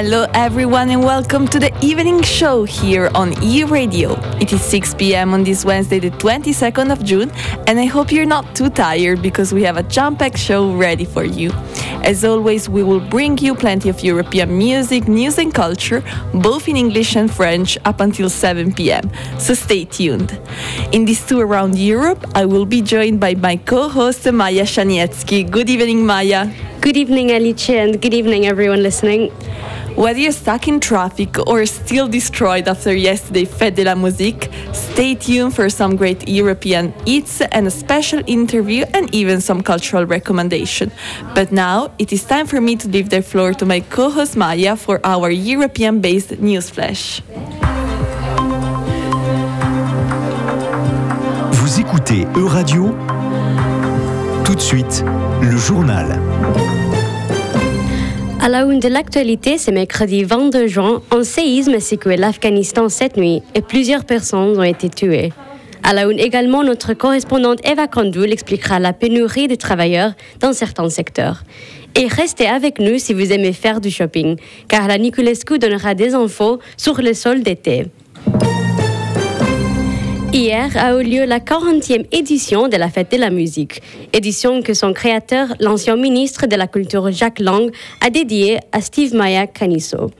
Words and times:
Hello, 0.00 0.26
everyone, 0.32 0.90
and 0.90 1.02
welcome 1.02 1.48
to 1.48 1.58
the 1.58 1.76
evening 1.84 2.22
show 2.22 2.62
here 2.62 3.10
on 3.16 3.34
E 3.42 3.64
Radio. 3.64 4.12
It 4.40 4.52
is 4.52 4.62
6 4.62 4.94
p.m. 4.94 5.34
on 5.34 5.42
this 5.42 5.64
Wednesday, 5.64 5.98
the 5.98 6.12
22nd 6.12 6.92
of 6.92 7.02
June, 7.02 7.32
and 7.66 7.80
I 7.80 7.86
hope 7.86 8.12
you're 8.12 8.24
not 8.24 8.54
too 8.54 8.70
tired 8.70 9.20
because 9.22 9.52
we 9.52 9.64
have 9.64 9.76
a 9.76 9.82
jump 9.82 10.20
packed 10.20 10.38
show 10.38 10.72
ready 10.72 11.04
for 11.04 11.24
you. 11.24 11.50
As 12.04 12.24
always, 12.24 12.68
we 12.68 12.84
will 12.84 13.00
bring 13.00 13.38
you 13.38 13.56
plenty 13.56 13.88
of 13.88 14.00
European 14.04 14.56
music, 14.56 15.08
news, 15.08 15.36
and 15.36 15.52
culture, 15.52 16.04
both 16.32 16.68
in 16.68 16.76
English 16.76 17.16
and 17.16 17.28
French, 17.28 17.76
up 17.84 17.98
until 17.98 18.30
7 18.30 18.74
p.m. 18.74 19.10
So 19.40 19.52
stay 19.52 19.84
tuned. 19.84 20.30
In 20.92 21.06
this 21.06 21.26
tour 21.26 21.44
around 21.44 21.76
Europe, 21.76 22.24
I 22.36 22.44
will 22.44 22.66
be 22.66 22.82
joined 22.82 23.18
by 23.18 23.34
my 23.34 23.56
co 23.56 23.88
host, 23.88 24.30
Maya 24.30 24.62
Shanietsky. 24.62 25.50
Good 25.50 25.68
evening, 25.68 26.06
Maya. 26.06 26.46
Good 26.80 26.96
evening, 26.96 27.32
Alice, 27.32 27.70
and 27.70 28.00
good 28.00 28.14
evening, 28.14 28.46
everyone 28.46 28.82
listening. 28.82 29.30
Whether 29.96 30.20
you're 30.20 30.32
stuck 30.32 30.68
in 30.68 30.78
traffic 30.78 31.36
or 31.48 31.66
still 31.66 32.06
destroyed 32.06 32.68
after 32.68 32.94
yesterday's 32.94 33.48
Fête 33.48 33.74
de 33.74 33.84
la 33.84 33.96
Musique, 33.96 34.48
stay 34.72 35.16
tuned 35.16 35.54
for 35.54 35.68
some 35.70 35.96
great 35.96 36.28
European 36.28 36.94
eats 37.04 37.40
and 37.40 37.66
a 37.66 37.70
special 37.70 38.22
interview 38.26 38.84
and 38.94 39.12
even 39.12 39.40
some 39.40 39.60
cultural 39.62 40.06
recommendation. 40.06 40.92
But 41.34 41.50
now 41.50 41.90
it 41.98 42.12
is 42.12 42.24
time 42.24 42.46
for 42.46 42.60
me 42.60 42.76
to 42.76 42.88
leave 42.88 43.08
the 43.10 43.22
floor 43.22 43.54
to 43.54 43.66
my 43.66 43.80
co-host 43.80 44.36
Maya 44.36 44.76
for 44.76 45.00
our 45.04 45.30
European-based 45.30 46.40
newsflash. 46.40 47.22
Vous 51.50 51.80
écoutez 51.80 52.26
E-Radio 52.36 52.94
Tout 54.48 54.54
de 54.54 54.60
suite, 54.60 55.04
le 55.42 55.58
journal. 55.58 56.18
À 58.40 58.48
la 58.48 58.62
une 58.62 58.80
de 58.80 58.88
l'actualité, 58.88 59.58
ce 59.58 59.70
mercredi 59.70 60.24
22 60.24 60.66
juin, 60.68 61.02
un 61.10 61.22
séisme 61.22 61.74
a 61.74 61.80
secoué 61.80 62.16
l'Afghanistan 62.16 62.88
cette 62.88 63.18
nuit 63.18 63.42
et 63.54 63.60
plusieurs 63.60 64.06
personnes 64.06 64.58
ont 64.58 64.62
été 64.62 64.88
tuées. 64.88 65.34
À 65.82 65.92
la 65.92 66.04
une 66.04 66.18
également, 66.18 66.64
notre 66.64 66.94
correspondante 66.94 67.58
Eva 67.62 67.88
Kandoul 67.88 68.32
expliquera 68.32 68.78
la 68.78 68.94
pénurie 68.94 69.48
de 69.48 69.54
travailleurs 69.54 70.12
dans 70.40 70.54
certains 70.54 70.88
secteurs. 70.88 71.42
Et 71.94 72.06
restez 72.06 72.46
avec 72.46 72.78
nous 72.78 72.96
si 72.96 73.12
vous 73.12 73.30
aimez 73.34 73.52
faire 73.52 73.82
du 73.82 73.90
shopping, 73.90 74.36
car 74.66 74.88
la 74.88 74.96
Niculescu 74.96 75.58
donnera 75.58 75.94
des 75.94 76.14
infos 76.14 76.58
sur 76.78 77.02
les 77.02 77.12
soldes 77.12 77.42
d'été. 77.42 77.84
Hier 80.32 80.76
a 80.76 80.92
eu 80.92 81.02
lieu 81.02 81.24
la 81.24 81.40
40e 81.40 82.06
édition 82.12 82.68
de 82.68 82.76
la 82.76 82.88
Fête 82.88 83.10
de 83.12 83.16
la 83.16 83.30
musique, 83.30 83.82
édition 84.12 84.62
que 84.62 84.74
son 84.74 84.92
créateur, 84.92 85.48
l'ancien 85.58 85.96
ministre 85.96 86.46
de 86.46 86.54
la 86.54 86.66
Culture 86.66 87.10
Jacques 87.10 87.40
Lang, 87.40 87.70
a 88.04 88.10
dédiée 88.10 88.58
à 88.72 88.80
Steve 88.80 89.14
Maya 89.14 89.46
Canisso. 89.46 90.10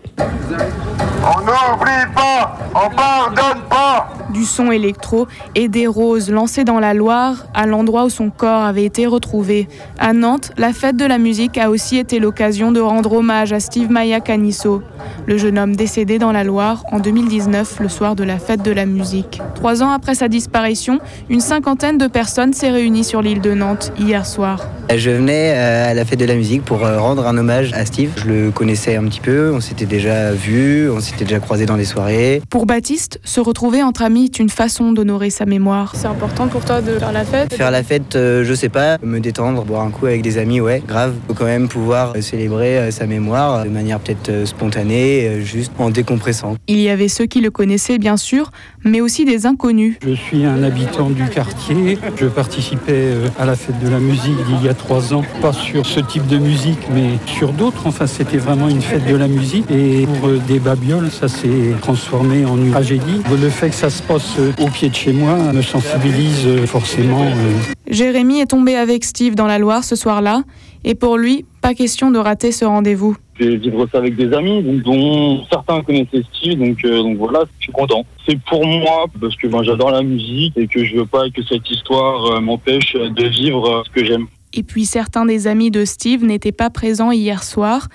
On 1.21 1.41
n'oublie 1.41 2.15
pas, 2.15 2.57
on 2.75 2.89
pardonne 2.95 3.63
pas. 3.69 4.09
Du 4.33 4.45
son 4.45 4.71
électro 4.71 5.27
et 5.55 5.69
des 5.69 5.87
roses 5.87 6.31
lancées 6.31 6.65
dans 6.65 6.79
la 6.79 6.95
Loire, 6.95 7.47
à 7.55 7.67
l'endroit 7.67 8.05
où 8.05 8.11
son 8.11 8.31
corps 8.31 8.63
avait 8.63 8.85
été 8.85 9.07
retrouvé. 9.07 9.69
À 9.99 10.13
Nantes, 10.13 10.53
la 10.57 10.73
fête 10.73 10.97
de 10.97 11.05
la 11.05 11.19
musique 11.19 11.59
a 11.59 11.71
aussi 11.71 11.99
été 11.99 12.19
l'occasion 12.21 12.73
de 12.73 12.81
rendre 12.81 13.13
hommage 13.15 13.53
à 13.53 13.61
Steve 13.61 13.91
Maya 13.91 14.21
Canisso, 14.21 14.83
le 15.27 15.39
jeune 15.39 15.59
homme 15.59 15.75
décédé 15.75 16.19
dans 16.19 16.33
la 16.33 16.45
Loire 16.45 16.85
en 16.93 17.01
2019, 17.01 17.81
le 17.81 17.89
soir 17.89 18.15
de 18.15 18.25
la 18.25 18.39
fête 18.39 18.63
de 18.63 18.71
la 18.71 18.87
musique. 18.87 19.41
Trois 19.55 19.83
ans 19.83 19.91
après 19.99 20.15
sa 20.15 20.29
disparition, 20.29 21.01
une 21.29 21.41
cinquantaine 21.41 21.99
de 21.99 22.07
personnes 22.07 22.53
s'est 22.53 22.71
réunie 22.71 23.03
sur 23.03 23.21
l'île 23.21 23.41
de 23.41 23.53
Nantes 23.53 23.93
hier 23.99 24.25
soir. 24.27 24.61
Je 24.97 25.11
venais 25.11 25.53
euh, 25.55 25.91
à 25.91 25.95
la 25.95 26.07
fête 26.07 26.19
de 26.19 26.25
la 26.25 26.35
musique 26.35 26.65
pour 26.65 26.85
euh, 26.85 26.99
rendre 26.99 27.27
un 27.27 27.37
hommage 27.37 27.75
à 27.75 27.85
Steve. 27.85 28.11
Je 28.17 28.25
le 28.25 28.51
connaissais 28.51 28.97
un 28.97 29.05
petit 29.05 29.21
peu, 29.21 29.53
on 29.55 29.61
s'était 29.61 29.85
déjà 29.85 30.33
vu, 30.33 30.91
on 30.91 31.01
s'était 31.01 31.25
déjà 31.25 31.41
croisé 31.41 31.67
dans 31.67 31.77
des 31.77 31.85
soirées. 31.85 32.41
Pour 32.49 32.65
Baptiste, 32.65 33.21
se 33.23 33.39
retrouver 33.39 33.83
entre 33.83 34.01
amis 34.01 34.25
est 34.25 34.39
une 34.39 34.49
façon 34.49 34.93
d'honorer 34.93 35.29
sa 35.29 35.45
mémoire. 35.45 35.93
C'est 35.95 36.07
important 36.07 36.49
pour 36.49 36.65
toi 36.65 36.81
de 36.81 36.99
faire 36.99 37.13
la 37.13 37.27
fête? 37.27 37.55
Faire 37.55 37.71
la 37.71 37.83
fête, 37.83 38.17
euh, 38.17 38.45
je 38.45 38.55
sais 38.55 38.71
pas, 38.71 38.97
me 39.03 39.21
détendre, 39.21 39.63
boire 39.63 39.83
un 39.83 39.91
coup 39.91 40.07
avec 40.07 40.23
des 40.23 40.39
amis, 40.39 40.61
ouais, 40.63 40.83
grave. 40.89 41.13
Faut 41.29 41.35
quand 41.35 41.45
même 41.45 41.69
pouvoir 41.69 42.15
célébrer 42.23 42.91
sa 42.91 43.07
mémoire 43.07 43.65
de 43.65 43.69
manière 43.69 44.01
peut-être 44.01 44.47
spontanée, 44.47 45.43
juste 45.43 45.73
en 45.79 45.91
décompressant. 45.91 46.57
Il 46.67 46.81
y 46.81 46.89
avait 46.89 47.09
ceux 47.09 47.27
qui 47.27 47.43
le 47.43 47.51
connaissaient 47.51 47.99
bien 47.99 48.17
sûr, 48.17 48.51
mais 48.85 49.03
aussi 49.03 49.27
des 49.27 49.45
inconnus. 49.45 49.99
Je 50.03 50.15
suis 50.15 50.47
un 50.47 50.63
habitant 50.63 51.11
du 51.11 51.29
quartier. 51.29 51.99
Je 52.17 52.27
participais 52.27 53.13
à 53.39 53.45
la 53.45 53.55
fête 53.55 53.79
de 53.81 53.89
la 53.91 53.99
musique 53.99 54.37
d'il 54.47 54.65
y 54.65 54.69
a 54.69 54.78
trois 54.79 55.13
ans. 55.13 55.23
Pas 55.43 55.53
sur 55.53 55.85
ce 55.85 56.01
type 56.01 56.27
de 56.27 56.39
musique, 56.39 56.79
mais 56.95 57.19
sur 57.27 57.53
d'autres. 57.53 57.87
Enfin, 57.87 58.07
c'était 58.07 58.39
vraiment 58.39 58.69
une 58.69 58.81
fête 58.81 59.07
de 59.07 59.17
la 59.17 59.29
musique. 59.29 59.71
Et 59.71 60.07
pour 60.07 60.29
euh, 60.29 60.41
des 60.49 60.59
babioles, 60.59 61.11
ça 61.11 61.29
s'est 61.29 61.75
transformé 61.83 62.47
en 62.47 62.57
une 62.57 62.71
tragédie. 62.71 63.21
Le 63.31 63.51
fait 63.51 63.69
que 63.69 63.75
ça 63.75 63.91
se 63.91 64.03
passe 64.03 64.37
euh, 64.39 64.53
au 64.61 64.69
pied 64.69 64.89
de 64.89 64.95
chez 64.95 65.13
moi 65.13 65.35
me 65.53 65.61
sensibilise 65.63 66.47
euh, 66.47 66.67
forcément. 66.67 67.23
euh, 67.25 67.59
Jérémy 67.91 68.41
est 68.41 68.47
tombé 68.47 68.77
avec 68.77 69.05
Steve 69.05 69.35
dans 69.35 69.47
la 69.47 69.59
Loire 69.59 69.85
ce 69.85 69.97
soir-là, 69.97 70.43
et 70.85 70.95
pour 70.95 71.17
lui, 71.17 71.45
pas 71.61 71.75
question 71.75 72.11
de 72.11 72.19
rater 72.19 72.53
ce 72.53 72.65
rendez-vous. 72.65 73.17
Je 73.41 73.45
vais 73.47 73.57
vivre 73.57 73.87
ça 73.91 73.99
avec 73.99 74.17
des 74.17 74.33
amis, 74.33 74.63
donc, 74.63 74.83
dont 74.83 75.45
certains 75.51 75.81
connaissaient 75.83 76.23
Steve, 76.35 76.59
donc, 76.59 76.85
euh, 76.85 77.03
donc 77.03 77.17
voilà, 77.19 77.45
je 77.59 77.65
suis 77.65 77.73
content. 77.73 78.05
C'est 78.29 78.39
pour 78.43 78.67
moi, 78.67 79.07
parce 79.21 79.37
que 79.37 79.47
ben, 79.47 79.63
j'adore 79.63 79.91
la 79.91 80.03
musique 80.03 80.53
et 80.57 80.67
que 80.67 80.85
je 80.85 80.97
veux 80.97 81.07
pas 81.07 81.31
que 81.31 81.43
cette 81.43 81.69
histoire 81.71 82.33
euh, 82.33 82.41
m'empêche 82.41 82.95
de 82.95 83.25
vivre 83.27 83.69
euh, 83.69 83.83
ce 83.87 83.91
que 83.91 84.05
j'aime. 84.05 84.27
Et 84.55 84.63
puis 84.63 84.87
certains 84.87 85.25
des 85.25 85.47
amis 85.47 85.71
de 85.71 85.85
Steve 85.85 86.25
n'étaient 86.25 86.53
pas 86.53 86.71
présents 86.71 87.11
hier 87.11 87.43
soir. 87.43 87.89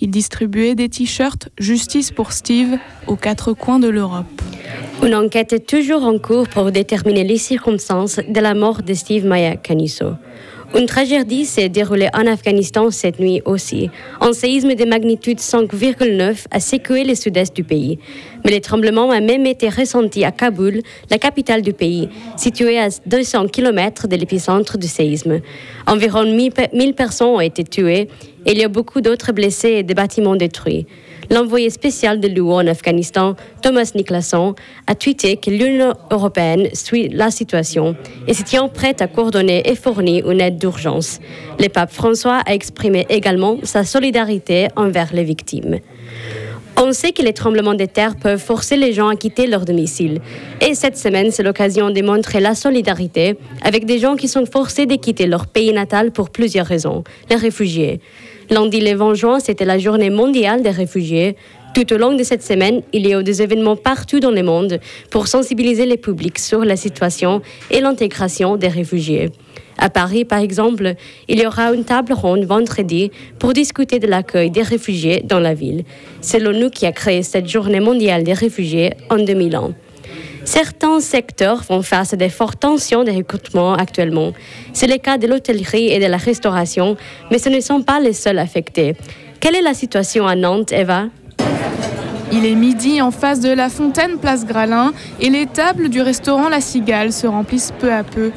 Ils 0.00 0.10
distribuaient 0.10 0.74
des 0.74 0.88
t-shirts 0.88 1.50
Justice 1.58 2.10
pour 2.10 2.32
Steve 2.32 2.78
aux 3.06 3.16
quatre 3.16 3.52
coins 3.52 3.78
de 3.78 3.88
l'Europe. 3.88 4.26
Une 5.02 5.14
enquête 5.14 5.52
est 5.52 5.66
toujours 5.66 6.04
en 6.04 6.18
cours 6.18 6.48
pour 6.48 6.72
déterminer 6.72 7.24
les 7.24 7.38
circonstances 7.38 8.16
de 8.16 8.40
la 8.40 8.54
mort 8.54 8.82
de 8.82 8.94
Steve 8.94 9.26
Maya 9.26 9.56
Canisso. 9.56 10.12
Une 10.78 10.86
tragédie 10.86 11.44
s'est 11.46 11.68
déroulée 11.68 12.08
en 12.14 12.26
Afghanistan 12.28 12.90
cette 12.92 13.18
nuit 13.18 13.42
aussi. 13.44 13.90
Un 14.20 14.32
séisme 14.32 14.74
de 14.76 14.84
magnitude 14.84 15.38
5,9 15.40 16.44
a 16.50 16.60
secoué 16.60 17.02
le 17.02 17.16
sud-est 17.16 17.54
du 17.56 17.64
pays. 17.64 17.98
Mais 18.44 18.52
le 18.52 18.60
tremblement 18.60 19.10
a 19.10 19.20
même 19.20 19.46
été 19.46 19.68
ressenti 19.68 20.24
à 20.24 20.30
Kaboul, 20.30 20.80
la 21.10 21.18
capitale 21.18 21.62
du 21.62 21.72
pays, 21.72 22.08
située 22.36 22.78
à 22.78 22.88
200 23.06 23.48
km 23.48 24.06
de 24.06 24.14
l'épicentre 24.14 24.78
du 24.78 24.86
séisme. 24.86 25.40
Environ 25.88 26.24
1000 26.24 26.52
pe- 26.52 26.72
1000 26.72 26.94
personnes 26.94 27.28
ont 27.28 27.40
été 27.40 27.64
tuées 27.64 28.08
et 28.46 28.52
il 28.52 28.58
y 28.58 28.64
a 28.64 28.68
beaucoup 28.68 29.00
d'autres 29.00 29.32
blessés 29.32 29.70
et 29.78 29.82
des 29.82 29.94
bâtiments 29.94 30.36
détruits. 30.36 30.86
L'envoyé 31.30 31.70
spécial 31.70 32.18
de 32.18 32.26
l'UE 32.26 32.50
en 32.50 32.66
Afghanistan, 32.66 33.36
Thomas 33.62 33.92
Niclasson, 33.94 34.56
a 34.88 34.96
tweeté 34.96 35.36
que 35.36 35.50
l'Union 35.50 35.94
européenne 36.10 36.68
suit 36.72 37.08
la 37.08 37.30
situation 37.30 37.94
et 38.26 38.34
se 38.34 38.42
tient 38.42 38.66
prête 38.66 39.00
à 39.00 39.06
coordonner 39.06 39.62
et 39.64 39.76
fournir 39.76 40.28
une 40.28 40.40
aide 40.40 40.58
d'urgence. 40.58 41.20
Le 41.60 41.68
pape 41.68 41.92
François 41.92 42.42
a 42.44 42.52
exprimé 42.52 43.06
également 43.08 43.58
sa 43.62 43.84
solidarité 43.84 44.66
envers 44.74 45.14
les 45.14 45.22
victimes. 45.22 45.78
On 46.82 46.92
sait 46.92 47.12
que 47.12 47.22
les 47.22 47.34
tremblements 47.34 47.74
de 47.74 47.84
terre 47.84 48.16
peuvent 48.16 48.40
forcer 48.40 48.76
les 48.76 48.94
gens 48.94 49.08
à 49.08 49.14
quitter 49.14 49.46
leur 49.46 49.66
domicile. 49.66 50.20
Et 50.66 50.74
cette 50.74 50.96
semaine, 50.96 51.30
c'est 51.30 51.42
l'occasion 51.42 51.90
de 51.90 52.00
montrer 52.00 52.40
la 52.40 52.54
solidarité 52.54 53.36
avec 53.62 53.84
des 53.84 53.98
gens 53.98 54.16
qui 54.16 54.28
sont 54.28 54.46
forcés 54.46 54.86
de 54.86 54.94
quitter 54.94 55.26
leur 55.26 55.46
pays 55.46 55.72
natal 55.74 56.10
pour 56.10 56.30
plusieurs 56.30 56.66
raisons, 56.66 57.04
les 57.28 57.36
réfugiés. 57.36 58.00
Lundi 58.50 58.80
le 58.80 58.96
20 58.96 59.14
juin, 59.14 59.38
c'était 59.38 59.64
la 59.64 59.78
journée 59.78 60.10
mondiale 60.10 60.60
des 60.62 60.70
réfugiés. 60.70 61.36
Tout 61.72 61.92
au 61.92 61.96
long 61.96 62.16
de 62.16 62.24
cette 62.24 62.42
semaine, 62.42 62.82
il 62.92 63.06
y 63.06 63.14
a 63.14 63.20
eu 63.20 63.22
des 63.22 63.42
événements 63.42 63.76
partout 63.76 64.18
dans 64.18 64.32
le 64.32 64.42
monde 64.42 64.80
pour 65.08 65.28
sensibiliser 65.28 65.86
les 65.86 65.96
publics 65.96 66.40
sur 66.40 66.64
la 66.64 66.74
situation 66.74 67.42
et 67.70 67.80
l'intégration 67.80 68.56
des 68.56 68.66
réfugiés. 68.66 69.30
À 69.78 69.88
Paris, 69.88 70.24
par 70.24 70.40
exemple, 70.40 70.94
il 71.28 71.40
y 71.40 71.46
aura 71.46 71.72
une 71.72 71.84
table 71.84 72.12
ronde 72.12 72.42
vendredi 72.42 73.12
pour 73.38 73.52
discuter 73.52 74.00
de 74.00 74.08
l'accueil 74.08 74.50
des 74.50 74.62
réfugiés 74.62 75.22
dans 75.24 75.38
la 75.38 75.54
ville. 75.54 75.84
C'est 76.20 76.40
l'ONU 76.40 76.70
qui 76.70 76.86
a 76.86 76.92
créé 76.92 77.22
cette 77.22 77.48
journée 77.48 77.78
mondiale 77.78 78.24
des 78.24 78.32
réfugiés 78.32 78.94
en 79.10 79.18
2001. 79.18 79.74
Certains 80.52 80.98
secteurs 80.98 81.62
font 81.62 81.80
face 81.80 82.12
à 82.12 82.16
des 82.16 82.28
fortes 82.28 82.58
tensions 82.58 83.04
de 83.04 83.12
recrutement 83.12 83.74
actuellement. 83.74 84.32
C'est 84.72 84.88
le 84.88 84.96
cas 84.96 85.16
de 85.16 85.28
l'hôtellerie 85.28 85.92
et 85.92 86.00
de 86.00 86.06
la 86.06 86.16
restauration, 86.16 86.96
mais 87.30 87.38
ce 87.38 87.48
ne 87.48 87.60
sont 87.60 87.82
pas 87.82 88.00
les 88.00 88.12
seuls 88.12 88.40
affectés. 88.40 88.96
Quelle 89.38 89.54
est 89.54 89.62
la 89.62 89.74
situation 89.74 90.26
à 90.26 90.34
Nantes, 90.34 90.72
Eva? 90.72 91.04
Il 92.32 92.44
est 92.44 92.56
midi 92.56 93.00
en 93.00 93.12
face 93.12 93.38
de 93.38 93.50
la 93.52 93.68
fontaine 93.68 94.18
Place 94.18 94.44
Gralin 94.44 94.92
et 95.20 95.30
les 95.30 95.46
tables 95.46 95.88
du 95.88 96.02
restaurant 96.02 96.48
La 96.48 96.60
Cigale 96.60 97.12
se 97.12 97.28
remplissent 97.28 97.72
peu 97.78 97.92
à 97.92 98.02
peu. 98.02 98.32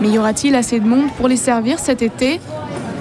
Mais 0.00 0.08
y 0.08 0.18
aura-t-il 0.18 0.54
assez 0.54 0.80
de 0.80 0.86
monde 0.86 1.10
pour 1.18 1.28
les 1.28 1.36
servir 1.36 1.78
cet 1.78 2.00
été? 2.00 2.40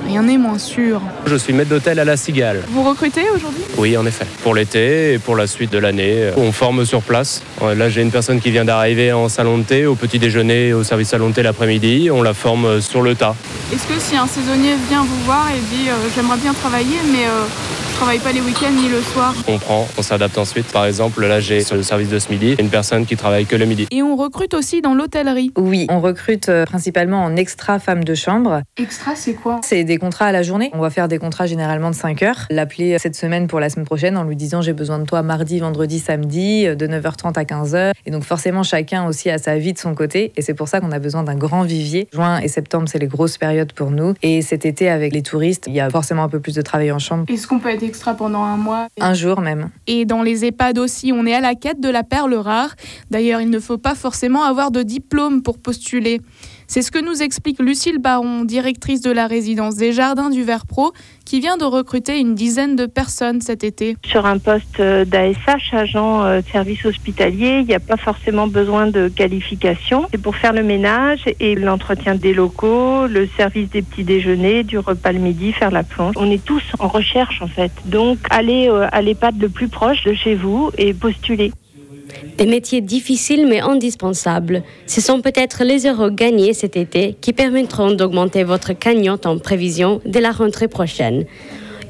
Rien 0.08 0.24
n'est 0.24 0.38
moins 0.38 0.58
sûr. 0.58 1.02
Je 1.26 1.36
suis 1.36 1.52
maître 1.52 1.70
d'hôtel 1.70 2.00
à 2.00 2.06
la 2.06 2.16
Cigale. 2.16 2.64
Vous 2.70 2.82
recrutez 2.82 3.30
aujourd'hui? 3.36 3.62
Oui, 3.78 3.98
en 3.98 4.06
effet. 4.06 4.26
Pour 4.42 4.56
l'été 4.56 5.14
et 5.14 5.20
pour 5.20 5.36
la 5.36 5.48
suite 5.48 5.70
de 5.70 5.78
l'année, 5.78 6.32
on 6.38 6.54
forme 6.54 6.86
sur 6.86 7.02
place. 7.02 7.44
Là, 7.62 7.90
j'ai 7.90 8.04
une 8.04 8.12
personne 8.12 8.40
qui 8.40 8.50
vient 8.50 8.64
d'arriver 8.64 9.12
en 9.12 9.28
salon 9.28 9.58
de 9.58 9.64
thé, 9.64 9.86
au 9.86 9.96
petit 9.96 10.18
déjeuner, 10.18 10.74
au 10.74 10.84
service 10.84 11.10
salon 11.10 11.30
de 11.30 11.34
thé 11.34 11.44
l'après-midi. 11.44 12.10
On 12.10 12.22
la 12.22 12.34
forme 12.34 12.80
sur 12.80 13.02
le 13.02 13.16
tas. 13.16 13.36
Est-ce 13.74 13.86
que 13.86 14.00
si 14.00 14.16
un 14.16 14.28
saisonnier 14.28 14.76
vient 14.90 15.04
vous 15.04 15.24
voir 15.26 15.50
et 15.52 15.60
dit 15.76 15.90
euh, 15.90 15.94
j'aimerais 16.16 16.38
bien 16.38 16.54
travailler 16.54 16.96
mais 17.12 17.26
euh, 17.26 17.44
je 17.92 17.96
travaille 17.98 18.20
pas 18.20 18.32
les 18.32 18.42
week-ends 18.42 18.72
ni 18.72 18.88
le 18.90 19.02
soir. 19.02 19.34
On 19.48 19.58
prend, 19.58 19.88
on 19.98 20.02
s'adapte 20.02 20.38
ensuite. 20.38 20.68
Par 20.68 20.86
exemple, 20.86 21.26
là 21.26 21.40
j'ai 21.42 21.62
sur 21.62 21.76
le 21.76 21.84
service 21.84 22.10
de 22.10 22.20
ce 22.20 22.30
midi 22.30 22.56
une 22.60 22.70
personne 22.70 23.06
qui 23.06 23.18
travaille 23.18 23.46
que 23.46 23.56
le 23.56 23.66
midi. 23.66 23.88
Et 23.92 24.04
on 24.04 24.16
recrute 24.16 24.54
aussi 24.54 24.82
dans 24.82 24.94
l'hôtellerie? 24.94 25.52
Oui, 25.58 25.88
on 25.90 26.00
recrute 26.00 26.48
euh, 26.48 26.66
principalement 26.66 27.24
en 27.24 27.36
extra 27.36 27.80
femme 27.80 28.04
de 28.04 28.16
chambre. 28.16 28.62
Extra, 28.78 29.16
c'est 29.16 29.34
quoi? 29.34 29.60
C'est 29.64 29.84
des 29.84 29.97
contrats 29.98 30.26
à 30.26 30.32
la 30.32 30.44
journée. 30.44 30.70
On 30.74 30.80
va 30.80 30.90
faire 30.90 31.08
des 31.08 31.18
contrats 31.18 31.46
généralement 31.46 31.90
de 31.90 31.96
5 31.96 32.24
heures. 32.24 32.46
L'appeler 32.50 32.98
cette 33.00 33.16
semaine 33.16 33.48
pour 33.48 33.60
la 33.60 33.70
semaine 33.70 33.86
prochaine 33.86 34.18
en 34.18 34.24
lui 34.24 34.36
disant 34.36 34.62
j'ai 34.62 34.74
besoin 34.74 35.00
de 35.00 35.06
toi 35.06 35.22
mardi, 35.22 35.60
vendredi, 35.60 36.00
samedi, 36.00 36.66
de 36.66 36.88
9h30 36.88 37.38
à 37.38 37.44
15h. 37.44 37.94
Et 38.06 38.12
donc 38.12 38.24
forcément 38.24 38.64
chacun 38.64 39.08
aussi 39.08 39.30
a 39.30 39.38
sa 39.38 39.58
vie 39.58 39.74
de 39.74 39.80
son 39.80 39.96
côté. 39.96 40.32
Et 40.36 40.42
c'est 40.42 40.54
pour 40.54 40.68
ça 40.68 40.80
qu'on 40.80 40.92
a 40.92 41.00
besoin 41.00 41.24
d'un 41.24 41.36
grand 41.36 41.64
vivier. 41.64 42.08
Juin 42.14 42.40
et 42.40 42.48
septembre, 42.48 42.88
c'est 42.88 43.00
les 43.00 43.08
grosses 43.08 43.38
périodes 43.38 43.74
pour 43.74 43.92
nous. 43.92 44.14
Et 44.22 44.42
cet 44.42 44.66
été, 44.66 44.90
avec 44.90 45.14
les 45.14 45.22
touristes, 45.22 45.66
il 45.68 45.74
y 45.74 45.80
a 45.80 45.90
forcément 45.90 46.24
un 46.24 46.30
peu 46.30 46.40
plus 46.40 46.56
de 46.56 46.62
travail 46.62 46.92
en 46.92 47.00
chambre. 47.00 47.26
Est-ce 47.28 47.48
qu'on 47.48 47.60
peut 47.60 47.70
être 47.70 47.84
extra 47.84 48.14
pendant 48.14 48.44
un 48.44 48.58
mois? 48.58 48.88
Un 49.00 49.14
jour 49.14 49.42
même. 49.42 49.70
Et 49.88 50.06
dans 50.06 50.24
les 50.24 50.46
EHPAD 50.46 50.78
aussi, 50.80 51.12
on 51.14 51.26
est 51.26 51.34
à 51.34 51.42
la 51.42 51.56
quête 51.56 51.80
de 51.80 51.90
la 51.90 52.04
perle 52.04 52.36
rare. 52.36 52.76
D'ailleurs, 53.12 53.42
il 53.42 53.50
ne 53.50 53.60
faut 53.60 53.78
pas 53.78 53.96
forcément 53.96 54.44
avoir 54.44 54.72
de 54.72 54.84
diplôme 54.84 55.42
pour 55.42 55.58
postuler. 55.60 56.22
C'est 56.70 56.82
ce 56.82 56.92
que 56.92 57.00
nous 57.00 57.24
explique 57.24 57.60
Lucille 57.60 57.98
Baron, 57.98 58.44
directrice 58.44 59.00
de 59.00 59.10
la 59.10 59.28
résidence 59.28 59.78
des 59.78 59.94
Jardins 59.94 60.30
du 60.30 60.44
Ver 60.44 60.66
Pro, 60.66 60.92
qui 61.26 61.40
vient 61.40 61.56
de 61.56 61.64
recruter 61.64 62.20
une 62.20 62.36
dizaine 62.36 62.76
de 62.76 62.86
personnes 62.86 63.40
cet 63.40 63.64
été. 63.64 63.96
Sur 64.06 64.26
un 64.26 64.38
poste 64.38 64.82
d'ASH, 64.82 65.74
agent 65.74 66.26
euh, 66.26 66.42
service 66.52 66.86
hospitalier, 66.86 67.60
il 67.62 67.68
n'y 67.68 67.74
a 67.74 67.80
pas 67.80 67.96
forcément 67.96 68.48
besoin 68.48 68.88
de 68.88 69.08
qualification. 69.08 70.08
C'est 70.12 70.22
pour 70.22 70.36
faire 70.36 70.52
le 70.52 70.64
ménage 70.64 71.24
et 71.40 71.56
l'entretien 71.56 72.16
des 72.16 72.34
locaux, 72.34 73.08
le 73.08 73.30
service 73.38 73.70
des 73.70 73.82
petits 73.82 74.04
déjeuners, 74.04 74.64
du 74.64 74.78
repas 74.78 75.14
le 75.14 75.20
midi, 75.20 75.54
faire 75.54 75.72
la 75.72 75.84
plonge. 75.84 76.16
On 76.18 76.30
est 76.30 76.44
tous 76.44 76.64
en 76.80 76.90
recherche 76.90 77.42
en 77.42 77.48
fait. 77.48 77.72
Donc 77.86 78.18
allez 78.30 78.68
euh, 78.70 78.90
à 78.92 79.02
l'EHPAD 79.02 79.40
le 79.42 79.48
plus 79.48 79.70
proche 79.70 80.04
de 80.04 80.14
chez 80.14 80.36
vous 80.36 80.72
et 80.78 80.94
postulez. 80.94 81.54
Des 82.38 82.46
métiers 82.46 82.82
difficiles 82.82 83.48
mais 83.48 83.60
indispensables. 83.60 84.64
Ce 84.86 85.02
sont 85.02 85.22
peut-être 85.22 85.64
les 85.64 85.88
euros 85.88 86.10
gagnés 86.10 86.54
cet 86.54 86.78
été 86.78 87.16
qui 87.20 87.34
permettront 87.34 87.92
d'augmenter 87.92 88.44
votre 88.44 88.74
cagnotte 88.74 89.26
en 89.26 89.38
prévision 89.38 90.02
de 90.06 90.20
la 90.20 90.32
rentrée 90.32 90.68
prochaine. 90.68 91.26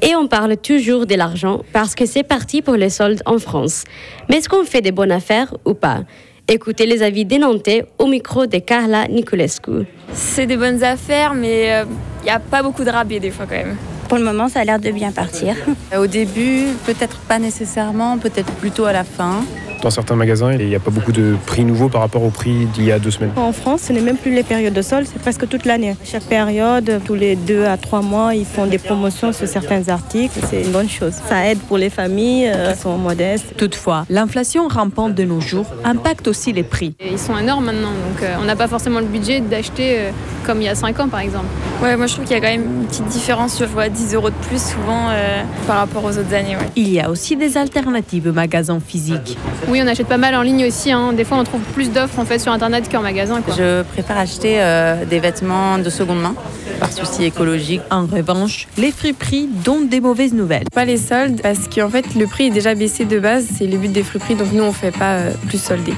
Et 0.00 0.14
on 0.14 0.28
parle 0.28 0.56
toujours 0.56 1.06
de 1.06 1.14
l'argent 1.14 1.62
parce 1.72 1.94
que 1.94 2.06
c'est 2.06 2.22
parti 2.22 2.62
pour 2.62 2.74
les 2.74 2.90
soldes 2.90 3.22
en 3.26 3.38
France. 3.38 3.84
Mais 4.28 4.36
est-ce 4.36 4.48
qu'on 4.48 4.64
fait 4.64 4.80
des 4.80 4.92
bonnes 4.92 5.12
affaires 5.12 5.54
ou 5.64 5.74
pas? 5.74 6.04
Écoutez 6.46 6.86
les 6.86 7.02
avis 7.02 7.24
des 7.24 7.38
Nantais 7.38 7.84
au 7.98 8.06
micro 8.06 8.46
de 8.46 8.58
Carla 8.58 9.06
Niculescu. 9.08 9.86
C'est 10.14 10.46
des 10.46 10.56
bonnes 10.56 10.82
affaires, 10.82 11.34
mais 11.34 11.84
il 12.22 12.24
n'y 12.24 12.30
a 12.30 12.38
pas 12.38 12.62
beaucoup 12.62 12.84
de 12.84 12.90
rabais 12.90 13.20
des 13.20 13.30
fois 13.30 13.46
quand 13.46 13.56
même. 13.56 13.76
Pour 14.08 14.16
le 14.16 14.24
moment, 14.24 14.48
ça 14.48 14.60
a 14.60 14.64
l'air 14.64 14.78
de 14.78 14.90
bien 14.90 15.12
partir. 15.12 15.54
Au 15.94 16.06
début, 16.06 16.68
peut-être 16.86 17.18
pas 17.28 17.38
nécessairement, 17.38 18.16
peut-être 18.16 18.50
plutôt 18.52 18.86
à 18.86 18.92
la 18.92 19.04
fin. 19.04 19.44
Dans 19.82 19.90
certains 19.90 20.16
magasins, 20.16 20.52
il 20.52 20.66
n'y 20.66 20.74
a 20.74 20.80
pas 20.80 20.90
beaucoup 20.90 21.12
de 21.12 21.36
prix 21.46 21.64
nouveaux 21.64 21.88
par 21.88 22.00
rapport 22.00 22.24
au 22.24 22.30
prix 22.30 22.66
d'il 22.74 22.84
y 22.84 22.92
a 22.92 22.98
deux 22.98 23.10
semaines. 23.12 23.30
En 23.36 23.52
France, 23.52 23.82
ce 23.82 23.92
n'est 23.92 24.00
même 24.00 24.16
plus 24.16 24.32
les 24.32 24.42
périodes 24.42 24.74
de 24.74 24.82
solde, 24.82 25.06
c'est 25.10 25.20
presque 25.20 25.48
toute 25.48 25.64
l'année. 25.64 25.96
Chaque 26.04 26.24
période, 26.24 27.00
tous 27.04 27.14
les 27.14 27.36
deux 27.36 27.64
à 27.64 27.76
trois 27.76 28.02
mois, 28.02 28.34
ils 28.34 28.44
font 28.44 28.66
des 28.66 28.78
promotions 28.78 29.32
sur 29.32 29.46
certains 29.46 29.88
articles. 29.88 30.38
C'est 30.50 30.62
une 30.62 30.72
bonne 30.72 30.88
chose. 30.88 31.14
Ça 31.28 31.46
aide 31.46 31.58
pour 31.60 31.78
les 31.78 31.90
familles 31.90 32.50
euh, 32.52 32.72
qui 32.72 32.80
sont 32.80 32.98
modestes. 32.98 33.54
Toutefois, 33.56 34.04
l'inflation 34.10 34.66
rampante 34.68 35.14
de 35.14 35.24
nos 35.24 35.40
jours 35.40 35.66
impacte 35.84 36.26
aussi 36.26 36.52
les 36.52 36.64
prix. 36.64 36.94
Ils 37.00 37.18
sont 37.18 37.38
énormes 37.38 37.66
maintenant, 37.66 37.90
donc 37.90 38.22
euh, 38.22 38.34
on 38.40 38.44
n'a 38.44 38.56
pas 38.56 38.68
forcément 38.68 39.00
le 39.00 39.06
budget 39.06 39.40
d'acheter 39.40 39.98
euh, 39.98 40.10
comme 40.44 40.60
il 40.60 40.64
y 40.64 40.68
a 40.68 40.74
5 40.74 40.98
ans 41.00 41.08
par 41.08 41.20
exemple. 41.20 41.46
Ouais, 41.82 41.96
moi 41.96 42.06
je 42.06 42.14
trouve 42.14 42.24
qu'il 42.24 42.34
y 42.34 42.38
a 42.38 42.42
quand 42.42 42.50
même 42.50 42.80
une 42.80 42.86
petite 42.86 43.06
différence, 43.06 43.58
je 43.58 43.64
vois 43.64 43.88
10 43.88 44.14
euros 44.14 44.30
de 44.30 44.46
plus 44.48 44.60
souvent 44.60 45.08
euh, 45.10 45.42
par 45.66 45.76
rapport 45.76 46.04
aux 46.04 46.18
autres 46.18 46.34
années. 46.34 46.56
Ouais. 46.56 46.70
Il 46.74 46.88
y 46.88 47.00
a 47.00 47.10
aussi 47.10 47.36
des 47.36 47.56
alternatives 47.56 48.26
aux 48.28 48.32
magasins 48.32 48.80
physiques. 48.80 49.36
Oui, 49.70 49.82
on 49.84 49.86
achète 49.86 50.06
pas 50.06 50.16
mal 50.16 50.34
en 50.34 50.40
ligne 50.40 50.64
aussi. 50.64 50.90
Hein. 50.90 51.12
Des 51.12 51.24
fois, 51.24 51.36
on 51.36 51.44
trouve 51.44 51.60
plus 51.60 51.90
d'offres 51.90 52.18
en 52.18 52.24
fait 52.24 52.38
sur 52.38 52.50
internet 52.52 52.90
qu'en 52.90 53.02
magasin. 53.02 53.42
Quoi. 53.42 53.54
Je 53.54 53.82
préfère 53.82 54.16
acheter 54.16 54.62
euh, 54.62 55.04
des 55.04 55.18
vêtements 55.18 55.76
de 55.78 55.90
seconde 55.90 56.22
main 56.22 56.34
par 56.80 56.90
souci 56.90 57.24
écologique. 57.24 57.82
En 57.90 58.06
revanche, 58.06 58.66
les 58.78 58.90
friperies 58.92 59.46
donnent 59.46 59.88
des 59.88 60.00
mauvaises 60.00 60.32
nouvelles. 60.32 60.64
Pas 60.74 60.86
les 60.86 60.96
soldes 60.96 61.40
parce 61.42 61.68
qu'en 61.68 61.90
fait, 61.90 62.14
le 62.14 62.26
prix 62.26 62.46
est 62.46 62.50
déjà 62.50 62.74
baissé 62.74 63.04
de 63.04 63.18
base. 63.18 63.46
C'est 63.58 63.66
le 63.66 63.76
but 63.76 63.92
des 63.92 64.02
friperies, 64.02 64.36
donc 64.36 64.52
nous, 64.52 64.62
on 64.62 64.72
fait 64.72 64.90
pas 64.90 65.16
euh, 65.16 65.32
plus 65.48 65.60
solder. 65.60 65.92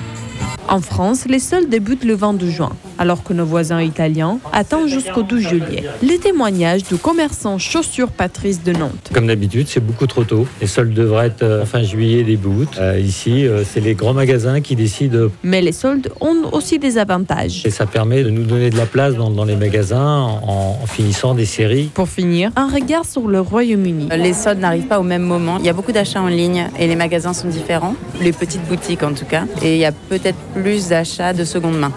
En 0.69 0.81
France, 0.81 1.27
les 1.29 1.39
soldes 1.39 1.69
débutent 1.69 2.05
le 2.05 2.15
22 2.15 2.51
juin, 2.51 2.71
alors 3.01 3.25
que 3.25 3.33
nos 3.33 3.47
voisins 3.47 3.83
italiens 3.83 4.39
attendent 4.53 4.89
jusqu'au 4.89 5.23
12 5.23 5.41
juillet. 5.41 5.85
Les 6.03 6.19
témoignages 6.19 6.85
du 6.85 6.97
commerçant 6.97 7.57
chaussures 7.57 8.11
Patrice 8.11 8.63
de 8.63 8.73
Nantes. 8.73 9.11
Comme 9.15 9.27
d'habitude, 9.27 9.67
c'est 9.69 9.81
beaucoup 9.81 10.07
trop 10.07 10.23
tôt. 10.23 10.47
Les 10.61 10.67
soldes 10.67 10.93
devraient 10.93 11.29
être 11.29 11.43
euh, 11.43 11.65
fin 11.65 11.83
juillet, 11.83 12.23
début 12.23 12.49
août. 12.49 12.69
Euh, 12.79 13.01
ici, 13.01 13.47
euh, 13.47 13.65
c'est 13.65 13.81
les 13.81 13.95
grands 13.95 14.13
magasins 14.13 14.61
qui 14.61 14.77
décident. 14.77 15.29
Mais 15.43 15.63
les 15.63 15.73
soldes 15.73 16.13
ont 16.21 16.51
aussi 16.53 16.79
des 16.79 16.99
avantages. 16.99 17.63
Et 17.65 17.71
ça 17.71 17.87
permet 17.87 18.23
de 18.23 18.29
nous 18.29 18.45
donner 18.45 18.69
de 18.69 18.77
la 18.77 18.85
place 18.85 19.15
dans, 19.15 19.31
dans 19.31 19.45
les 19.45 19.57
magasins 19.57 20.21
en, 20.21 20.79
en, 20.83 20.87
finissant 20.87 21.35
des 21.35 21.47
séries. 21.47 21.91
Pour 21.95 22.09
finir, 22.09 22.51
un 22.55 22.69
regard 22.69 23.07
sur 23.07 23.29
le 23.29 23.41
Royaume-Uni. 23.41 24.09
Les 24.15 24.35
soldes 24.35 24.61
n'arrivent 24.61 24.89
pas 24.89 25.01
au 25.01 25.05
même 25.05 25.23
moment. 25.23 25.57
Il 25.59 25.65
y 25.65 25.71
a 25.71 25.73
beaucoup 25.73 25.93
d'achats 25.93 26.21
en 26.21 26.29
ligne 26.29 26.69
et 26.79 26.87
les 26.87 26.97
magasins 26.97 27.33
sont 27.33 27.49
différents. 27.49 27.95
Les 28.21 28.33
petites 28.33 28.67
boutiques 28.69 29.03
en 29.03 29.15
tout 29.15 29.25
cas. 29.25 29.45
Et 29.63 29.77
il 29.77 29.81
y 29.81 29.87
a 29.87 29.93
peut-être 29.93 30.39
plus 30.55 30.89
d'achats 30.89 31.33
de 31.33 31.45
seconde 31.45 31.79
main. 31.79 31.93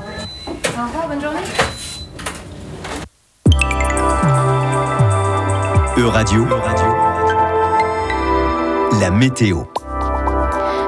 E-Radio, 5.96 6.48
la 9.00 9.12
météo. 9.12 9.58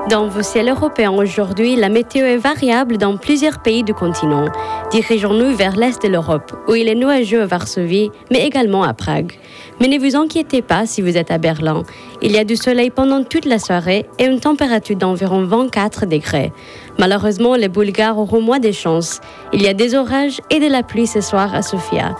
Dans 0.09 0.27
vos 0.27 0.41
ciels 0.41 0.69
européens 0.69 1.11
aujourd'hui, 1.11 1.75
la 1.75 1.89
météo 1.89 2.25
est 2.25 2.37
variable 2.37 2.97
dans 2.97 3.15
plusieurs 3.15 3.61
pays 3.61 3.83
du 3.83 3.93
continent. 3.93 4.45
Dirigeons-nous 4.89 5.55
vers 5.55 5.75
l'est 5.75 6.01
de 6.01 6.07
l'Europe, 6.07 6.53
où 6.67 6.73
il 6.73 6.89
est 6.89 6.95
nuageux 6.95 7.43
à 7.43 7.45
Varsovie, 7.45 8.09
mais 8.31 8.47
également 8.47 8.83
à 8.83 8.95
Prague. 8.95 9.33
Mais 9.79 9.87
ne 9.87 9.99
vous 9.99 10.15
inquiétez 10.15 10.63
pas 10.63 10.87
si 10.87 11.03
vous 11.03 11.17
êtes 11.17 11.29
à 11.29 11.37
Berlin. 11.37 11.83
Il 12.23 12.31
y 12.31 12.39
a 12.39 12.43
du 12.43 12.55
soleil 12.55 12.89
pendant 12.89 13.23
toute 13.23 13.45
la 13.45 13.59
soirée 13.59 14.07
et 14.17 14.25
une 14.25 14.39
température 14.39 14.95
d'environ 14.95 15.43
24 15.43 16.07
degrés. 16.07 16.51
Malheureusement, 16.97 17.55
les 17.55 17.69
Bulgares 17.69 18.17
auront 18.17 18.41
moins 18.41 18.59
de 18.59 18.71
chances. 18.71 19.21
Il 19.53 19.61
y 19.61 19.67
a 19.67 19.73
des 19.75 19.93
orages 19.93 20.41
et 20.49 20.59
de 20.59 20.67
la 20.67 20.81
pluie 20.81 21.07
ce 21.07 21.21
soir 21.21 21.53
à 21.53 21.61
Sofia. 21.61 22.15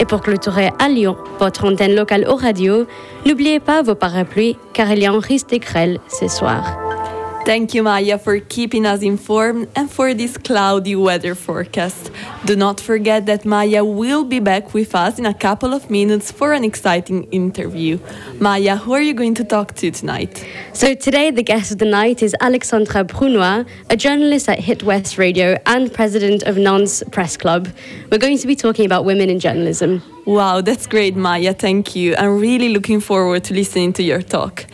Et 0.00 0.06
pour 0.06 0.22
clôturer 0.22 0.70
à 0.78 0.88
Lyon, 0.88 1.18
votre 1.38 1.66
antenne 1.66 1.94
locale 1.94 2.26
au 2.26 2.34
radio, 2.34 2.86
n'oubliez 3.26 3.60
pas 3.60 3.82
vos 3.82 3.94
parapluies 3.94 4.56
car 4.72 4.90
il 4.92 5.00
y 5.00 5.06
a 5.06 5.12
un 5.12 5.20
risque 5.20 5.50
de 5.50 5.58
grêle 5.58 6.00
ce 6.08 6.26
soir. 6.26 6.89
Thank 7.46 7.74
you, 7.74 7.82
Maya, 7.82 8.18
for 8.18 8.38
keeping 8.38 8.84
us 8.84 9.02
informed 9.02 9.68
and 9.74 9.90
for 9.90 10.12
this 10.12 10.36
cloudy 10.36 10.94
weather 10.94 11.34
forecast. 11.34 12.10
Do 12.44 12.54
not 12.54 12.78
forget 12.80 13.24
that 13.26 13.46
Maya 13.46 13.82
will 13.82 14.24
be 14.24 14.40
back 14.40 14.74
with 14.74 14.94
us 14.94 15.18
in 15.18 15.24
a 15.24 15.32
couple 15.32 15.72
of 15.72 15.90
minutes 15.90 16.30
for 16.30 16.52
an 16.52 16.64
exciting 16.64 17.24
interview. 17.32 17.98
Maya, 18.38 18.76
who 18.76 18.92
are 18.92 19.00
you 19.00 19.14
going 19.14 19.34
to 19.36 19.44
talk 19.44 19.74
to 19.76 19.90
tonight? 19.90 20.46
So, 20.74 20.94
today 20.94 21.30
the 21.30 21.42
guest 21.42 21.72
of 21.72 21.78
the 21.78 21.86
night 21.86 22.22
is 22.22 22.36
Alexandra 22.40 23.04
Brunois, 23.04 23.64
a 23.88 23.96
journalist 23.96 24.46
at 24.48 24.60
Hit 24.60 24.82
West 24.82 25.16
Radio 25.16 25.56
and 25.64 25.92
president 25.92 26.42
of 26.42 26.58
Nantes 26.58 27.02
Press 27.10 27.38
Club. 27.38 27.68
We're 28.12 28.18
going 28.18 28.38
to 28.38 28.46
be 28.46 28.54
talking 28.54 28.84
about 28.84 29.06
women 29.06 29.30
in 29.30 29.40
journalism. 29.40 30.02
Wow, 30.26 30.60
that's 30.60 30.86
great, 30.86 31.16
Maya. 31.16 31.54
Thank 31.54 31.96
you. 31.96 32.14
I'm 32.16 32.38
really 32.38 32.68
looking 32.68 33.00
forward 33.00 33.42
to 33.44 33.54
listening 33.54 33.92
to 33.94 34.02
your 34.02 34.20
talk. 34.20 34.66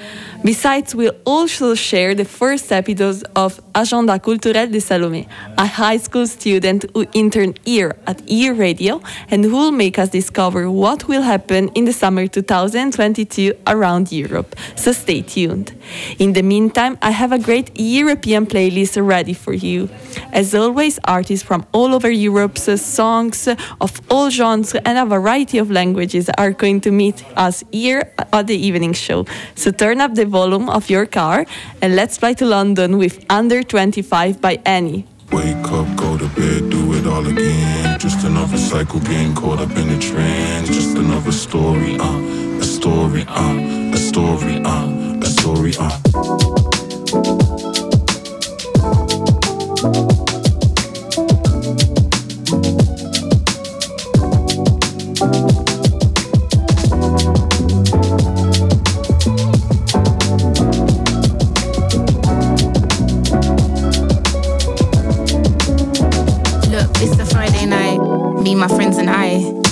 Besides, 0.42 0.94
we'll 0.94 1.16
also 1.24 1.74
share 1.74 2.14
the 2.14 2.24
first 2.24 2.70
episode 2.70 3.24
of 3.34 3.60
Agenda 3.74 4.18
Culturelle 4.18 4.70
de 4.70 4.78
Salomé, 4.78 5.26
a 5.56 5.66
high 5.66 5.96
school 5.96 6.26
student 6.26 6.84
who 6.94 7.04
interned 7.14 7.58
here 7.64 7.96
at 8.06 8.22
E 8.30 8.50
Radio 8.50 9.00
and 9.28 9.44
who 9.44 9.50
will 9.50 9.72
make 9.72 9.98
us 9.98 10.10
discover 10.10 10.70
what 10.70 11.08
will 11.08 11.22
happen 11.22 11.68
in 11.74 11.84
the 11.84 11.92
summer 11.92 12.26
2022 12.26 13.54
around 13.66 14.12
Europe. 14.12 14.54
So 14.76 14.92
stay 14.92 15.22
tuned. 15.22 15.72
In 16.18 16.32
the 16.32 16.42
meantime, 16.42 16.98
I 17.02 17.10
have 17.10 17.32
a 17.32 17.38
great 17.38 17.70
European 17.74 18.46
playlist 18.46 19.04
ready 19.04 19.32
for 19.32 19.52
you. 19.52 19.88
As 20.32 20.54
always, 20.54 21.00
artists 21.04 21.44
from 21.44 21.66
all 21.72 21.94
over 21.94 22.10
Europe's 22.10 22.80
songs 22.80 23.48
of 23.80 24.00
all 24.10 24.30
genres 24.30 24.74
and 24.74 24.98
a 24.98 25.06
variety 25.06 25.35
of 25.36 25.70
languages 25.70 26.30
are 26.38 26.50
going 26.50 26.80
to 26.80 26.90
meet 26.90 27.22
us 27.36 27.62
here 27.70 28.10
at 28.32 28.46
the 28.46 28.56
evening 28.56 28.94
show. 28.94 29.26
So 29.54 29.70
turn 29.70 30.00
up 30.00 30.14
the 30.14 30.24
volume 30.24 30.70
of 30.70 30.88
your 30.88 31.04
car 31.04 31.44
and 31.82 31.94
let's 31.94 32.16
fly 32.16 32.32
to 32.34 32.46
London 32.46 32.96
with 32.96 33.22
Under 33.28 33.62
25 33.62 34.40
by 34.40 34.58
Annie. 34.64 35.04
Wake 35.32 35.56
up, 35.70 35.94
go 35.96 36.16
to 36.16 36.26
bed, 36.28 36.70
do 36.70 36.94
it 36.94 37.06
all 37.06 37.26
again. 37.26 37.98
Just 37.98 38.24
another 38.24 38.56
cycle, 38.56 38.98
getting 39.00 39.34
caught 39.34 39.60
up 39.60 39.76
in 39.76 39.88
the 39.88 39.98
trend. 39.98 40.68
Just 40.68 40.96
another 40.96 41.32
story, 41.32 41.98
uh, 41.98 42.18
a 42.58 42.64
story, 42.64 43.24
uh, 43.28 43.92
a 43.92 43.98
story, 43.98 44.62
uh, 44.64 45.20
a 45.20 45.26
story, 45.26 45.74
uh. 45.78 46.65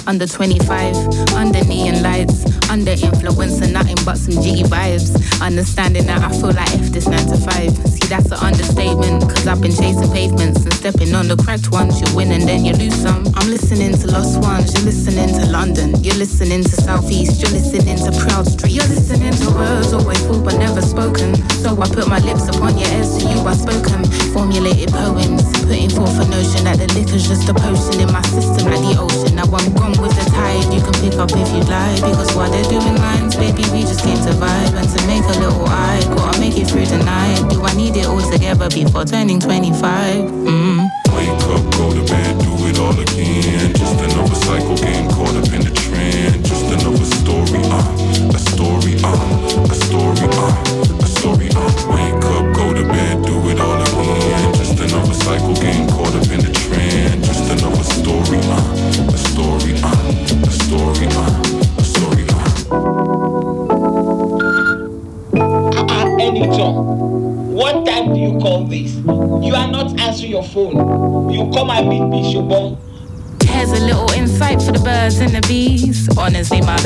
Under 0.07 0.27
25, 0.27 0.95
under 1.35 1.65
neon 1.65 2.03
lights, 2.03 2.45
under 2.69 2.93
influence 2.93 3.61
and 3.61 3.73
nothing 3.73 3.97
but 4.05 4.19
some 4.19 4.43
G 4.43 4.63
vibes. 4.63 5.15
Understanding 5.41 6.07
that 6.07 6.23
I 6.23 6.31
feel 6.31 6.53
like 6.53 6.71
F 6.75 6.93
this 6.93 7.07
9 7.07 7.19
to 7.29 7.37
5. 7.37 7.77
See, 7.89 8.07
that's 8.09 8.31
an 8.31 8.39
understatement, 8.39 9.23
cause 9.23 9.47
I've 9.47 9.61
been 9.61 9.75
chasing 9.75 10.11
pavements 10.13 10.63
and 10.65 10.73
stepping 10.75 11.15
on 11.15 11.29
the 11.29 11.37
cracked 11.37 11.71
ones. 11.71 12.01
You 12.01 12.07
win 12.15 12.33
and 12.33 12.43
then 12.43 12.65
you 12.65 12.73
lose 12.75 12.95
some. 12.95 13.25
I'm 13.35 13.49
listening 13.49 13.97
to 13.99 14.07
Lost 14.11 14.41
Ones, 14.41 14.75
you're 14.75 14.85
listening 14.85 15.29
to 15.41 15.47
London, 15.51 15.97
you're 16.03 16.17
listening 16.17 16.63
to 16.63 16.75
Southeast, 16.77 17.41
you're 17.41 17.53
listening 17.53 17.97
to 17.97 18.13
Proud 18.27 18.47
Street, 18.47 18.73
you're 18.73 18.89
listening 18.89 19.33
to 19.33 19.51
words 19.55 19.93
always 19.93 20.21
thought 20.27 20.45
but 20.45 20.59
never 20.59 20.83
spoken. 20.83 21.35
So 21.65 21.81
I 21.81 21.89
put 21.89 22.09
my 22.09 22.19
lips 22.21 22.49
upon 22.49 22.77
your 22.79 22.89
ears 22.93 23.17
to 23.19 23.25
you, 23.25 23.41
I 23.41 23.55
spoken. 23.55 24.05
Formulated 24.37 24.91
poems, 24.91 25.43
putting 25.65 25.91
forth 25.91 26.19
a 26.21 26.27
notion 26.29 26.65
that 26.65 26.77
the 26.79 26.89
liquor's 26.93 27.27
just 27.27 27.49
a 27.49 27.55
potion 27.55 28.01
in 28.01 28.13
my 28.13 28.23
system 28.23 28.69
like 28.69 28.83
the 28.83 28.97
ocean. 29.01 29.37
Now 29.37 29.49
I'm 29.49 29.73
gone 29.75 29.94
with 30.01 30.15
the 30.17 30.25
tide, 30.31 30.65
you 30.73 30.81
can 30.81 30.95
pick 31.03 31.19
up 31.19 31.31
if 31.33 31.49
you'd 31.53 31.69
like. 31.69 32.01
Because 32.01 32.35
while 32.35 32.51
they're 32.51 32.65
doing 32.65 32.97
lines, 32.97 33.37
baby, 33.37 33.63
we 33.73 33.83
just 33.83 34.01
came 34.01 34.17
to 34.25 34.33
vibe 34.39 34.75
and 34.75 34.89
to 34.89 35.01
make 35.07 35.25
a 35.25 35.37
little 35.41 35.67
eye. 35.69 36.01
Gotta 36.17 36.41
make 36.41 36.57
it 36.57 36.67
through 36.69 36.87
the 36.87 36.99
night. 36.99 37.51
Do 37.51 37.63
I 37.63 37.75
need 37.75 37.97
it 37.97 38.07
all 38.07 38.23
together 38.31 38.69
before 38.71 39.05
turning 39.05 39.41
25? 39.41 40.25
Mm. 40.25 40.89
Wake 41.15 41.29
up, 41.55 41.63
go 41.77 41.93
to 41.93 42.05
bed, 42.11 42.39
do 42.41 42.53
it 42.67 42.79
all 42.79 42.99
again. 42.99 43.73
Just 43.75 44.01
another 44.01 44.35
cycle 44.35 44.77
getting 44.77 45.09
caught 45.11 45.37
up 45.37 45.53
in 45.53 45.61
the 45.63 45.73
trend. 45.75 46.45
Just 46.45 46.67
another 46.67 47.09
story, 47.21 47.61
uh, 47.71 48.35
a 48.35 48.39
story, 48.39 48.95
uh, 49.03 49.71
a 49.71 49.75
story, 49.75 50.27
uh, 50.33 50.94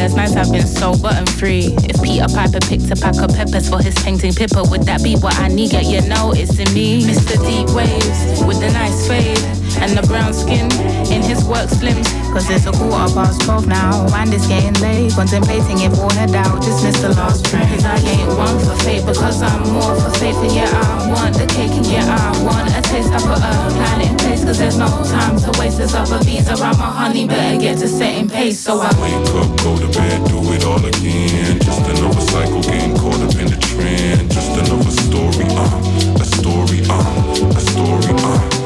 Best 0.08 0.16
nights 0.16 0.32
have 0.32 0.50
been 0.50 0.66
so 0.66 0.96
button 0.96 1.26
free. 1.26 1.76
If 1.84 2.02
Peter 2.02 2.24
Piper 2.34 2.60
picked 2.60 2.90
a 2.90 2.96
pack 2.96 3.16
of 3.20 3.28
peppers 3.36 3.68
for 3.68 3.82
his 3.82 3.94
painting 3.96 4.32
pipper, 4.32 4.62
would 4.70 4.84
that 4.84 5.02
be 5.02 5.16
what 5.16 5.38
I 5.38 5.48
need? 5.48 5.72
Get 5.72 5.84
you 5.84 6.00
noticing 6.00 6.72
me. 6.72 7.02
Mr. 7.02 7.36
Deep 7.44 7.68
Waves 7.76 8.42
with 8.42 8.58
the 8.58 8.70
nice 8.72 9.06
fade 9.06 9.57
and 9.80 9.96
the 9.96 10.04
brown 10.06 10.32
skin 10.34 10.70
in 11.12 11.22
his 11.22 11.44
work 11.44 11.68
slim. 11.68 12.02
Cause 12.32 12.50
it's 12.50 12.66
a 12.66 12.72
quarter 12.72 13.12
past 13.14 13.42
12 13.42 13.66
now, 13.66 14.06
and 14.14 14.32
it's 14.32 14.46
getting 14.46 14.74
late. 14.82 15.12
Contemplating 15.12 15.80
if 15.80 15.92
we'll 15.92 16.10
head 16.10 16.34
out, 16.34 16.60
dismiss 16.62 17.00
the 17.00 17.10
last 17.10 17.46
train. 17.46 17.66
Cause 17.68 17.84
I 17.84 17.96
ain't 17.96 18.28
one 18.36 18.58
for 18.58 18.76
fate 18.84 19.04
because 19.06 19.42
I'm 19.42 19.62
more 19.72 19.94
for 19.96 20.10
faith. 20.18 20.36
And 20.36 20.52
yeah, 20.52 20.68
I 20.68 21.08
want 21.08 21.34
the 21.34 21.46
cake, 21.46 21.72
and 21.72 21.86
yeah, 21.86 22.04
I 22.04 22.44
want 22.44 22.68
a 22.76 22.82
taste. 22.82 23.12
I 23.12 23.18
put 23.18 23.38
a 23.38 23.52
plan 23.76 24.00
in 24.02 24.16
place 24.18 24.44
cause 24.44 24.58
there's 24.58 24.78
no 24.78 24.88
time 25.04 25.38
to 25.40 25.50
waste. 25.58 25.78
There's 25.78 25.94
other 25.94 26.22
bees 26.24 26.48
around 26.48 26.78
my 26.78 26.90
honey, 26.90 27.26
better 27.26 27.58
get 27.58 27.78
to 27.78 27.88
setting 27.88 28.28
pace. 28.28 28.58
So 28.60 28.80
I 28.80 28.90
Wake 29.00 29.34
up, 29.40 29.48
go 29.64 29.78
to 29.78 29.88
bed, 29.96 30.28
do 30.28 30.38
it 30.52 30.64
all 30.64 30.84
again. 30.84 31.60
Just 31.60 31.82
another 31.88 32.20
cycle 32.20 32.62
getting 32.62 32.96
caught 32.96 33.20
up 33.20 33.34
in 33.40 33.48
the 33.48 33.58
trend. 33.72 34.30
Just 34.30 34.52
another 34.52 34.90
story, 34.90 35.46
uh, 35.56 36.20
a 36.20 36.24
story, 36.24 36.82
uh, 36.88 37.56
a 37.56 37.60
story, 37.60 38.14
uh, 38.20 38.57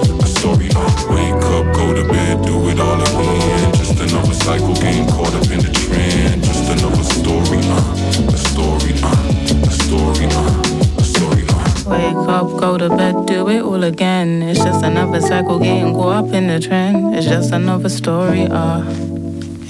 story, 0.43 0.69
uh. 0.75 1.15
Wake 1.15 1.45
up, 1.55 1.67
go 1.73 1.95
to 1.95 2.05
bed, 2.05 2.45
do 2.45 2.69
it 2.69 2.81
all 2.81 3.01
again. 3.01 3.73
Just 3.75 4.01
another 4.01 4.35
cycle 4.35 4.75
getting 4.75 5.07
caught 5.07 5.35
up 5.35 5.49
in 5.55 5.61
the 5.63 5.71
trend. 5.71 6.43
Just 6.43 6.67
another 6.75 7.05
story, 7.05 7.61
uh, 7.63 8.35
a 8.35 8.39
story, 8.51 8.93
uh, 9.07 9.71
a 9.71 9.75
story, 9.85 10.27
uh, 10.41 10.99
a 10.99 11.05
story, 11.05 11.45
uh. 11.49 11.91
Wake 11.95 12.29
up, 12.29 12.49
go 12.59 12.77
to 12.77 12.89
bed, 12.89 13.15
do 13.27 13.49
it 13.51 13.63
all 13.63 13.85
again. 13.85 14.43
It's 14.43 14.59
just 14.59 14.83
another 14.83 15.21
cycle 15.21 15.61
game 15.61 15.95
caught 15.95 16.25
up 16.25 16.33
in 16.35 16.49
the 16.49 16.59
trend. 16.59 17.15
It's 17.15 17.27
just 17.27 17.53
another 17.53 17.89
story, 17.89 18.47
uh, 18.51 18.83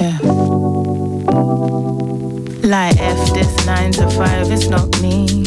yeah. 0.00 0.18
Like 2.64 2.96
F 2.98 3.34
this 3.34 3.66
9 3.66 3.92
to 3.92 4.08
5, 4.08 4.50
it's 4.50 4.68
not 4.68 4.88
me. 5.02 5.44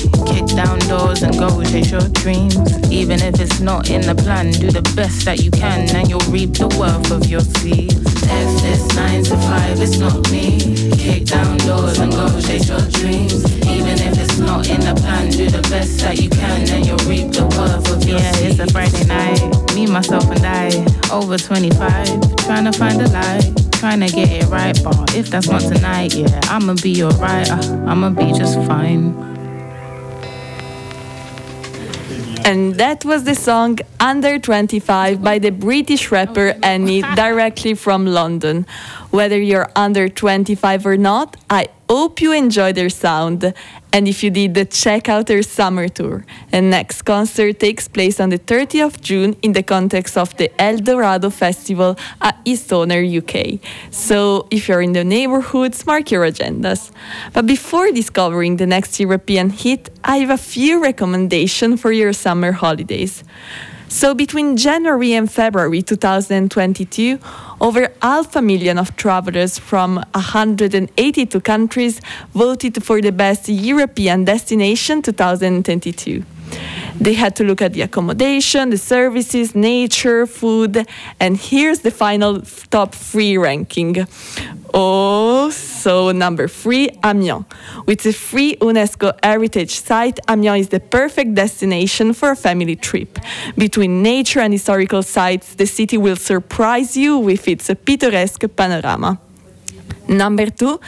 Kick 0.56 0.64
down 0.64 0.80
doors 0.88 1.22
and 1.22 1.38
go 1.38 1.62
chase 1.64 1.92
your 1.92 2.08
dreams. 2.24 2.56
Even 2.90 3.20
if 3.20 3.42
it's 3.42 3.60
not 3.60 3.90
in 3.90 4.00
the 4.00 4.16
plan, 4.16 4.52
do 4.52 4.72
the 4.72 4.82
best 4.96 5.26
that 5.26 5.44
you 5.44 5.52
can 5.52 5.94
and 5.94 6.10
you'll 6.10 6.32
reap 6.32 6.54
the 6.54 6.68
worth 6.80 7.12
of 7.12 7.30
your 7.30 7.42
sleeves. 7.42 8.00
F 8.24 8.62
this 8.62 8.88
9 8.96 9.24
to 9.26 9.36
5, 9.36 9.82
it's 9.82 9.98
not 9.98 10.32
me. 10.32 10.56
Kick 10.96 11.26
down 11.26 11.58
doors 11.68 12.00
and 12.00 12.10
go 12.10 12.30
chase 12.40 12.70
your 12.70 12.80
dreams. 12.88 13.44
Even 13.68 14.00
if 14.00 14.18
it's 14.18 14.38
not 14.38 14.70
in 14.70 14.80
the 14.80 14.96
plan, 14.96 15.30
do 15.30 15.50
the 15.50 15.62
best 15.68 16.00
that 16.00 16.22
you 16.22 16.30
can 16.30 16.70
and 16.70 16.86
you'll 16.86 17.04
reap 17.04 17.34
the 17.36 17.44
worth 17.60 17.92
of 17.92 18.08
your 18.08 18.20
Yeah, 18.20 18.48
it's 18.48 18.60
a 18.60 18.68
Friday 18.72 19.04
night. 19.12 19.44
Me, 19.76 19.88
myself, 19.88 20.24
and 20.32 20.46
I, 20.46 20.72
over 21.12 21.38
25, 21.38 22.38
trying 22.48 22.64
to 22.64 22.72
find 22.72 23.02
a 23.02 23.10
light 23.10 23.52
trying 23.74 24.00
to 24.00 24.08
get 24.08 24.32
it 24.32 24.48
right, 24.48 24.82
but 24.86 25.16
if 25.16 25.30
that's 25.30 25.50
not 25.50 25.60
tonight, 25.60 26.16
yeah, 26.16 26.40
I'ma 26.46 26.76
be 26.82 27.04
alright. 27.04 27.52
uh, 27.52 27.86
I'ma 27.86 28.10
be 28.12 28.32
just 28.32 28.56
fine. 28.66 29.35
And 32.46 32.76
that 32.76 33.04
was 33.04 33.24
the 33.24 33.34
song 33.34 33.80
Under 34.00 34.38
25 34.38 35.24
by 35.24 35.40
the 35.40 35.50
British 35.50 36.12
rapper 36.12 36.54
Annie 36.62 37.02
directly 37.02 37.74
from 37.74 38.06
London. 38.06 38.68
Whether 39.10 39.42
you're 39.42 39.72
under 39.76 40.10
25 40.10 40.86
or 40.86 40.96
not, 40.96 41.38
I 41.50 41.70
hope 41.90 42.22
you 42.22 42.32
enjoyed 42.32 42.76
their 42.76 42.90
sound. 42.90 43.54
And 43.94 44.08
if 44.08 44.24
you 44.24 44.30
did, 44.30 44.72
check 44.72 45.08
out 45.08 45.28
their 45.28 45.42
summer 45.42 45.88
tour. 45.88 46.26
And 46.52 46.70
next 46.70 47.04
concert 47.04 47.60
takes 47.60 47.88
place 47.88 48.20
on 48.20 48.30
the 48.30 48.40
30th 48.40 48.86
of 48.86 49.02
June 49.02 49.36
in 49.42 49.54
the 49.54 49.64
context 49.64 50.18
of 50.18 50.36
the 50.38 50.50
El 50.62 50.78
Dorado 50.78 51.30
Festival 51.30 51.98
at 52.22 52.44
Eastoner, 52.46 53.04
UK. 53.06 53.60
So 53.92 54.48
if 54.52 54.68
you're 54.68 54.82
in 54.82 54.94
the 54.94 55.04
neighborhoods, 55.04 55.86
mark 55.86 56.12
your 56.12 56.24
agendas. 56.26 56.92
But 57.34 57.46
before 57.46 57.92
discovering 57.92 58.58
the 58.58 58.68
next 58.68 59.00
European 59.00 59.50
hit, 59.50 59.90
I 60.04 60.18
have 60.18 60.30
a 60.30 60.38
few 60.38 60.82
recommendations 60.82 61.80
for 61.80 61.92
your 61.92 62.14
summer 62.14 62.52
holidays. 62.52 63.24
So 63.96 64.14
between 64.14 64.58
January 64.58 65.14
and 65.14 65.32
February 65.32 65.82
2022, 65.82 67.18
over 67.62 67.88
half 68.02 68.36
a 68.36 68.42
million 68.42 68.78
of 68.78 68.94
travelers 68.98 69.58
from 69.58 70.04
182 70.14 71.40
countries 71.40 72.02
voted 72.34 72.84
for 72.84 73.00
the 73.00 73.14
best 73.14 73.48
European 73.48 74.26
destination 74.26 75.02
2022. 75.02 76.26
They 77.00 77.14
had 77.14 77.36
to 77.38 77.44
look 77.44 77.62
at 77.62 77.74
the 77.74 77.82
accommodation, 77.82 78.70
the 78.70 78.78
services, 78.78 79.54
nature, 79.54 80.26
food, 80.26 80.88
and 81.20 81.38
here's 81.38 81.80
the 81.80 81.92
final 81.92 82.42
top 82.70 82.96
three 82.96 83.38
ranking. 83.38 84.08
Oh, 84.74 85.50
so 85.52 86.12
number 86.12 86.48
three, 86.48 86.90
Amiens. 87.04 87.46
With 87.86 88.06
a 88.06 88.14
free 88.14 88.56
UNESCO 88.58 89.14
heritage 89.24 89.80
site, 89.80 90.20
Amiens 90.28 90.62
is 90.62 90.70
the 90.70 90.80
perfect 90.80 91.36
destination 91.36 92.14
for 92.14 92.32
a 92.32 92.36
family 92.36 92.76
trip. 92.76 93.20
Between 93.58 94.02
nature 94.02 94.40
and 94.40 94.54
historical 94.54 95.04
sites, 95.04 95.56
the 95.56 95.66
city 95.66 95.98
will 95.98 96.18
surprise 96.18 96.98
you 96.98 97.18
with 97.18 97.48
its 97.48 97.70
picturesque 97.86 98.44
panorama. 98.56 99.20
Number 100.08 100.50
two, 100.50 100.80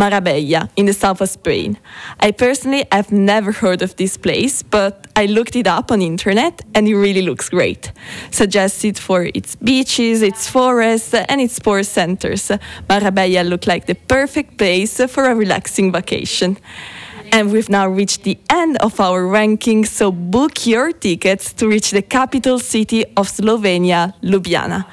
Marbella 0.00 0.70
in 0.76 0.86
the 0.86 0.94
south 0.94 1.20
of 1.20 1.28
Spain. 1.28 1.76
I 2.20 2.30
personally 2.30 2.86
have 2.90 3.12
never 3.12 3.52
heard 3.52 3.82
of 3.82 3.96
this 3.96 4.16
place, 4.16 4.62
but 4.62 5.06
I 5.14 5.26
looked 5.26 5.56
it 5.56 5.66
up 5.66 5.92
on 5.92 6.00
internet 6.00 6.62
and 6.74 6.88
it 6.88 6.96
really 6.96 7.20
looks 7.20 7.50
great. 7.50 7.92
Suggested 8.30 8.98
for 8.98 9.28
its 9.34 9.56
beaches, 9.56 10.22
its 10.22 10.48
forests, 10.48 11.12
and 11.12 11.38
its 11.40 11.54
sports 11.54 11.90
centers. 11.90 12.50
Marbella 12.88 13.42
looked 13.42 13.66
like 13.66 13.84
the 13.84 13.94
perfect 13.94 14.56
place 14.56 14.96
for 15.12 15.24
a 15.26 15.34
relaxing 15.34 15.92
vacation. 15.92 16.56
And 17.32 17.52
we've 17.52 17.68
now 17.68 17.86
reached 17.88 18.24
the 18.24 18.38
end 18.50 18.76
of 18.78 18.98
our 18.98 19.24
ranking, 19.26 19.84
so 19.84 20.10
book 20.10 20.66
your 20.66 20.90
tickets 20.92 21.52
to 21.54 21.68
reach 21.68 21.92
the 21.92 22.02
capital 22.02 22.58
city 22.58 23.04
of 23.16 23.28
Slovenia, 23.28 24.14
Ljubljana. 24.22 24.84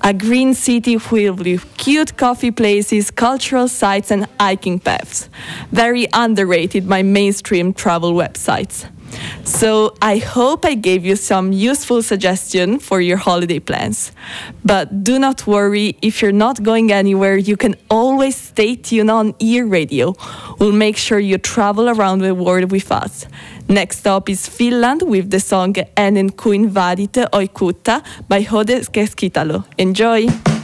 A 0.00 0.14
green 0.14 0.54
city 0.54 0.98
filled 0.98 1.44
with 1.44 1.66
cute 1.76 2.16
coffee 2.16 2.50
places, 2.50 3.10
cultural 3.10 3.68
sites, 3.68 4.10
and 4.10 4.26
hiking 4.40 4.78
paths. 4.78 5.28
Very 5.70 6.08
underrated 6.14 6.88
by 6.88 7.02
mainstream 7.02 7.74
travel 7.74 8.14
websites. 8.14 8.86
So 9.44 9.94
I 10.00 10.18
hope 10.18 10.64
I 10.64 10.74
gave 10.74 11.04
you 11.04 11.16
some 11.16 11.52
useful 11.52 12.02
suggestion 12.02 12.78
for 12.78 13.00
your 13.00 13.16
holiday 13.16 13.58
plans. 13.58 14.12
But 14.64 15.04
do 15.04 15.18
not 15.18 15.46
worry, 15.46 15.96
if 16.02 16.22
you're 16.22 16.32
not 16.32 16.62
going 16.62 16.92
anywhere, 16.92 17.36
you 17.36 17.56
can 17.56 17.74
always 17.88 18.36
stay 18.36 18.76
tuned 18.76 19.10
on 19.10 19.34
Ear 19.38 19.66
Radio. 19.66 20.14
We'll 20.58 20.72
make 20.72 20.96
sure 20.96 21.18
you 21.18 21.38
travel 21.38 21.88
around 21.88 22.20
the 22.20 22.34
world 22.34 22.70
with 22.70 22.90
us. 22.90 23.26
Next 23.68 24.06
up 24.06 24.28
is 24.28 24.48
Finland 24.48 25.02
with 25.02 25.30
the 25.30 25.40
song 25.40 25.74
Ennen 25.96 26.30
kuin 26.36 26.70
vadit 26.70 27.16
oikutta 27.32 28.02
by 28.28 28.42
Hode 28.42 28.84
Keskitalo. 28.92 29.64
Enjoy! 29.78 30.61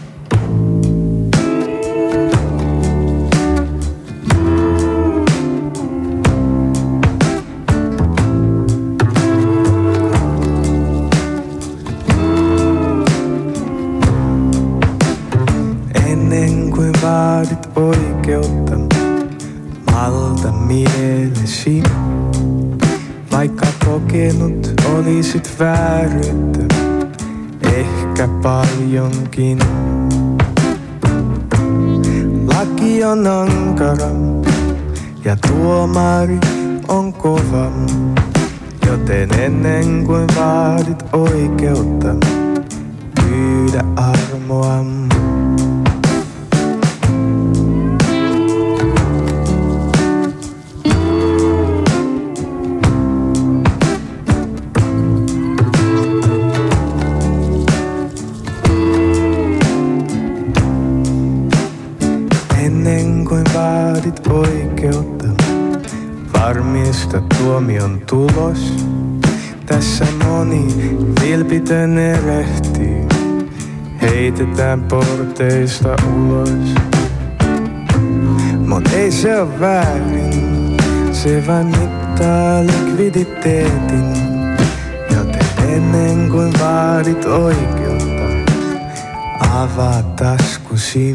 Minut 24.18 24.80
olisit 24.94 25.58
vääryyttä, 25.58 26.74
ehkä 27.62 28.28
paljonkin. 28.42 29.58
Laki 32.46 33.04
on 33.04 33.26
ankara 33.26 34.10
ja 35.24 35.36
tuomari 35.48 36.38
on 36.88 37.12
kova, 37.12 37.70
joten 38.86 39.40
ennen 39.40 40.04
kuin 40.06 40.26
vaadit 40.36 41.04
oikeutta, 41.12 42.14
pyydä 43.14 43.84
armoa. 43.96 44.84
Tuomion 67.88 68.00
tulos. 68.06 68.74
Tässä 69.66 70.06
moni 70.24 70.66
vilpitön 71.22 71.98
erehtyy, 71.98 73.06
heitetään 74.02 74.82
porteista 74.82 75.96
ulos. 76.16 76.74
Mut 78.66 78.92
ei 78.92 79.10
se 79.10 79.40
ole 79.40 79.60
väärin, 79.60 80.76
se 81.12 81.44
vain 81.46 81.66
mittaa 81.66 82.62
likviditeetin. 82.62 84.04
Joten 85.16 85.46
ennen 85.68 86.30
kuin 86.30 86.52
vaadit 86.60 87.24
oikeutta, 87.24 88.52
avaa 89.40 90.02
taskusi. 90.02 91.14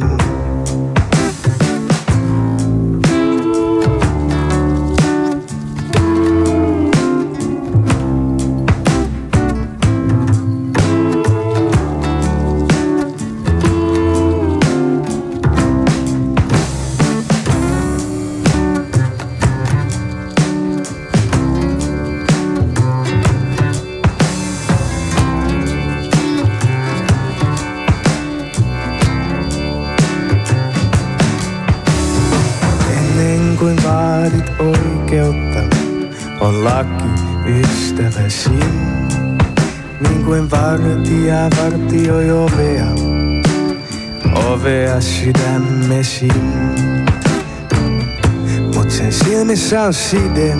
Silmissä 49.74 49.86
on 49.86 49.94
side, 49.94 50.56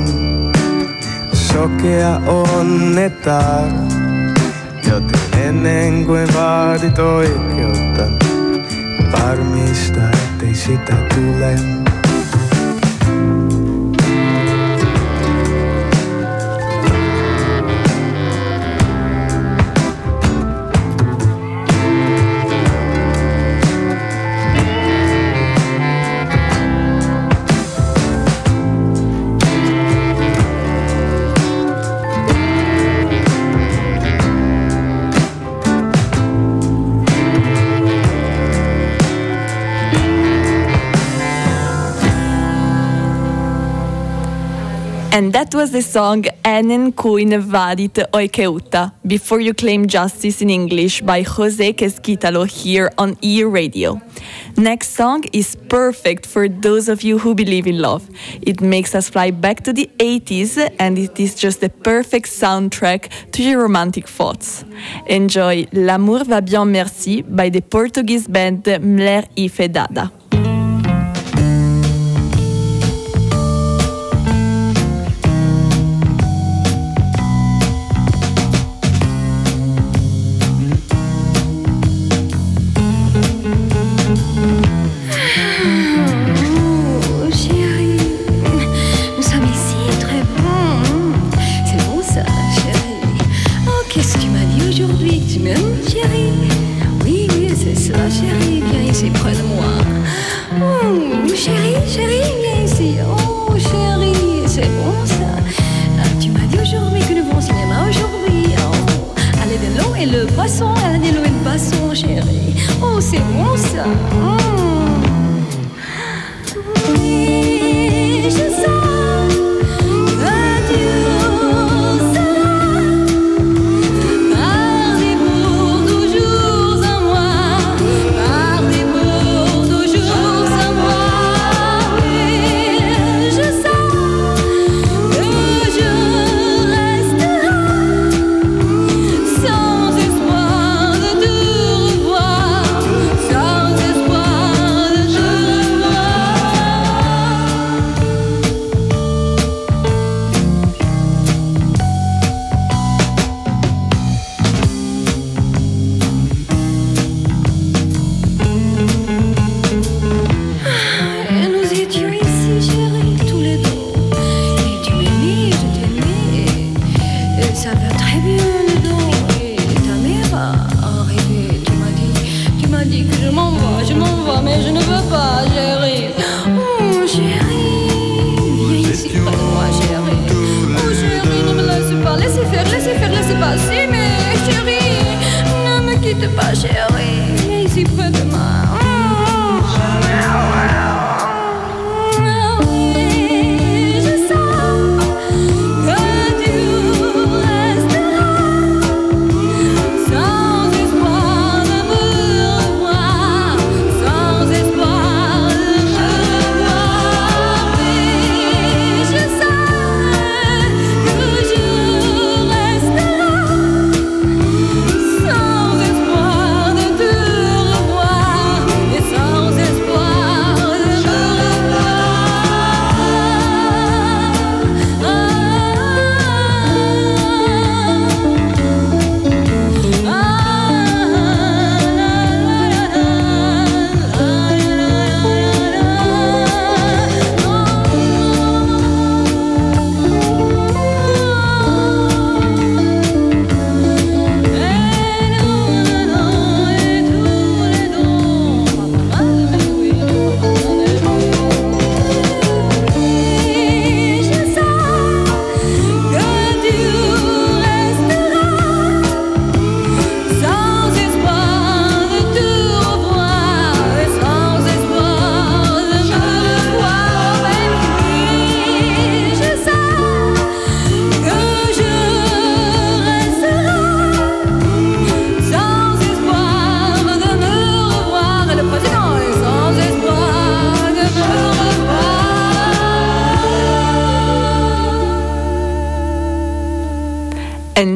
sokea 1.34 2.22
onnetar. 2.28 3.68
Joten 4.88 5.20
ennen 5.48 6.06
kuin 6.06 6.34
vaadit 6.34 7.00
oikeutta, 7.00 8.04
varmista, 9.12 10.02
ettei 10.10 10.56
sitä 10.56 10.96
tule. 11.16 11.83
And 45.14 45.32
that 45.34 45.54
was 45.54 45.70
the 45.70 45.82
song 45.82 46.26
Ennen 46.44 46.92
kuin 46.92 47.52
vadit 47.52 48.00
oikeutta, 48.12 48.92
Before 49.08 49.40
You 49.40 49.54
Claim 49.54 49.88
Justice 49.88 50.44
in 50.44 50.50
English 50.50 51.04
by 51.04 51.24
Jose 51.38 51.74
Quesquitalo 51.74 52.46
here 52.46 52.90
on 52.98 53.16
EU 53.22 53.48
Radio. 53.48 54.02
Next 54.58 54.96
song 54.96 55.24
is 55.32 55.56
perfect 55.70 56.26
for 56.26 56.50
those 56.50 56.92
of 56.92 57.04
you 57.04 57.20
who 57.20 57.36
believe 57.36 57.70
in 57.70 57.80
love. 57.80 58.02
It 58.42 58.60
makes 58.62 58.96
us 58.96 59.12
fly 59.12 59.30
back 59.30 59.64
to 59.66 59.74
the 59.74 59.88
80s 60.00 60.58
and 60.80 60.98
it 60.98 61.20
is 61.20 61.36
just 61.36 61.60
the 61.60 61.70
perfect 61.70 62.28
soundtrack 62.28 63.10
to 63.34 63.44
your 63.44 63.62
romantic 63.62 64.08
thoughts. 64.08 64.66
Enjoy 65.06 65.68
L'amour 65.74 66.24
va 66.24 66.42
bien 66.42 66.66
merci 66.66 67.22
by 67.22 67.52
the 67.52 67.62
Portuguese 67.62 68.28
band 68.28 68.64
Mler 68.82 69.26
y 69.38 69.48
Fedada. 69.48 70.23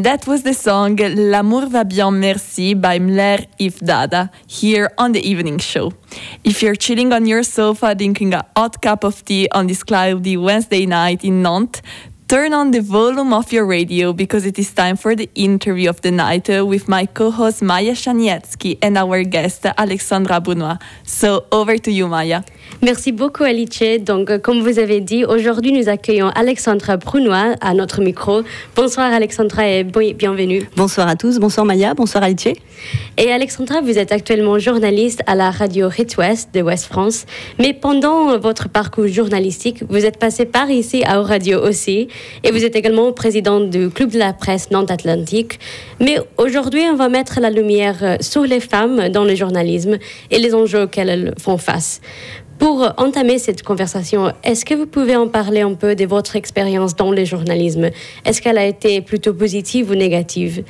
That 0.08 0.26
was 0.26 0.44
the 0.44 0.54
song 0.54 0.96
L'amour 0.96 1.68
va 1.68 1.84
bien 1.84 2.12
merci 2.12 2.76
by 2.76 2.98
Mler 2.98 3.46
Ifdada 3.60 4.30
here 4.48 4.90
on 4.98 5.12
the 5.12 5.20
evening 5.20 5.60
show. 5.60 5.92
If 6.46 6.64
you're 6.64 6.78
chilling 6.78 7.12
on 7.12 7.26
your 7.26 7.44
sofa 7.44 7.94
drinking 7.94 8.34
a 8.34 8.46
hot 8.56 8.82
cup 8.82 9.04
of 9.04 9.26
tea 9.26 9.50
on 9.52 9.68
this 9.68 9.84
cloudy 9.84 10.38
Wednesday 10.38 10.86
night 10.86 11.26
in 11.26 11.42
Nantes, 11.42 11.82
turn 12.30 12.54
on 12.54 12.72
the 12.72 12.80
volume 12.80 13.34
of 13.34 13.52
your 13.52 13.66
radio 13.66 14.14
because 14.14 14.46
it 14.46 14.58
is 14.58 14.74
time 14.74 14.96
for 14.96 15.14
the 15.14 15.30
interview 15.36 15.90
of 15.90 16.00
the 16.00 16.12
night 16.12 16.48
with 16.48 16.88
my 16.88 17.06
co-host 17.06 17.62
Maya 17.62 17.92
Shanietsky 17.92 18.78
and 18.82 18.98
our 18.98 19.24
guest 19.24 19.66
Alexandra 19.78 20.40
Bounois. 20.40 20.80
So 21.04 21.48
over 21.52 21.78
to 21.78 21.92
you 21.92 22.08
Maya. 22.08 22.44
Merci 22.84 23.12
beaucoup 23.12 23.44
Alice. 23.44 23.82
Donc, 24.06 24.30
euh, 24.30 24.38
comme 24.38 24.62
vous 24.62 24.78
avez 24.78 25.02
dit, 25.02 25.26
aujourd'hui 25.26 25.72
nous 25.72 25.90
accueillons 25.90 26.30
Alexandra 26.36 26.98
Brunois 26.98 27.56
à 27.60 27.74
notre 27.74 28.02
micro. 28.02 28.44
Bonsoir 28.76 29.12
Alexandra 29.12 29.68
et 29.68 29.84
bienvenue. 29.84 30.70
Bonsoir 30.76 31.08
à 31.08 31.16
tous, 31.16 31.40
bonsoir 31.40 31.66
Maya, 31.66 31.96
bonsoir 31.96 32.24
Alice. 32.24 32.50
Et 33.18 33.32
Alexandra, 33.32 33.82
vous 33.82 33.98
êtes 33.98 34.12
actuellement 34.12 34.60
journaliste 34.60 35.24
à 35.26 35.34
la 35.34 35.50
radio 35.50 35.90
Hit 35.90 36.18
West 36.18 36.54
de 36.54 36.62
West 36.62 36.86
France. 36.86 37.26
Mais 37.58 37.74
pendant 37.74 38.38
votre 38.38 38.70
parcours 38.70 39.08
journalistique, 39.08 39.84
vous 39.90 40.06
êtes 40.06 40.20
passé 40.20 40.46
par 40.46 40.70
ici 40.70 41.04
à 41.04 41.20
Radio 41.20 41.60
aussi. 41.60 42.10
Et 42.44 42.52
vous 42.52 42.64
êtes 42.64 42.76
également 42.76 43.12
présidente 43.12 43.72
du 43.72 43.90
Club 43.90 44.12
de 44.12 44.20
la 44.20 44.34
presse 44.34 44.70
Nantes 44.70 44.92
Atlantique. 44.92 45.60
Mais 46.00 46.20
aujourd'hui, 46.38 46.84
on 46.92 46.96
va 46.96 47.10
mettre 47.10 47.40
la 47.40 47.50
lumière 47.50 47.98
euh, 48.04 48.18
sur 48.22 48.44
les 48.44 48.60
femmes 48.60 49.10
dans 49.10 49.24
le 49.24 49.34
journalisme 49.34 49.98
et 50.30 50.38
les 50.38 50.54
enjeux 50.54 50.84
auxquels 50.84 51.10
elles 51.10 51.34
font 51.40 51.58
face. 51.58 52.02
Pour 52.60 52.92
entamer 52.98 53.38
cette 53.40 53.62
conversation, 53.64 54.34
est-ce 54.44 54.66
que 54.66 54.74
vous 54.74 54.88
pouvez 54.88 55.16
en 55.16 55.28
parler 55.28 55.62
un 55.62 55.74
peu 55.74 55.96
de 55.96 56.06
votre 56.06 56.36
expérience 56.36 56.96
dans 56.96 57.12
le 57.12 57.24
journalisme? 57.24 57.90
Est-ce 58.26 58.42
qu'elle 58.42 58.58
a 58.58 58.66
été 58.66 59.02
plutôt 59.02 59.34
positive 59.34 59.92
ou 59.92 59.96
négative? 59.96 60.64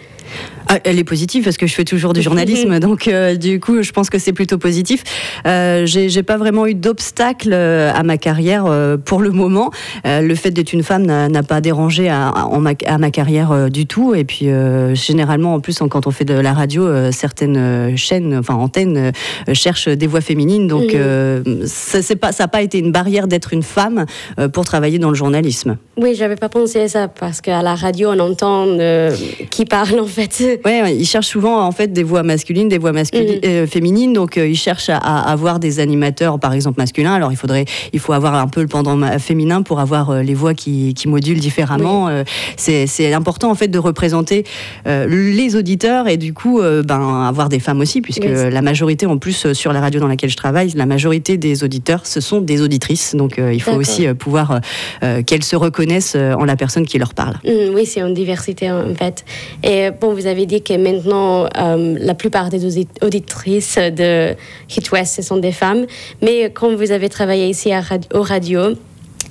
Ah, 0.67 0.80
elle 0.84 1.00
est 1.00 1.06
positive 1.06 1.45
parce 1.45 1.56
que 1.56 1.65
je 1.65 1.73
fais 1.73 1.86
toujours 1.86 2.12
du 2.12 2.21
journalisme, 2.21 2.80
donc 2.82 3.08
euh, 3.08 3.36
du 3.38 3.62
coup, 3.62 3.82
je 3.82 3.93
pense 3.93 4.10
que 4.10 4.19
c'est 4.19 4.34
plutôt 4.34 4.58
positif. 4.58 5.02
Euh, 5.45 5.86
J'ai 5.86 6.23
pas 6.23 6.36
vraiment 6.36 6.67
eu 6.67 6.76
d'obstacle 6.76 7.52
euh, 7.54 7.93
à 7.93 8.04
ma 8.04 8.17
carrière 8.17 8.65
euh, 8.65 8.97
pour 8.97 9.21
le 9.21 9.32
moment. 9.32 9.71
Le 10.04 10.36
fait 10.36 10.52
d'être 10.52 10.73
une 10.73 10.84
femme 10.84 11.06
n'a 11.06 11.43
pas 11.43 11.62
dérangé 11.62 12.10
à, 12.10 12.34
ma, 12.60 12.71
à 12.86 12.97
ma 12.97 13.12
carrière 13.12 13.69
du 13.69 13.86
tout. 13.86 14.13
Et 14.13 14.26
puis, 14.26 14.47
généralement, 14.93 15.54
en 15.54 15.60
plus, 15.62 15.78
quand 15.89 16.08
on 16.08 16.12
fait 16.12 16.26
de 16.26 16.34
la 16.34 16.54
radio, 16.54 17.12
certaines 17.12 17.95
chaînes, 17.95 18.36
enfin 18.38 18.56
antennes, 18.56 19.12
cherchent 19.54 19.88
des 19.88 20.08
voix 20.08 20.21
féminines. 20.21 20.67
Donc, 20.67 20.93
Mhm. 20.93 21.65
Ça 21.78 22.16
pas, 22.16 22.32
n'a 22.40 22.48
pas 22.48 22.62
été 22.62 22.80
une 22.80 22.92
barrière 22.92 23.28
d'être 23.28 23.54
une 23.54 23.63
femme 23.63 24.06
euh, 24.40 24.50
pour 24.50 24.66
travailler 24.66 25.00
dans 25.00 25.10
le 25.10 25.16
journalisme. 25.16 25.78
Oui, 25.98 26.16
j'avais 26.16 26.36
pas 26.36 26.50
pensé 26.50 26.82
à 26.82 26.88
ça 26.88 27.08
parce 27.08 27.42
qu'à 27.42 27.62
la 27.62 27.76
radio, 27.76 28.10
on 28.12 28.20
entend 28.20 28.66
euh, 28.68 29.16
qui 29.50 29.66
parle 29.66 30.00
en 30.00 30.06
fait. 30.06 30.62
Ouais, 30.66 30.96
ils 30.96 31.06
cherchent 31.06 31.28
souvent 31.28 31.62
en 31.66 31.72
fait 31.72 31.92
des 31.94 32.04
voix 32.04 32.24
masculines, 32.24 32.68
des 32.70 32.78
voix 32.78 32.92
masculines, 32.92 33.36
Mhm. 33.44 33.50
euh, 33.50 33.68
féminines. 33.68 34.13
Donc 34.13 34.38
euh, 34.38 34.48
ils 34.48 34.56
cherchent 34.58 34.90
à, 34.90 34.98
à 34.98 35.32
avoir 35.32 35.60
des 35.60 35.80
animateurs, 35.80 36.40
par 36.40 36.54
exemple 36.54 36.80
masculins. 36.80 37.13
Alors 37.13 37.32
il 37.32 37.38
faudrait, 37.38 37.66
il 37.94 38.00
faut 38.00 38.13
avoir 38.13 38.36
un 38.36 38.48
peu 38.48 38.62
le 38.62 38.68
pendant 38.68 38.98
féminin 39.20 39.62
pour 39.62 39.80
avoir 39.80 40.22
les 40.24 40.34
voix 40.34 40.54
qui, 40.54 40.94
qui 40.94 41.08
modulent 41.08 41.40
différemment. 41.40 42.10
C'est 42.58 43.13
important 43.13 43.50
en 43.52 43.56
fait 43.56 43.68
de 43.68 43.80
représenter 43.80 44.44
les 44.86 45.56
auditeurs 45.56 46.08
et 46.08 46.18
du 46.18 46.34
coup 46.34 46.62
ben 46.62 47.26
avoir 47.28 47.50
des 47.50 47.60
femmes 47.60 47.82
aussi, 47.82 48.02
puisque 48.02 48.24
Oui, 48.28 48.52
la 48.52 48.62
majorité 48.62 49.06
en 49.06 49.18
plus 49.18 49.54
sur 49.54 49.74
la 49.74 49.82
radio 49.82 50.00
dans 50.00 50.08
laquelle 50.08 50.30
je 50.30 50.38
travaille, 50.38 50.70
la 50.76 50.86
majorité 50.86 51.38
des 51.38 51.63
auditeurs 51.63 51.67
ce 52.04 52.22
sont 52.22 52.42
des 52.42 52.62
auditrices. 52.62 53.16
Donc 53.16 53.40
euh, 53.40 53.54
il 53.54 53.62
faut 53.62 53.74
aussi 53.74 54.08
euh, 54.08 54.14
pouvoir 54.14 54.60
euh, 55.04 55.24
qu'elles 55.24 55.44
se 55.44 55.56
reconnaissent 55.56 56.16
en 56.16 56.46
la 56.46 56.56
personne 56.56 56.86
qui 56.86 56.98
leur 56.98 57.14
parle. 57.14 57.36
Mm, 57.46 57.74
oui, 57.74 57.86
c'est 57.86 58.02
une 58.02 58.14
diversité 58.14 58.72
en 58.72 58.94
fait. 58.96 59.26
Et 59.64 59.92
bon, 59.92 60.14
vous 60.14 60.28
avez 60.28 60.46
dit 60.46 60.62
que 60.62 60.74
maintenant, 60.78 61.48
la 61.56 62.14
plupart 62.14 62.50
des 62.50 62.66
audi- 62.66 62.88
auditrices 63.02 63.78
de 63.78 64.36
Hit 64.70 64.92
West, 64.92 65.16
ce 65.16 65.22
sont 65.22 65.38
des 65.38 65.52
femmes. 65.52 65.86
Mais 66.22 66.46
quand 66.54 66.76
vous 66.76 66.92
avez 66.92 67.10
travaillé 67.10 67.48
ici 67.50 67.72
à 67.72 67.82
radio, 68.14 68.76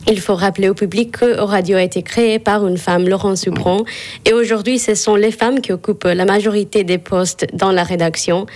il 0.09 0.21
faut 0.21 0.37
rappeler 0.37 0.69
au 0.69 0.75
public 0.75 1.19
que 1.19 1.41
radio 1.41 1.77
a 1.77 1.83
été 1.83 2.03
créé 2.03 2.39
par 2.39 2.67
une 2.67 2.77
femme, 2.77 3.09
Laurence 3.09 3.43
Subron. 3.43 3.85
Et 4.25 4.33
aujourd'hui, 4.33 4.79
ce 4.79 4.95
sont 4.95 5.17
les 5.17 5.33
femmes 5.33 5.61
qui 5.61 5.73
occupent 5.73 6.05
la 6.05 6.25
majorité 6.25 6.85
des 6.85 6.99
postes 6.99 7.47
dans 7.53 7.73
la 7.73 7.83
rédaction. 7.83 8.47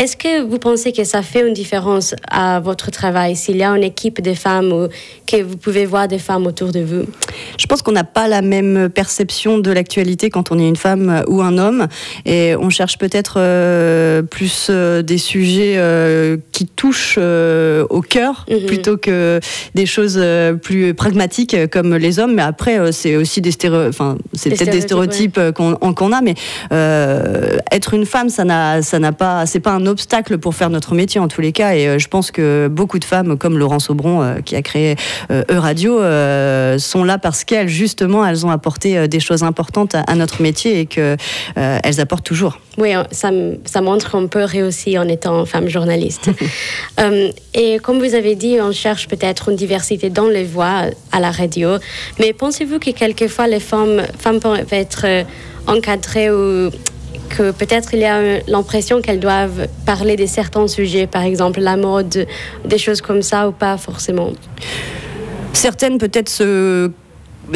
Est-ce 0.00 0.16
que 0.16 0.40
vous 0.40 0.58
pensez 0.58 0.92
que 0.92 1.04
ça 1.04 1.20
fait 1.20 1.46
une 1.46 1.52
différence 1.52 2.14
à 2.30 2.58
votre 2.58 2.90
travail 2.90 3.36
s'il 3.36 3.58
y 3.58 3.62
a 3.62 3.68
une 3.68 3.84
équipe 3.84 4.22
de 4.22 4.32
femmes 4.32 4.72
ou 4.72 4.88
que 5.26 5.42
vous 5.42 5.58
pouvez 5.58 5.84
voir 5.84 6.08
des 6.08 6.18
femmes 6.18 6.46
autour 6.46 6.72
de 6.72 6.80
vous? 6.80 7.04
Je 7.58 7.66
pense 7.66 7.82
qu'on 7.82 7.92
n'a 7.92 8.04
pas 8.04 8.26
la 8.26 8.40
même 8.40 8.88
perception 8.88 9.58
de 9.58 9.70
l'actualité 9.70 10.30
quand 10.30 10.52
on 10.52 10.58
est 10.58 10.66
une 10.66 10.76
femme 10.76 11.22
ou 11.28 11.42
un 11.42 11.58
homme. 11.58 11.86
Et 12.24 12.54
on 12.58 12.70
cherche 12.70 12.96
peut-être 12.96 13.34
euh, 13.36 14.22
plus 14.22 14.68
euh, 14.70 15.02
des 15.02 15.18
sujets 15.18 15.74
euh, 15.76 16.38
qui 16.50 16.64
touchent 16.64 17.18
euh, 17.18 17.84
au 17.90 18.00
cœur 18.00 18.46
plutôt 18.68 18.96
que 18.96 19.38
des 19.74 19.84
choses 19.84 20.16
euh, 20.16 20.54
plus 20.54 20.94
pragmatiques 20.94 21.52
euh, 21.52 21.66
comme 21.66 21.94
les 21.94 22.18
hommes. 22.18 22.36
Mais 22.36 22.42
après, 22.42 22.78
euh, 22.78 22.90
c'est 22.90 23.16
aussi 23.16 23.42
des 23.42 23.50
stéréotypes, 23.50 24.00
enfin, 24.00 24.16
c'est 24.32 24.48
Des 24.48 24.56
peut-être 24.56 24.72
des 24.72 24.80
stéréotypes, 24.80 25.36
euh, 25.36 25.52
qu'on 25.52 26.12
a. 26.12 26.22
Mais 26.22 26.36
euh, 26.72 27.58
être 27.70 27.92
une 27.92 28.06
femme, 28.06 28.30
ça 28.30 28.44
n'a 28.44 28.80
ça 28.80 28.98
n'a 28.98 29.12
pas, 29.12 29.44
c'est 29.44 29.60
pas 29.60 29.72
un 29.72 29.89
obstacle 29.90 30.38
pour 30.38 30.54
faire 30.54 30.70
notre 30.70 30.94
métier 30.94 31.20
en 31.20 31.28
tous 31.28 31.40
les 31.40 31.52
cas. 31.52 31.74
Et 31.74 31.98
je 31.98 32.08
pense 32.08 32.30
que 32.30 32.68
beaucoup 32.70 32.98
de 32.98 33.04
femmes, 33.04 33.36
comme 33.36 33.58
Laurence 33.58 33.90
Aubron, 33.90 34.36
qui 34.44 34.56
a 34.56 34.62
créé 34.62 34.96
E-Radio, 35.30 35.98
sont 36.78 37.04
là 37.04 37.18
parce 37.18 37.44
qu'elles, 37.44 37.68
justement, 37.68 38.24
elles 38.26 38.46
ont 38.46 38.50
apporté 38.50 39.08
des 39.08 39.20
choses 39.20 39.42
importantes 39.42 39.94
à, 39.94 40.14
notre 40.14 40.42
métier 40.42 40.80
et 40.80 40.86
qu'elles 40.86 42.00
apportent 42.00 42.24
toujours. 42.24 42.58
Oui, 42.78 42.92
ça, 43.10 43.30
ça 43.64 43.80
montre 43.80 44.10
qu'on 44.10 44.28
peut 44.28 44.44
réussir 44.44 45.02
en 45.02 45.08
étant 45.08 45.44
femme 45.44 45.68
journaliste. 45.68 46.30
et 47.54 47.78
comme 47.78 47.98
vous 47.98 48.14
avez 48.14 48.34
dit, 48.34 48.58
on 48.60 48.72
cherche 48.72 49.08
peut-être 49.08 49.50
une 49.50 49.56
diversité 49.56 50.10
dans 50.10 50.28
les 50.28 50.44
voix 50.44 50.84
à 51.12 51.20
la 51.20 51.30
radio. 51.30 51.76
Mais 52.18 52.32
pensez-vous 52.32 52.78
que 52.78 52.90
quelquefois 52.90 53.46
les 53.46 53.60
femmes, 53.60 54.02
femmes 54.18 54.40
peuvent 54.40 54.64
être 54.70 55.02
euh, 55.04 55.24
encadrées 55.66 56.30
ou 56.30 56.70
que 57.28 57.50
peut-être 57.50 57.94
il 57.94 58.00
y 58.00 58.04
a 58.04 58.40
l'impression 58.46 59.00
qu'elles 59.00 59.20
doivent 59.20 59.68
parler 59.86 60.16
de 60.16 60.26
certains 60.26 60.66
sujets, 60.68 61.06
par 61.06 61.22
exemple 61.22 61.60
la 61.60 61.76
mode, 61.76 62.26
des 62.64 62.78
choses 62.78 63.00
comme 63.00 63.22
ça 63.22 63.48
ou 63.48 63.52
pas 63.52 63.76
forcément. 63.76 64.30
Certaines 65.52 65.98
peut-être 65.98 66.28
se 66.28 66.90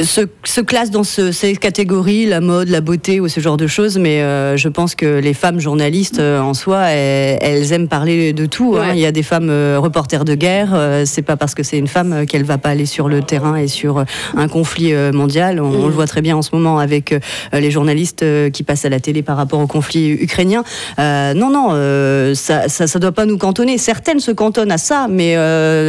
se, 0.03 0.23
se 0.45 0.61
classent 0.61 0.91
dans 0.91 1.05
ces 1.05 1.57
catégories, 1.57 2.27
la 2.27 2.41
mode, 2.41 2.69
la 2.69 2.81
beauté 2.81 3.21
ou 3.21 3.29
ce 3.29 3.41
genre 3.41 3.57
de 3.57 3.67
choses, 3.67 3.99
mais 3.99 4.23
euh, 4.23 4.57
je 4.57 4.69
pense 4.69 4.95
que 4.95 5.19
les 5.19 5.35
femmes 5.35 5.61
journalistes 5.61 6.19
euh, 6.19 6.41
en 6.41 6.55
soi, 6.55 6.89
elles, 6.89 7.73
aiment 7.73 7.89
parler 7.89 8.33
de 8.33 8.47
tout. 8.47 8.77
Hein. 8.77 8.93
Il 8.95 9.01
y 9.01 9.07
a 9.07 9.13
des 9.13 9.23
femmes 9.23 9.51
euh, 9.51 9.79
reporters 9.79 10.25
de 10.25 10.35
guerre, 10.35 10.77
c'est 11.05 11.23
pas 11.23 11.37
parce 11.37 11.55
que 11.55 11.63
c'est 11.63 11.79
une 11.79 11.87
femme 11.87 12.27
qu'elle 12.27 12.45
va 12.45 12.59
pas 12.59 12.71
aller 12.71 12.87
sur 12.87 13.09
le 13.09 13.23
terrain 13.23 13.57
et 13.57 13.69
sur 13.69 14.05
un 14.37 14.49
conflit 14.49 14.93
mondial. 15.13 15.61
On, 15.61 15.71
le 15.71 15.89
mm. 15.89 15.91
voit 15.91 16.07
très 16.07 16.23
bien 16.23 16.37
en 16.37 16.43
ce 16.43 16.51
moment 16.53 16.79
avec 16.79 17.15
les 17.53 17.71
journalistes 17.71 18.25
qui 18.53 18.63
passent 18.63 18.85
à 18.85 18.89
la 18.89 19.01
télé 19.01 19.23
par 19.23 19.37
rapport 19.37 19.61
au 19.61 19.67
conflit 19.67 20.11
ukrainien. 20.11 20.65
non, 20.99 21.51
non, 21.51 22.35
ça, 22.35 22.69
ça, 22.69 22.87
ça, 22.87 22.99
doit 22.99 23.13
pas 23.13 23.27
nous 23.27 23.39
cantonner. 23.39 23.79
Certaines 23.79 24.21
se 24.21 24.31
cantonnent 24.31 24.73
à 24.73 24.79
ça, 24.79 25.07
mais 25.09 25.37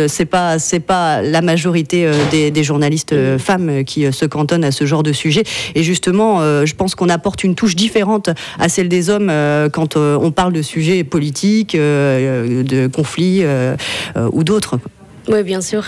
c'est 0.08 0.26
pas, 0.26 0.60
c'est 0.60 0.80
pas 0.80 1.22
la 1.22 1.42
majorité 1.42 2.10
des, 2.32 2.52
des 2.52 2.64
journalistes 2.64 3.14
mm. 3.14 3.40
femmes 3.40 3.84
qui 3.84 3.95
euh, 4.04 4.12
se 4.12 4.26
cantonnent 4.26 4.64
à 4.64 4.72
ce 4.72 4.86
genre 4.86 5.04
de 5.04 5.14
sujet. 5.14 5.44
Et 5.76 5.84
justement, 5.84 6.42
euh, 6.42 6.66
je 6.66 6.76
pense 6.76 6.96
qu'on 6.96 7.10
apporte 7.10 7.44
une 7.44 7.56
touche 7.56 7.76
différente 7.76 8.30
à 8.60 8.70
celle 8.70 8.90
des 8.90 9.10
hommes 9.10 9.30
euh, 9.30 9.70
quand 9.70 9.96
on 9.96 10.32
parle 10.32 10.54
de 10.54 10.62
sujets 10.62 11.04
politiques, 11.04 11.76
de 11.76 12.88
conflits 12.88 13.44
ou 14.32 14.44
d'autres. 14.44 14.80
Oui, 15.28 15.44
bien 15.44 15.62
sûr. 15.62 15.84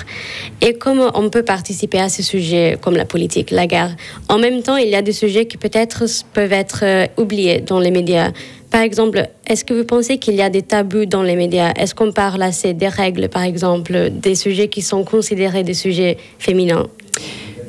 Et 0.61 0.73
comment 0.73 1.11
on 1.13 1.29
peut 1.29 1.43
participer 1.43 1.99
à 1.99 2.09
ces 2.09 2.23
sujets 2.23 2.77
comme 2.81 2.95
la 2.95 3.05
politique, 3.05 3.51
la 3.51 3.67
guerre 3.67 3.95
En 4.29 4.39
même 4.39 4.63
temps, 4.63 4.77
il 4.77 4.89
y 4.89 4.95
a 4.95 5.01
des 5.01 5.11
sujets 5.11 5.45
qui 5.45 5.57
peut-être 5.57 6.03
peuvent 6.33 6.53
être 6.53 6.83
oubliés 7.17 7.61
dans 7.61 7.79
les 7.79 7.91
médias. 7.91 8.31
Par 8.71 8.81
exemple, 8.81 9.27
est-ce 9.47 9.63
que 9.63 9.73
vous 9.73 9.85
pensez 9.85 10.17
qu'il 10.17 10.35
y 10.35 10.41
a 10.41 10.49
des 10.49 10.61
tabous 10.61 11.05
dans 11.05 11.23
les 11.23 11.35
médias? 11.35 11.71
Est-ce 11.73 11.95
qu'on 11.95 12.11
parle 12.11 12.41
assez 12.41 12.73
des 12.73 12.89
règles, 12.89 13.29
par 13.29 13.43
exemple, 13.43 14.09
des 14.11 14.35
sujets 14.35 14.67
qui 14.67 14.81
sont 14.81 15.03
considérés 15.03 15.63
des 15.63 15.73
sujets 15.73 16.17
féminins? 16.37 16.87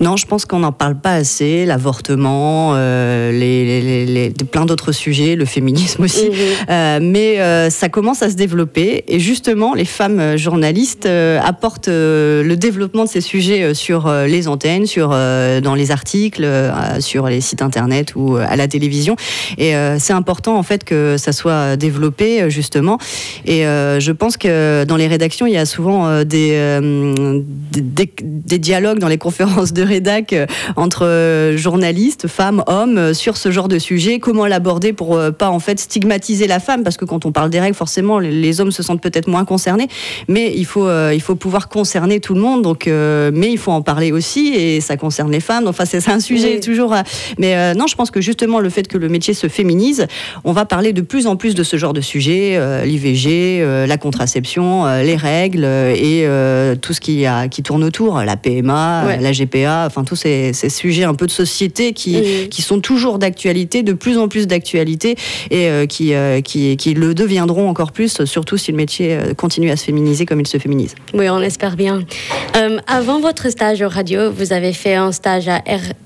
Non, 0.00 0.16
je 0.16 0.26
pense 0.26 0.44
qu'on 0.44 0.60
n'en 0.60 0.72
parle 0.72 0.98
pas 1.00 1.14
assez. 1.14 1.66
L'avortement, 1.66 2.72
euh, 2.74 3.32
les, 3.32 4.06
les, 4.06 4.30
plein 4.30 4.64
d'autres 4.64 4.92
sujets, 4.92 5.34
le 5.34 5.44
féminisme 5.44 6.04
aussi. 6.04 6.26
Mhm. 6.26 6.36
Euh, 6.70 6.98
mais 7.02 7.40
euh, 7.40 7.70
ça 7.70 7.88
commence 7.88 8.22
à 8.22 8.30
se 8.30 8.36
développer. 8.36 9.04
Et 9.08 9.18
justement, 9.18 9.74
les 9.74 9.84
femmes 9.84 10.36
journalistes 10.36 11.06
apportent 11.06 11.88
le 11.88 12.54
développement 12.54 13.04
de 13.04 13.08
ces 13.08 13.20
sujets 13.20 13.74
sur 13.74 14.10
les 14.10 14.48
antennes, 14.48 14.86
sur, 14.86 15.08
dans 15.08 15.74
les 15.74 15.90
articles, 15.90 16.46
sur 17.00 17.28
les 17.28 17.40
sites 17.40 17.62
internet 17.62 18.14
ou 18.14 18.36
à 18.36 18.56
la 18.56 18.68
télévision. 18.68 19.16
Et 19.56 19.72
c'est 19.98 20.12
important 20.12 20.56
en 20.56 20.62
fait 20.62 20.84
que 20.84 21.16
ça 21.18 21.32
soit 21.32 21.76
développé 21.76 22.50
justement. 22.50 22.98
Et 23.46 23.62
je 23.62 24.12
pense 24.12 24.36
que 24.36 24.84
dans 24.84 24.96
les 24.96 25.06
rédactions, 25.06 25.46
il 25.46 25.54
y 25.54 25.58
a 25.58 25.66
souvent 25.66 26.24
des, 26.24 26.80
des, 27.72 28.12
des 28.22 28.58
dialogues 28.58 28.98
dans 28.98 29.08
les 29.08 29.18
conférences 29.18 29.72
de 29.72 29.87
rédac 29.88 30.32
euh, 30.32 30.46
entre 30.76 31.04
euh, 31.04 31.56
journalistes, 31.56 32.28
femmes, 32.28 32.62
hommes, 32.66 32.98
euh, 32.98 33.14
sur 33.14 33.36
ce 33.36 33.50
genre 33.50 33.68
de 33.68 33.78
sujet. 33.78 34.18
Comment 34.20 34.46
l'aborder 34.46 34.92
pour 34.92 35.18
pas 35.38 35.50
en 35.50 35.58
fait 35.58 35.80
stigmatiser 35.80 36.46
la 36.46 36.60
femme? 36.60 36.82
Parce 36.84 36.96
que 36.96 37.04
quand 37.04 37.26
on 37.26 37.32
parle 37.32 37.50
des 37.50 37.60
règles, 37.60 37.74
forcément, 37.74 38.18
les 38.18 38.60
hommes 38.60 38.70
se 38.70 38.82
sentent 38.82 39.00
peut-être 39.00 39.28
moins 39.28 39.44
concernés. 39.44 39.88
Mais 40.28 40.52
il 40.54 40.66
faut, 40.66 40.88
il 41.12 41.20
faut 41.20 41.34
pouvoir 41.34 41.68
concerner 41.68 42.20
tout 42.20 42.34
le 42.34 42.40
monde. 42.40 42.62
Donc, 42.62 42.86
mais 42.86 43.50
il 43.50 43.58
faut 43.58 43.72
en 43.72 43.82
parler 43.82 44.12
aussi 44.12 44.48
et 44.48 44.80
ça 44.80 44.96
concerne 44.96 45.30
les 45.30 45.40
femmes. 45.40 45.66
Enfin, 45.66 45.84
c'est 45.84 46.08
un 46.08 46.20
sujet 46.20 46.60
toujours. 46.60 46.94
Mais 47.38 47.74
non, 47.74 47.86
je 47.86 47.94
pense 47.94 48.10
que 48.10 48.20
justement 48.20 48.60
le 48.60 48.70
fait 48.70 48.86
que 48.86 48.98
le 48.98 49.08
métier 49.08 49.34
se 49.34 49.48
féminise, 49.48 50.06
on 50.44 50.52
va 50.52 50.64
parler 50.64 50.92
de 50.92 51.00
plus 51.00 51.26
en 51.26 51.36
plus 51.36 51.54
de 51.54 51.62
ce 51.62 51.76
genre 51.76 51.92
de 51.92 52.00
sujet, 52.00 52.60
l'IVG, 52.84 53.64
la 53.86 53.96
contraception, 53.96 54.86
les 55.02 55.16
règles 55.16 55.64
et 55.64 56.26
tout 56.80 56.92
ce 56.92 57.00
qui, 57.00 57.26
a, 57.26 57.48
qui 57.48 57.62
tourne 57.62 57.84
autour, 57.84 58.20
la 58.20 58.36
PMA, 58.36 59.16
la 59.20 59.32
GPA 59.32 59.77
enfin 59.86 60.04
tous 60.04 60.16
ces, 60.16 60.52
sujets 60.52 61.04
un 61.04 61.14
peu 61.14 61.26
de 61.26 61.30
société 61.30 61.92
qui, 61.92 62.48
qui 62.50 62.62
sont 62.62 62.80
toujours 62.80 63.18
d'actualité, 63.18 63.82
de 63.82 63.92
plus 63.92 64.18
en 64.18 64.28
plus 64.28 64.46
d'actualité 64.46 65.16
et 65.50 65.68
euh, 65.68 65.86
qui, 65.86 66.14
euh, 66.14 66.40
qui, 66.40 66.76
qui, 66.76 66.94
le 66.94 67.14
deviendront 67.14 67.68
encore 67.68 67.92
plus, 67.92 68.24
surtout 68.24 68.56
si 68.56 68.70
le 68.70 68.76
métier 68.76 69.14
euh, 69.14 69.34
continue 69.34 69.70
à 69.70 69.76
se 69.76 69.84
féminiser 69.84 70.26
comme 70.26 70.40
il 70.40 70.46
se 70.46 70.58
féminise. 70.58 70.94
Oui, 71.14 71.28
on 71.28 71.40
espère 71.40 71.76
bien. 71.76 72.02
Avant 72.86 73.20
votre 73.20 73.50
stage 73.50 73.82
au 73.82 73.88
radio, 73.88 74.30
vous 74.30 74.52
avez 74.52 74.72
fait 74.72 74.94
un 74.94 75.12
stage 75.12 75.48
à 75.48 75.62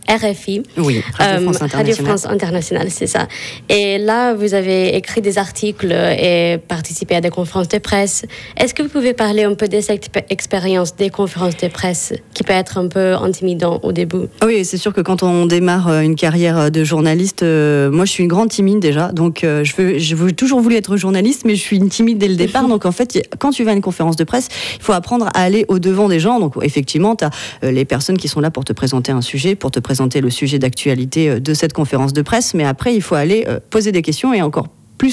RFI. 0.09 0.63
Oui, 0.77 1.03
Radio 1.19 1.43
France 1.43 1.63
Internationale. 1.63 1.87
Radio 1.87 2.05
France 2.05 2.27
Internationale, 2.27 2.91
c'est 2.91 3.07
ça. 3.07 3.29
Et 3.69 3.99
là, 3.99 4.35
vous 4.35 4.55
avez 4.55 4.95
écrit 4.97 5.21
des 5.21 5.39
articles 5.39 5.93
et 5.93 6.59
participé 6.69 7.15
à 7.15 7.21
des 7.21 7.31
conférences 7.31 7.69
de 7.69 7.79
presse. 7.79 8.25
Est-ce 8.57 8.75
que 8.75 8.83
vous 8.83 8.89
pouvez 8.89 9.15
parler 9.15 9.45
un 9.45 9.55
peu 9.55 9.69
de 9.69 9.81
cette 9.81 10.11
expérience 10.31 10.97
des 10.97 11.11
conférences 11.11 11.57
de 11.57 11.69
presse 11.69 12.13
qui 12.35 12.43
peut 12.43 12.53
être 12.53 12.79
un 12.79 12.89
peu 12.89 13.15
intimidante 13.15 13.81
au 13.83 13.93
début? 13.93 14.27
Oui, 14.45 14.65
c'est 14.65 14.77
sûr 14.77 14.93
que 14.93 15.01
quand 15.01 15.23
on 15.23 15.47
démarre 15.47 15.89
euh, 15.89 16.01
une 16.01 16.17
carrière 16.17 16.59
euh, 16.59 16.71
de 16.71 16.85
journaliste, 16.85 17.43
euh, 17.43 17.91
moi 17.91 18.05
je 18.05 18.13
suis 18.13 18.23
une 18.23 18.29
grande 18.29 18.51
timide 18.51 18.81
déjà, 18.81 19.13
donc 19.13 19.41
je 19.43 19.77
veux, 19.77 19.99
je 19.99 20.15
veux 20.15 20.33
toujours 20.33 20.61
voulu 20.61 20.77
être 20.77 20.97
journaliste, 20.97 21.43
mais 21.45 21.55
je 21.55 21.61
suis 21.61 21.77
une 21.77 21.89
timide 21.89 22.19
dès 22.19 22.29
le 22.29 22.37
départ. 22.37 22.69
donc 22.69 22.87
en 22.87 22.93
fait, 22.93 23.29
quand 23.39 23.51
tu 23.51 23.65
vas 23.65 23.71
à 23.71 23.75
une 23.75 23.81
conférence 23.81 24.17
de 24.17 24.25
presse, 24.25 24.49
il 24.77 24.83
faut 24.83 24.93
apprendre 24.93 25.27
à 25.35 25.41
aller 25.41 25.65
au 25.69 25.79
devant 25.79 26.09
des 26.09 26.21
gens. 26.21 26.32
Donc 26.41 26.55
effectivement, 26.63 27.17
tu 27.17 27.25
as 27.25 27.31
les 27.71 27.85
personnes 27.85 28.19
qui 28.19 28.29
sont 28.29 28.41
là 28.41 28.51
pour 28.51 28.65
te 28.65 28.73
présenter 28.73 29.13
un 29.13 29.23
sujet, 29.23 29.55
pour 29.55 29.71
te 29.71 29.81
présenter 29.81 30.21
le 30.21 30.31
sujet 30.31 30.59
d'actualité 30.59 31.41
de 31.41 31.55
cette 31.55 31.73
conférence 31.73 32.13
de 32.13 32.23
presse, 32.23 32.55
mais 32.55 32.65
après 32.65 32.95
il 32.95 33.03
faut 33.03 33.15
aller 33.15 33.47
poser 33.71 33.93
des 33.93 34.03
questions 34.03 34.33
et 34.35 34.43
encore 34.43 34.69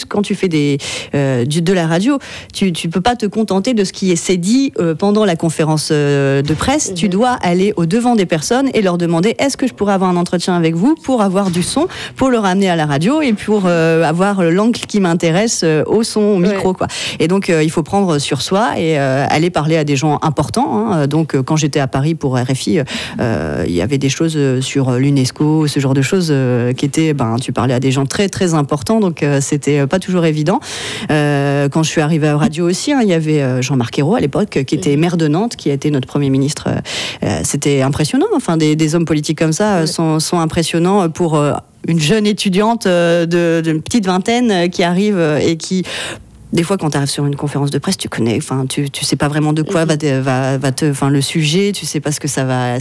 quand 0.07 0.21
tu 0.21 0.35
fais 0.35 0.47
des, 0.47 0.77
euh, 1.15 1.45
de 1.45 1.73
la 1.73 1.87
radio, 1.87 2.19
tu 2.53 2.65
ne 2.71 2.91
peux 2.91 3.01
pas 3.01 3.15
te 3.15 3.25
contenter 3.25 3.73
de 3.73 3.83
ce 3.83 3.93
qui 3.93 4.15
s'est 4.15 4.37
dit 4.37 4.71
euh, 4.79 4.95
pendant 4.95 5.25
la 5.25 5.35
conférence 5.35 5.89
euh, 5.91 6.41
de 6.41 6.53
presse. 6.53 6.93
Tu 6.95 7.05
mhm. 7.05 7.11
dois 7.11 7.31
aller 7.41 7.73
au 7.75 7.85
devant 7.85 8.15
des 8.15 8.25
personnes 8.25 8.69
et 8.73 8.81
leur 8.81 8.97
demander 8.97 9.35
est-ce 9.39 9.57
que 9.57 9.67
je 9.67 9.73
pourrais 9.73 9.93
avoir 9.93 10.09
un 10.09 10.15
entretien 10.15 10.55
avec 10.55 10.75
vous 10.75 10.95
pour 10.95 11.21
avoir 11.21 11.49
du 11.49 11.63
son, 11.63 11.87
pour 12.15 12.29
le 12.29 12.37
ramener 12.37 12.69
à 12.69 12.75
la 12.75 12.85
radio 12.85 13.21
et 13.21 13.33
pour 13.33 13.65
avoir 13.67 14.43
l'angle 14.43 14.79
qui 14.79 14.99
m'intéresse 14.99 15.65
au 15.87 16.03
son, 16.03 16.21
au 16.21 16.37
micro. 16.37 16.73
Quoi. 16.73 16.87
Et 17.19 17.27
donc, 17.27 17.49
il 17.49 17.69
faut 17.69 17.83
prendre 17.83 18.19
sur 18.19 18.41
soi 18.41 18.77
et 18.77 18.97
aller 18.97 19.49
parler 19.49 19.77
à 19.77 19.83
des 19.83 19.95
gens 19.95 20.19
importants. 20.21 20.91
Hein. 20.91 21.07
Donc, 21.07 21.39
quand 21.41 21.55
j'étais 21.55 21.79
à 21.79 21.87
Paris 21.87 22.15
pour 22.15 22.37
RFI, 22.37 22.81
il 23.19 23.71
y 23.71 23.81
avait 23.81 23.97
des 23.97 24.09
choses 24.09 24.37
sur 24.61 24.91
l'UNESCO, 24.91 25.67
ce 25.67 25.79
genre 25.79 25.93
de 25.93 26.01
choses 26.01 26.33
qui 26.77 26.85
étaient, 26.85 27.13
ben, 27.13 27.37
tu 27.41 27.51
parlais 27.51 27.73
à 27.73 27.79
des 27.79 27.91
gens 27.91 28.05
très, 28.05 28.29
très 28.29 28.53
importants. 28.53 28.99
Donc, 28.99 29.25
c'était 29.41 29.78
euh, 29.79 29.87
pas 29.87 29.99
toujours 29.99 30.25
évident. 30.25 30.59
Euh, 31.11 31.69
quand 31.69 31.83
je 31.83 31.89
suis 31.89 32.01
arrivée 32.01 32.27
à 32.27 32.37
radio 32.37 32.69
aussi, 32.69 32.93
hein, 32.93 32.99
il 33.01 33.09
y 33.09 33.13
avait 33.13 33.41
euh, 33.41 33.61
Jean-Marc 33.61 33.97
Ayrault 33.97 34.15
à 34.15 34.19
l'époque, 34.19 34.63
qui 34.65 34.75
était 34.75 34.95
maire 34.97 35.17
de 35.17 35.27
Nantes, 35.27 35.55
qui 35.55 35.69
a 35.69 35.73
été 35.73 35.91
notre 35.91 36.07
Premier 36.07 36.29
ministre. 36.29 36.69
C'était 37.43 37.81
impressionnant. 37.81 38.27
Enfin, 38.35 38.57
des, 38.57 38.95
hommes 38.95 39.05
politiques 39.05 39.37
comme 39.37 39.53
ça 39.53 39.85
sont, 39.87 40.19
sont, 40.19 40.39
impressionnants 40.39 41.09
pour 41.09 41.41
une 41.87 41.99
jeune 41.99 42.25
étudiante 42.25 42.87
de, 42.87 43.25
de, 43.61 43.73
petite 43.79 44.05
vingtaine 44.05 44.69
qui 44.69 44.83
arrive 44.83 45.19
et 45.41 45.57
qui 45.57 45.83
des 46.51 46.63
fois, 46.63 46.77
quand 46.77 46.89
tu 46.89 46.97
arrives 46.97 47.09
sur 47.09 47.25
une 47.25 47.35
conférence 47.35 47.69
de 47.69 47.77
presse, 47.77 47.97
tu 47.97 48.09
connais, 48.09 48.37
enfin, 48.37 48.65
tu, 48.67 48.89
tu 48.89 49.05
sais 49.05 49.15
pas 49.15 49.27
vraiment 49.27 49.53
de 49.53 49.61
quoi 49.61 49.85
mhm. 49.85 50.19
va, 50.21 50.57
va, 50.57 50.71
te, 50.71 50.89
enfin, 50.89 51.09
le 51.09 51.21
sujet, 51.21 51.71
tu 51.73 51.85
sais 51.85 51.99
pas 51.99 52.11
ce 52.11 52.19
que 52.19 52.27
ça 52.27 52.43
va, 52.43 52.77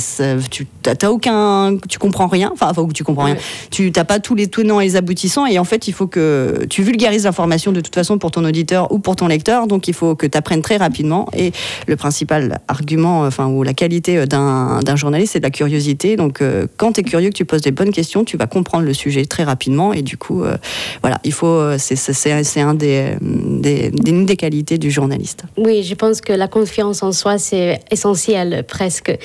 tu 0.50 0.66
t'as 0.82 1.10
aucun, 1.10 1.76
tu 1.88 1.98
comprends 1.98 2.28
rien, 2.28 2.50
enfin, 2.52 2.68
enfin, 2.70 2.88
tu 2.94 3.04
comprends 3.04 3.24
rien, 3.24 3.36
tu 3.70 3.92
t'as 3.92 4.04
pas 4.04 4.20
tous 4.20 4.34
les 4.34 4.46
tenants 4.46 4.80
et 4.80 4.84
les 4.84 4.96
aboutissants, 4.96 5.44
et 5.44 5.58
en 5.58 5.64
fait, 5.64 5.86
il 5.86 5.92
faut 5.92 6.06
que 6.06 6.64
tu 6.70 6.82
vulgarises 6.82 7.24
l'information 7.24 7.72
de 7.72 7.80
toute 7.80 7.94
façon 7.94 8.16
pour 8.16 8.30
ton 8.30 8.44
auditeur 8.44 8.90
ou 8.90 9.00
pour 9.00 9.16
ton 9.16 9.26
lecteur, 9.26 9.66
donc 9.66 9.86
il 9.86 9.94
faut 9.94 10.14
que 10.14 10.26
tu 10.26 10.38
apprennes 10.38 10.62
très 10.62 10.78
rapidement, 10.78 11.28
et 11.36 11.52
le 11.86 11.96
principal 11.96 12.60
argument, 12.68 13.22
enfin, 13.22 13.48
ou 13.48 13.62
la 13.64 13.74
qualité 13.74 14.24
d'un 14.26 14.96
journaliste, 14.96 15.34
c'est 15.34 15.40
de 15.40 15.44
la 15.44 15.50
curiosité, 15.50 16.16
donc 16.16 16.40
euh, 16.40 16.66
quand 16.78 16.92
tu 16.92 17.00
es 17.00 17.02
curieux, 17.02 17.28
que 17.28 17.34
tu 17.34 17.44
poses 17.44 17.62
des 17.62 17.72
bonnes 17.72 17.92
questions, 17.92 18.24
tu 18.24 18.38
vas 18.38 18.46
comprendre 18.46 18.84
le 18.84 18.94
sujet 18.94 19.26
très 19.26 19.44
rapidement, 19.44 19.92
et 19.92 20.00
du 20.00 20.16
coup, 20.16 20.42
euh, 20.42 20.56
voilà, 21.02 21.20
il 21.24 21.32
faut, 21.32 21.76
c'est 21.76 22.60
un 22.60 22.74
des 22.74 23.16
des, 23.60 23.90
des, 23.90 24.24
des 24.24 24.36
qualités 24.36 24.78
du 24.78 24.90
journaliste. 24.90 25.44
Oui, 25.56 25.82
je 25.82 25.94
pense 25.94 26.20
que 26.20 26.32
la 26.32 26.48
confiance 26.48 27.02
en 27.02 27.12
soi, 27.12 27.38
c'est 27.38 27.80
essentiel 27.90 28.64
presque. 28.66 29.16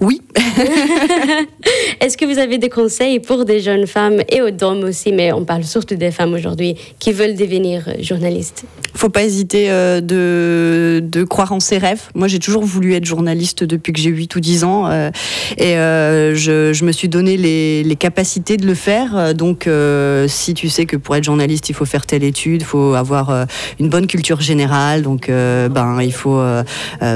Oui. 0.00 0.20
Est-ce 2.00 2.16
que 2.16 2.24
vous 2.24 2.38
avez 2.38 2.58
des 2.58 2.68
conseils 2.68 3.20
pour 3.20 3.44
des 3.44 3.60
jeunes 3.60 3.86
femmes 3.86 4.22
et 4.28 4.42
aux 4.42 4.64
hommes 4.64 4.84
aussi, 4.84 5.12
mais 5.12 5.32
on 5.32 5.44
parle 5.44 5.64
surtout 5.64 5.94
des 5.94 6.10
femmes 6.10 6.34
aujourd'hui, 6.34 6.76
qui 6.98 7.12
veulent 7.12 7.36
devenir 7.36 7.88
journalistes? 8.00 8.64
Faut 8.94 9.08
pas 9.08 9.24
hésiter 9.24 9.70
euh, 9.70 10.00
de, 10.00 11.00
de 11.04 11.24
croire 11.24 11.52
en 11.52 11.60
ses 11.60 11.78
rêves. 11.78 12.02
Moi, 12.14 12.28
j'ai 12.28 12.38
toujours 12.38 12.64
voulu 12.64 12.94
être 12.94 13.04
journaliste 13.04 13.64
depuis 13.64 13.92
que 13.92 14.00
j'ai 14.00 14.10
8 14.10 14.36
ou 14.36 14.40
10 14.40 14.64
ans 14.64 14.86
euh, 14.86 15.10
et 15.58 15.76
euh, 15.76 16.34
je, 16.34 16.72
je, 16.72 16.84
me 16.84 16.92
suis 16.92 17.08
donné 17.08 17.36
les, 17.36 17.82
les, 17.82 17.96
capacités 17.96 18.56
de 18.56 18.66
le 18.66 18.74
faire. 18.74 19.34
Donc, 19.34 19.66
euh, 19.66 20.28
si 20.28 20.54
tu 20.54 20.68
sais 20.68 20.86
que 20.86 20.96
pour 20.96 21.16
être 21.16 21.24
journaliste, 21.24 21.68
il 21.68 21.74
faut 21.74 21.84
faire 21.84 22.06
telle 22.06 22.24
étude, 22.24 22.62
il 22.62 22.64
faut 22.64 22.94
avoir 22.94 23.46
une 23.80 23.88
bonne 23.88 24.06
culture 24.06 24.40
générale, 24.40 25.02
donc 25.02 25.28
euh, 25.28 25.68
ben, 25.68 26.00
il 26.02 26.12
faut 26.12 26.42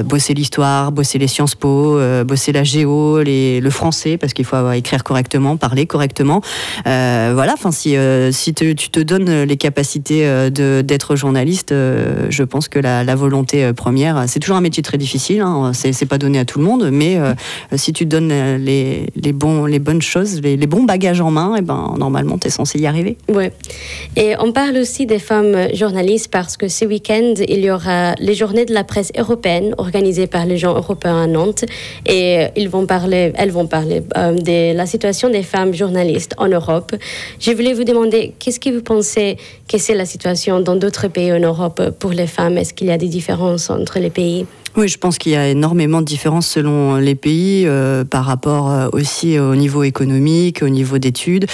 bosser 0.04 0.34
l'histoire, 0.34 0.92
bosser 0.92 1.18
les 1.18 1.26
Sciences 1.26 1.54
Po, 1.54 1.98
bosser 2.24 2.52
la 2.52 2.64
géo, 2.64 3.22
les, 3.22 3.60
le 3.60 3.70
français, 3.70 4.16
parce 4.16 4.32
qu'il 4.32 4.44
faut 4.44 4.70
écrire 4.72 5.04
correctement, 5.04 5.56
parler 5.56 5.86
correctement. 5.86 6.40
voilà, 6.84 7.52
enfin, 7.54 7.70
si, 7.70 7.96
si 8.32 8.54
tu 8.54 8.74
te 8.74 9.00
donnes 9.00 9.42
les 9.42 9.56
capacités 9.56 10.50
d'être 10.50 11.16
journaliste, 11.16 11.70
je 11.70 12.42
pense 12.42 12.68
que 12.68 12.78
la, 12.78 13.14
volonté 13.14 13.72
première, 13.72 14.24
c'est 14.26 14.40
toujours 14.40 14.56
un 14.56 14.60
métier 14.60 14.82
très 14.82 14.98
difficile, 14.98 15.40
hein, 15.40 15.72
c'est 15.74 16.06
pas 16.06 16.18
donné 16.18 16.38
à 16.38 16.44
tout 16.44 16.58
le 16.58 16.64
monde, 16.64 16.90
mais 16.92 17.18
si 17.76 17.92
tu 17.92 18.06
donnes 18.06 18.56
les, 18.56 19.06
les, 19.16 19.32
bons, 19.32 19.66
les 19.66 19.78
bonnes 19.78 20.02
choses, 20.02 20.40
les, 20.40 20.56
bons 20.66 20.84
bagages 20.84 21.20
en 21.20 21.30
main, 21.30 21.56
et 21.56 21.62
ben, 21.62 21.94
normalement, 21.98 22.38
tu 22.38 22.48
es 22.48 22.50
censé 22.50 22.78
y 22.78 22.86
arriver. 22.86 23.16
Oui. 23.28 23.48
Et 24.16 24.34
on 24.38 24.52
parle 24.52 24.76
aussi 24.76 25.06
des 25.06 25.18
femmes 25.18 25.68
journalistes 25.74 26.27
parce 26.30 26.56
que 26.56 26.68
ce 26.68 26.84
week-end, 26.84 27.34
il 27.48 27.60
y 27.60 27.70
aura 27.70 28.14
les 28.18 28.34
journées 28.34 28.64
de 28.64 28.74
la 28.74 28.84
presse 28.84 29.12
européenne 29.16 29.74
organisées 29.78 30.26
par 30.26 30.46
les 30.46 30.56
gens 30.56 30.74
européens 30.74 31.22
à 31.22 31.26
Nantes. 31.26 31.64
Et 32.06 32.46
ils 32.56 32.68
vont 32.68 32.86
parler, 32.86 33.32
elles 33.36 33.50
vont 33.50 33.66
parler 33.66 34.02
euh, 34.16 34.32
de 34.32 34.76
la 34.76 34.86
situation 34.86 35.30
des 35.30 35.42
femmes 35.42 35.74
journalistes 35.74 36.34
en 36.38 36.48
Europe. 36.48 36.94
Je 37.40 37.50
voulais 37.52 37.72
vous 37.72 37.84
demander, 37.84 38.34
qu'est-ce 38.38 38.60
que 38.60 38.70
vous 38.70 38.82
pensez 38.82 39.36
que 39.68 39.78
c'est 39.78 39.94
la 39.94 40.06
situation 40.06 40.60
dans 40.60 40.76
d'autres 40.76 41.08
pays 41.08 41.32
en 41.32 41.40
Europe 41.40 41.82
pour 41.98 42.10
les 42.10 42.26
femmes? 42.26 42.58
Est-ce 42.58 42.74
qu'il 42.74 42.88
y 42.88 42.92
a 42.92 42.98
des 42.98 43.08
différences 43.08 43.70
entre 43.70 43.98
les 43.98 44.10
pays? 44.10 44.46
Oui, 44.76 44.88
je 44.88 44.98
pense 44.98 45.18
qu'il 45.18 45.32
y 45.32 45.36
a 45.36 45.48
énormément 45.48 46.00
de 46.00 46.06
différences 46.06 46.46
selon 46.46 46.96
les 46.96 47.14
pays 47.14 47.64
euh, 47.66 48.04
par 48.04 48.24
rapport 48.24 48.70
euh, 48.70 48.88
aussi 48.92 49.38
au 49.38 49.56
niveau 49.56 49.82
économique, 49.82 50.62
au 50.62 50.68
niveau 50.68 50.98
d'études. 50.98 51.46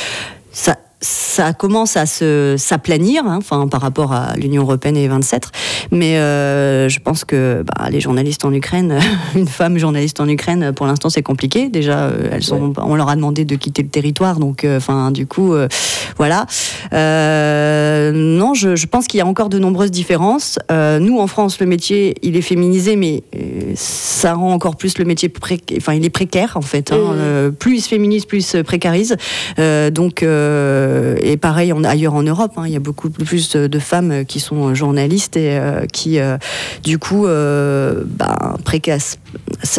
Ça, 0.53 0.77
ça 1.05 1.53
commence 1.53 1.97
à 1.97 2.07
se 2.07 2.55
s'aplanir, 2.57 3.25
hein, 3.27 3.37
enfin 3.39 3.69
par 3.69 3.83
rapport 3.83 4.13
à 4.13 4.35
l'Union 4.37 4.63
européenne 4.63 4.97
et 4.97 5.03
les 5.03 5.09
27. 5.09 5.51
Mais 5.91 6.17
euh, 6.17 6.89
je 6.89 6.99
pense 6.99 7.25
que 7.25 7.63
bah, 7.63 7.91
les 7.91 8.01
journalistes 8.01 8.45
en 8.45 8.53
Ukraine, 8.53 8.99
une 9.35 9.47
femme 9.47 9.79
journaliste 9.79 10.21
en 10.21 10.29
Ukraine, 10.29 10.73
pour 10.75 10.87
l'instant 10.87 11.11
c'est 11.11 11.23
compliqué. 11.23 11.69
Déjà, 11.69 12.05
euh, 12.05 12.29
elles 12.33 12.43
sont, 12.43 12.69
ouais. 12.69 12.73
on 12.79 12.95
leur 12.95 13.09
a 13.09 13.17
demandé 13.17 13.45
de 13.45 13.55
quitter 13.57 13.83
le 13.83 13.89
territoire, 13.89 14.39
donc 14.39 14.65
euh, 14.65 14.79
enfin 14.79 15.11
du 15.11 15.27
coup, 15.27 15.53
euh, 15.53 15.69
voilà. 16.17 16.47
Non, 16.93 18.55
je, 18.55 18.77
je 18.77 18.87
pense 18.87 19.07
qu'il 19.07 19.19
y 19.19 19.21
a 19.21 19.27
encore 19.27 19.49
de 19.49 19.59
nombreuses 19.59 19.91
différences. 19.91 20.59
nous 20.71 21.19
en 21.19 21.27
France, 21.27 21.61
le 21.61 21.67
métier 21.67 22.15
il 22.23 22.37
est 22.37 22.43
féminisé, 22.43 22.97
mais 22.97 23.23
ça 23.75 24.35
rend 24.35 24.53
encore 24.53 24.77
plus 24.77 24.99
le 24.99 25.05
métier 25.05 25.29
pré... 25.29 25.59
enfin 25.77 25.95
il 25.95 26.05
est 26.05 26.11
précaire 26.11 26.53
en 26.57 26.63
fait. 26.63 26.93
Hein. 26.93 26.97
Mmh. 26.97 27.53
plus 27.53 27.77
il 27.77 27.81
se 27.81 27.89
féminise, 27.89 28.25
plus 28.25 28.39
il 28.39 28.43
se 28.43 28.59
précarise. 28.59 29.17
donc 29.93 30.25
et 31.21 31.37
pareil 31.37 31.73
ailleurs 31.85 32.15
en 32.15 32.23
Europe, 32.23 32.53
hein, 32.57 32.65
il 32.67 32.73
y 32.73 32.77
a 32.77 32.81
beaucoup 32.81 33.11
plus 33.11 33.57
de 33.57 33.79
femmes 33.79 34.25
qui 34.25 34.41
sont 34.41 34.75
journalistes 34.75 35.37
et 35.37 35.59
euh, 35.59 35.87
qui, 35.87 36.19
euh, 36.19 36.37
du 36.83 36.99
coup, 36.99 37.27
euh, 37.27 38.03
bah, 38.07 38.57
précasse. 38.65 39.19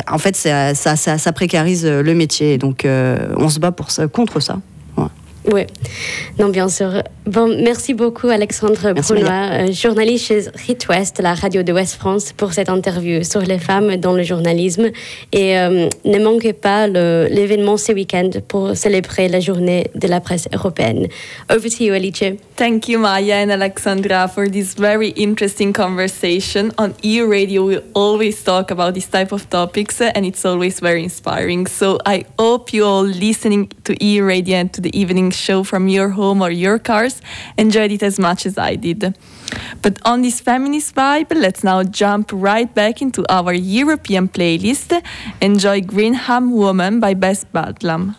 En 0.10 0.18
fait, 0.18 0.36
ça, 0.36 1.34
précarise 1.34 1.86
le 1.86 2.14
métier. 2.14 2.58
Donc, 2.58 2.86
on 2.86 3.50
se 3.50 3.60
bat 3.60 3.74
contre 4.12 4.40
ça. 4.40 4.60
Oui, 5.52 5.62
non, 6.40 6.50
bien 6.50 6.68
sûr. 6.68 7.04
Bon, 7.26 7.48
merci 7.48 7.96
beaucoup, 7.96 8.28
Alexandre 8.28 8.94
Brunois, 8.94 9.72
journaliste 9.72 10.28
chez 10.28 10.42
Hit 10.68 10.88
West, 10.88 11.20
la 11.20 11.34
radio 11.34 11.64
de 11.64 11.74
West 11.74 11.96
France, 11.96 12.32
pour 12.34 12.54
cette 12.54 12.70
interview 12.70 13.24
sur 13.24 13.42
les 13.42 13.58
femmes 13.58 13.96
dans 13.96 14.14
le 14.14 14.22
journalisme. 14.22 14.92
Et 15.32 15.58
euh, 15.58 15.90
ne 16.06 16.20
manquez 16.20 16.54
pas 16.54 16.86
l'événement 16.86 17.78
ce 17.78 17.94
week-end 17.94 18.30
pour 18.48 18.78
célébrer 18.78 19.28
la 19.28 19.40
journée 19.40 19.88
de 19.96 20.08
la 20.08 20.20
presse 20.20 20.48
européenne. 20.54 21.08
Over 21.50 21.68
to 21.72 21.84
you, 21.84 21.94
Alice. 21.94 22.38
Thank 22.58 22.90
you, 22.90 23.00
Maya 23.00 23.44
and 23.44 23.50
Alexandra, 23.50 24.28
for 24.28 24.48
this 24.48 24.76
very 24.76 25.10
interesting 25.18 25.74
conversation. 25.74 26.72
On 26.78 26.94
EU 27.02 27.28
Radio, 27.28 27.66
we 27.66 27.80
always 27.96 28.44
talk 28.44 28.70
about 28.70 28.94
this 28.94 29.10
type 29.10 29.32
of 29.32 29.50
topics, 29.50 30.00
and 30.00 30.26
it's 30.26 30.46
always 30.46 30.80
very 30.80 31.04
inspiring. 31.04 31.66
So 31.66 31.98
I 32.06 32.26
hope 32.38 32.72
you 32.72 32.86
all 32.86 33.04
listening 33.04 33.72
to 33.86 33.96
EU 34.00 34.24
Radio 34.24 34.58
and 34.58 34.72
to 34.74 34.80
the 34.80 34.96
evening 34.96 35.32
show 35.32 35.64
from 35.64 35.88
your 35.88 36.10
home 36.10 36.44
or 36.44 36.52
your 36.52 36.78
cars 36.78 37.15
enjoyed 37.58 37.92
it 37.92 38.04
as 38.04 38.20
much 38.20 38.46
as 38.46 38.58
I 38.58 38.76
did. 38.76 39.18
But 39.82 40.00
on 40.06 40.22
this 40.22 40.42
feminist 40.42 40.96
vibe, 40.96 41.34
let's 41.36 41.64
now 41.64 41.84
jump 41.84 42.32
right 42.34 42.74
back 42.74 43.02
into 43.02 43.26
our 43.30 43.54
European 43.54 44.28
playlist. 44.28 45.02
Enjoy 45.42 45.82
Greenham 45.82 46.52
Woman 46.52 47.00
by 47.00 47.14
Bess 47.14 47.46
Badlam. 47.46 48.16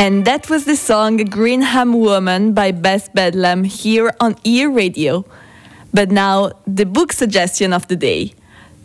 And 0.00 0.24
that 0.24 0.48
was 0.48 0.64
the 0.64 0.76
song 0.76 1.18
Greenham 1.18 1.92
Woman 1.92 2.54
by 2.54 2.72
Beth 2.72 3.12
Bedlam 3.12 3.64
here 3.64 4.10
on 4.18 4.34
Ear 4.44 4.70
Radio. 4.70 5.26
But 5.92 6.10
now, 6.10 6.52
the 6.66 6.86
book 6.86 7.12
suggestion 7.12 7.74
of 7.74 7.86
the 7.88 7.96
day. 7.96 8.32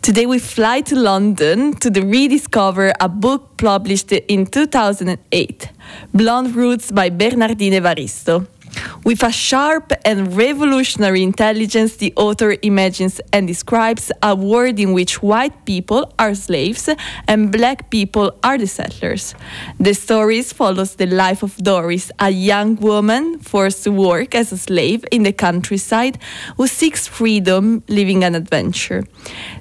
Today 0.02 0.26
we 0.26 0.38
fly 0.38 0.82
to 0.82 0.94
London 0.94 1.72
to 1.76 1.88
rediscover 1.88 2.92
a 3.00 3.08
book 3.08 3.56
published 3.56 4.12
in 4.12 4.44
2008, 4.44 5.70
Blonde 6.12 6.54
Roots 6.54 6.90
by 6.90 7.08
Bernardine 7.08 7.72
Evaristo. 7.72 8.46
With 9.04 9.22
a 9.22 9.30
sharp 9.30 9.92
and 10.04 10.36
revolutionary 10.36 11.22
intelligence, 11.22 11.96
the 11.96 12.12
author 12.16 12.56
imagines 12.62 13.20
and 13.32 13.46
describes 13.46 14.10
a 14.22 14.34
world 14.34 14.80
in 14.80 14.92
which 14.92 15.22
white 15.22 15.64
people 15.64 16.12
are 16.18 16.34
slaves 16.34 16.88
and 17.28 17.52
black 17.52 17.90
people 17.90 18.36
are 18.42 18.58
the 18.58 18.66
settlers. 18.66 19.34
The 19.78 19.94
story 19.94 20.42
follows 20.42 20.96
the 20.96 21.06
life 21.06 21.42
of 21.42 21.56
Doris, 21.56 22.10
a 22.18 22.30
young 22.30 22.76
woman 22.76 23.38
forced 23.38 23.84
to 23.84 23.92
work 23.92 24.34
as 24.34 24.52
a 24.52 24.58
slave 24.58 25.04
in 25.10 25.22
the 25.22 25.32
countryside 25.32 26.18
who 26.56 26.66
seeks 26.66 27.06
freedom, 27.06 27.82
living 27.88 28.24
an 28.24 28.34
adventure. 28.34 29.04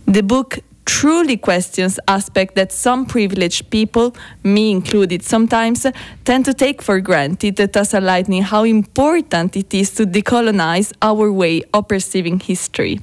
The 0.05 0.23
book 0.23 0.59
truly 0.85 1.37
questions 1.37 1.99
aspects 2.07 2.55
that 2.55 2.71
some 2.71 3.05
privileged 3.05 3.69
people, 3.69 4.15
me 4.43 4.71
included 4.71 5.23
sometimes, 5.23 5.85
tend 6.23 6.45
to 6.45 6.53
take 6.53 6.81
for 6.81 6.99
granted, 7.01 7.55
that 7.57 7.73
thus 7.73 7.91
highlighting 7.91 8.43
how 8.43 8.63
important 8.63 9.55
it 9.55 9.73
is 9.73 9.91
to 9.95 10.05
decolonize 10.05 10.93
our 11.01 11.31
way 11.31 11.61
of 11.73 11.87
perceiving 11.87 12.39
history. 12.39 13.01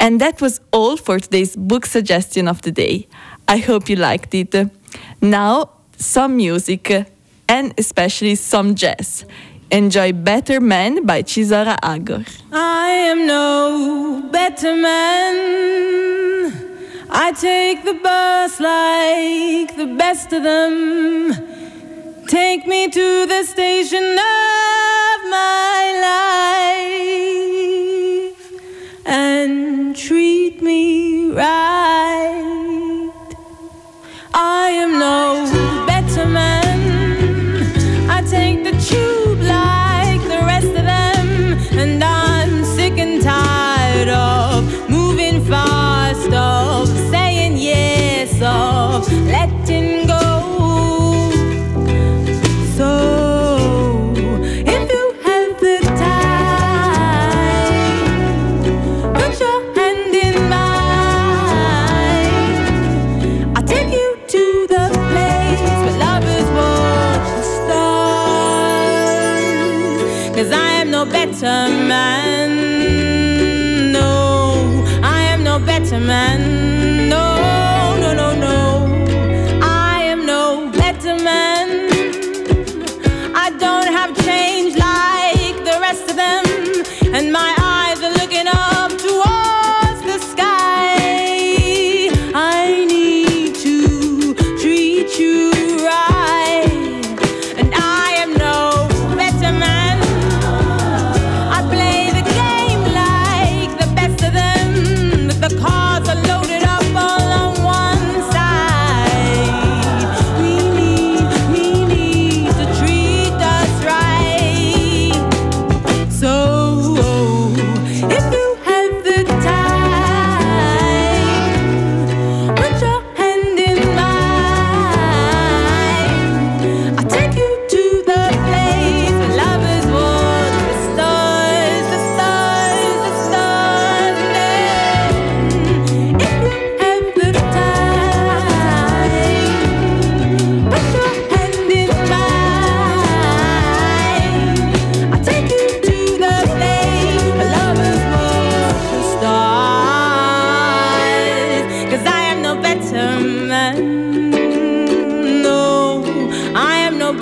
And 0.00 0.20
that 0.20 0.40
was 0.40 0.60
all 0.72 0.96
for 0.96 1.18
today's 1.18 1.56
book 1.56 1.86
suggestion 1.86 2.48
of 2.48 2.62
the 2.62 2.72
day. 2.72 3.08
I 3.48 3.58
hope 3.58 3.88
you 3.88 3.96
liked 3.96 4.34
it. 4.34 4.54
Now, 5.20 5.70
some 5.96 6.36
music, 6.36 7.06
and 7.48 7.74
especially 7.78 8.36
some 8.36 8.74
jazz. 8.74 9.24
Enjoy 9.70 10.12
Better 10.12 10.60
Man 10.60 11.04
by 11.06 11.22
Chisora 11.22 11.76
Agor. 11.80 12.26
I 12.52 12.88
am 12.88 13.26
no 13.26 14.28
better 14.32 14.74
man. 14.74 16.19
I 17.12 17.32
take 17.32 17.84
the 17.84 17.94
bus 17.94 18.60
like 18.60 19.74
the 19.76 19.86
best 19.98 20.32
of 20.32 20.44
them. 20.44 21.34
Take 22.28 22.68
me 22.68 22.88
to 22.88 23.26
the 23.26 23.42
station 23.42 24.04
of 24.12 25.20
my 25.28 25.92
life 28.36 28.52
and 29.04 29.96
treat 29.96 30.62
me 30.62 31.32
right. 31.32 33.10
I 34.32 34.70
am 34.70 34.92
no 35.00 35.89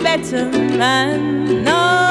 letter 0.08 0.46
man. 0.78 1.64
No. 1.64 2.07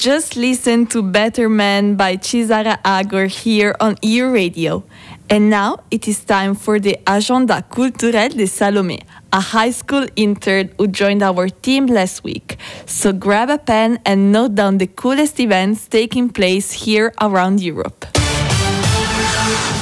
Just 0.00 0.34
listened 0.34 0.90
to 0.90 1.02
Better 1.02 1.46
Man 1.50 1.94
by 1.94 2.16
Chisara 2.16 2.80
Agor 2.82 3.28
here 3.28 3.76
on 3.80 3.98
EU 4.00 4.30
Radio. 4.30 4.82
And 5.28 5.50
now 5.50 5.80
it 5.90 6.08
is 6.08 6.24
time 6.24 6.54
for 6.54 6.80
the 6.80 6.98
Agenda 7.06 7.62
Culturel 7.70 8.30
de 8.30 8.44
Salomé, 8.44 9.02
a 9.30 9.40
high 9.40 9.70
school 9.70 10.06
intern 10.16 10.70
who 10.78 10.86
joined 10.86 11.22
our 11.22 11.50
team 11.50 11.84
last 11.84 12.24
week. 12.24 12.56
So 12.86 13.12
grab 13.12 13.50
a 13.50 13.58
pen 13.58 14.00
and 14.06 14.32
note 14.32 14.54
down 14.54 14.78
the 14.78 14.86
coolest 14.86 15.38
events 15.38 15.86
taking 15.86 16.30
place 16.30 16.72
here 16.72 17.12
around 17.20 17.60
Europe. 17.60 18.19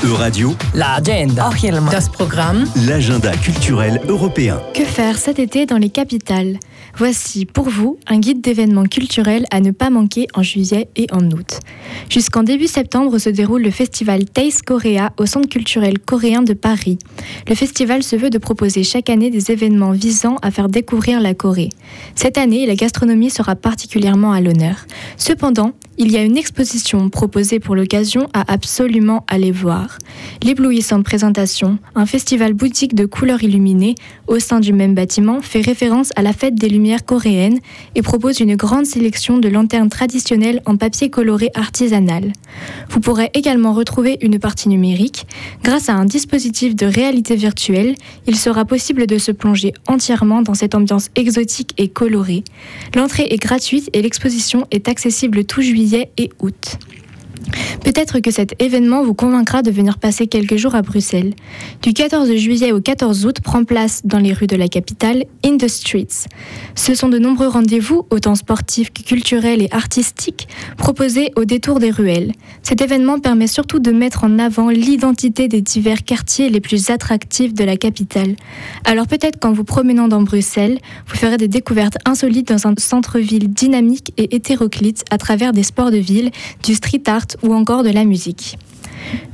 Euradio, 0.04 0.54
L'agenda. 0.74 1.50
Das 1.90 2.08
Programm. 2.08 2.64
l'agenda 2.86 3.32
culturel 3.36 4.00
européen. 4.08 4.60
Que 4.74 4.84
faire 4.84 5.18
cet 5.18 5.38
été 5.38 5.66
dans 5.66 5.76
les 5.78 5.90
capitales? 5.90 6.58
Voici 6.96 7.44
pour 7.44 7.68
vous 7.68 7.98
un 8.06 8.18
guide 8.18 8.40
d'événements 8.40 8.84
culturels 8.86 9.44
à 9.50 9.60
ne 9.60 9.70
pas 9.70 9.90
manquer 9.90 10.26
en 10.34 10.42
juillet 10.42 10.88
et 10.96 11.06
en 11.12 11.30
août. 11.30 11.60
Jusqu'en 12.08 12.42
début 12.42 12.66
septembre 12.66 13.18
se 13.18 13.28
déroule 13.28 13.62
le 13.62 13.70
festival 13.70 14.24
Taste 14.24 14.62
Korea 14.62 15.12
au 15.18 15.26
Centre 15.26 15.48
culturel 15.48 15.98
coréen 15.98 16.42
de 16.42 16.54
Paris. 16.54 16.98
Le 17.48 17.54
festival 17.54 18.02
se 18.02 18.16
veut 18.16 18.30
de 18.30 18.38
proposer 18.38 18.84
chaque 18.84 19.10
année 19.10 19.30
des 19.30 19.50
événements 19.50 19.92
visant 19.92 20.36
à 20.42 20.50
faire 20.50 20.68
découvrir 20.68 21.20
la 21.20 21.34
Corée. 21.34 21.70
Cette 22.14 22.38
année, 22.38 22.66
la 22.66 22.74
gastronomie 22.74 23.30
sera 23.30 23.54
particulièrement 23.54 24.32
à 24.32 24.40
l'honneur. 24.40 24.86
Cependant, 25.16 25.72
il 25.99 26.12
y 26.12 26.16
a 26.16 26.22
une 26.22 26.36
exposition 26.36 27.09
proposée 27.09 27.59
pour 27.59 27.74
l'occasion 27.74 28.28
à 28.32 28.53
absolument 28.53 29.24
aller 29.26 29.51
voir. 29.51 29.99
L'éblouissante 30.42 31.05
présentation, 31.05 31.78
un 31.96 32.07
festival 32.07 32.53
boutique 32.55 32.94
de 32.94 33.05
couleurs 33.05 33.42
illuminées 33.42 33.96
au 34.28 34.38
sein 34.38 34.61
du 34.61 34.72
même 34.72 34.94
bâtiment, 34.94 35.40
fait 35.40 35.61
référence 35.61 36.12
à 36.14 36.22
la 36.22 36.32
fête 36.32 36.55
des 36.55 36.68
lumières 36.68 37.05
coréennes 37.05 37.59
et 37.96 38.03
propose 38.03 38.38
une 38.38 38.55
grande 38.55 38.86
sélection 38.86 39.38
de 39.38 39.49
lanternes 39.49 39.88
traditionnelles 39.88 40.62
en 40.66 40.76
papier 40.76 41.11
coloré 41.11 41.51
artisanal. 41.55 42.32
Vous 42.90 43.01
pourrez 43.01 43.30
également 43.34 43.72
retrouver 43.72 44.18
une 44.20 44.38
partie 44.38 44.68
numérique. 44.68 45.26
Grâce 45.64 45.88
à 45.88 45.94
un 45.94 46.05
dispositif 46.05 46.76
de 46.76 46.86
réalité 46.86 47.34
virtuelle, 47.34 47.96
il 48.28 48.36
sera 48.36 48.64
possible 48.64 49.09
de 49.09 49.18
se 49.18 49.32
plonger 49.32 49.72
entièrement 49.88 50.42
dans 50.42 50.55
cette 50.55 50.76
ambiance 50.76 51.09
exotique 51.16 51.74
et 51.76 51.88
colorée. 51.88 52.44
L'entrée 52.94 53.26
est 53.30 53.42
gratuite 53.42 53.90
et 53.92 54.03
l'exposition 54.03 54.66
est 54.70 54.88
accessible 54.88 55.44
tout 55.44 55.61
juillet 55.61 55.88
et 55.95 56.30
août. 56.41 56.78
Peut-être 57.84 58.20
que 58.20 58.30
cet 58.30 58.61
événement 58.62 59.03
vous 59.03 59.14
convaincra 59.14 59.62
de 59.62 59.70
venir 59.70 59.99
passer 59.99 60.26
quelques 60.26 60.57
jours 60.57 60.74
à 60.74 60.82
Bruxelles. 60.82 61.34
Du 61.82 61.92
14 61.92 62.34
juillet 62.36 62.72
au 62.72 62.80
14 62.80 63.26
août 63.26 63.40
prend 63.40 63.64
place 63.64 64.03
dans 64.05 64.18
les 64.18 64.32
rues 64.32 64.46
de 64.46 64.57
la 64.57 64.68
capitale 64.68 65.24
In 65.44 65.57
the 65.57 65.68
Streets. 65.68 66.26
Ce 66.74 66.94
sont 66.94 67.09
de 67.09 67.18
nombreux 67.18 67.49
rendez-vous, 67.49 68.07
autant 68.11 68.34
sportifs 68.34 68.92
que 68.92 69.03
culturels 69.03 69.62
et 69.62 69.68
artistiques, 69.70 70.49
proposés 70.76 71.32
au 71.36 71.44
détour 71.44 71.80
des 71.80 71.90
ruelles. 71.90 72.32
Cet 72.62 72.80
événement 72.80 73.18
permet 73.18 73.46
surtout 73.46 73.78
de 73.78 73.90
mettre 73.90 74.24
en 74.24 74.38
avant 74.38 74.68
l'identité 74.68 75.49
des 75.49 75.61
divers 75.61 76.05
quartiers 76.05 76.51
les 76.51 76.61
plus 76.61 76.90
attractifs 76.90 77.55
de 77.55 77.64
la 77.64 77.76
capitale. 77.76 78.36
Alors 78.84 79.07
peut-être 79.07 79.38
qu'en 79.38 79.53
vous 79.53 79.64
promenant 79.64 80.09
dans 80.09 80.22
Bruxelles, 80.22 80.78
vous 81.07 81.16
ferez 81.16 81.36
des 81.36 81.49
découvertes 81.49 81.99
insolites 82.05 82.49
dans 82.49 82.66
un 82.66 82.74
centre-ville 82.78 83.53
dynamique 83.53 84.12
et 84.16 84.34
hétéroclite 84.34 85.05
à 85.11 85.18
travers 85.18 85.53
des 85.53 85.62
sports 85.62 85.90
de 85.90 85.96
ville, 85.96 86.30
du 86.64 86.74
street 86.74 87.03
art 87.07 87.26
ou 87.43 87.55
encore 87.55 87.82
de 87.82 87.91
la 87.91 88.05
musique. 88.05 88.59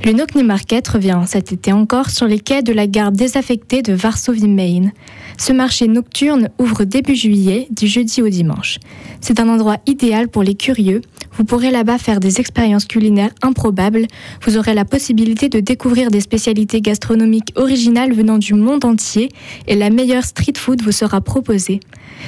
Le 0.03 0.13
Knockney 0.13 0.43
Market 0.43 0.87
revient 0.87 1.21
cet 1.25 1.51
été 1.51 1.71
encore 1.73 2.09
sur 2.09 2.27
les 2.27 2.39
quais 2.39 2.61
de 2.61 2.73
la 2.73 2.87
gare 2.87 3.11
désaffectée 3.11 3.81
de 3.81 3.93
Varsovie 3.93 4.47
Main. 4.47 4.91
Ce 5.37 5.51
marché 5.51 5.87
nocturne 5.87 6.49
ouvre 6.59 6.85
début 6.85 7.15
juillet, 7.15 7.67
du 7.69 7.87
jeudi 7.87 8.21
au 8.21 8.29
dimanche. 8.29 8.79
C'est 9.19 9.39
un 9.39 9.49
endroit 9.49 9.77
idéal 9.85 10.29
pour 10.29 10.43
les 10.43 10.55
curieux. 10.55 11.01
Vous 11.37 11.43
pourrez 11.43 11.71
là-bas 11.71 11.97
faire 11.97 12.21
des 12.21 12.39
expériences 12.39 12.85
culinaires 12.85 13.31
improbables. 13.41 14.07
Vous 14.43 14.57
aurez 14.57 14.73
la 14.73 14.85
possibilité 14.85 15.49
de 15.49 15.59
découvrir 15.59 16.09
des 16.09 16.21
spécialités 16.21 16.79
gastronomiques 16.79 17.51
originales 17.55 18.13
venant 18.13 18.37
du 18.37 18.53
monde 18.53 18.85
entier 18.85 19.29
et 19.67 19.75
la 19.75 19.89
meilleure 19.89 20.23
street 20.23 20.53
food 20.55 20.81
vous 20.81 20.93
sera 20.93 21.19
proposée. 21.19 21.81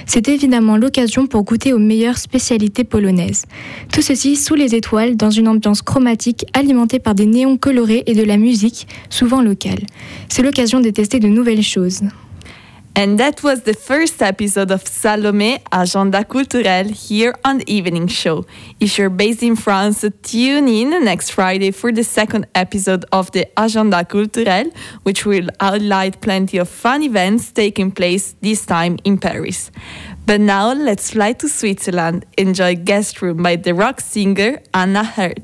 C'est 0.05 0.27
évidemment 0.27 0.75
l'occasion 0.75 1.27
pour 1.27 1.43
goûter 1.43 1.71
aux 1.71 1.79
meilleures 1.79 2.17
spécialités 2.17 2.83
polonaises. 2.83 3.45
Tout 3.93 4.01
ceci 4.01 4.35
sous 4.35 4.55
les 4.55 4.75
étoiles 4.75 5.15
dans 5.15 5.31
une 5.31 5.47
ambiance 5.47 5.81
chromatique 5.81 6.45
alimentée 6.53 6.99
par 6.99 7.15
des 7.15 7.25
néons 7.25 7.57
colorés 7.57 8.03
et 8.05 8.13
de 8.13 8.23
la 8.23 8.37
musique, 8.37 8.87
souvent 9.09 9.41
locale. 9.41 9.85
C'est 10.27 10.43
l'occasion 10.43 10.81
de 10.81 10.89
tester 10.89 11.19
de 11.19 11.29
nouvelles 11.29 11.63
choses. 11.63 12.01
And 12.97 13.19
that 13.19 13.43
was 13.43 13.61
the 13.61 13.75
first 13.75 14.23
episode 14.23 14.71
of 14.71 14.83
Salomé 14.83 15.61
Agenda 15.71 16.23
Culturel 16.23 16.89
here 16.89 17.35
on 17.45 17.59
the 17.59 17.71
Evening 17.71 18.07
Show. 18.07 18.47
If 18.79 18.97
you're 18.97 19.11
based 19.11 19.43
in 19.43 19.55
France, 19.55 20.03
tune 20.23 20.67
in 20.67 20.89
next 21.05 21.29
Friday 21.29 21.69
for 21.69 21.91
the 21.91 22.03
second 22.03 22.47
episode 22.55 23.05
of 23.11 23.31
the 23.33 23.47
Agenda 23.55 24.03
Culturel, 24.03 24.75
which 25.03 25.27
will 25.27 25.47
highlight 25.61 26.21
plenty 26.21 26.57
of 26.57 26.69
fun 26.69 27.03
events 27.03 27.51
taking 27.51 27.91
place 27.91 28.35
this 28.41 28.65
time 28.65 28.97
in 29.03 29.19
Paris. 29.19 29.69
But 30.25 30.41
now 30.41 30.73
let's 30.73 31.11
fly 31.11 31.33
to 31.33 31.47
Switzerland. 31.47 32.25
Enjoy 32.35 32.73
Guest 32.75 33.21
Room 33.21 33.43
by 33.43 33.57
the 33.57 33.75
rock 33.75 34.01
singer 34.01 34.59
Anna 34.73 35.03
Herd. 35.03 35.43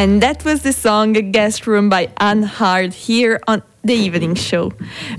And 0.00 0.22
that 0.22 0.46
was 0.46 0.62
the 0.62 0.72
song 0.72 1.12
Guest 1.12 1.66
Room 1.66 1.90
by 1.90 2.08
Anne 2.16 2.42
Hard 2.42 2.94
here 2.94 3.38
on 3.46 3.62
the 3.84 3.92
evening 3.92 4.34
show. 4.34 4.72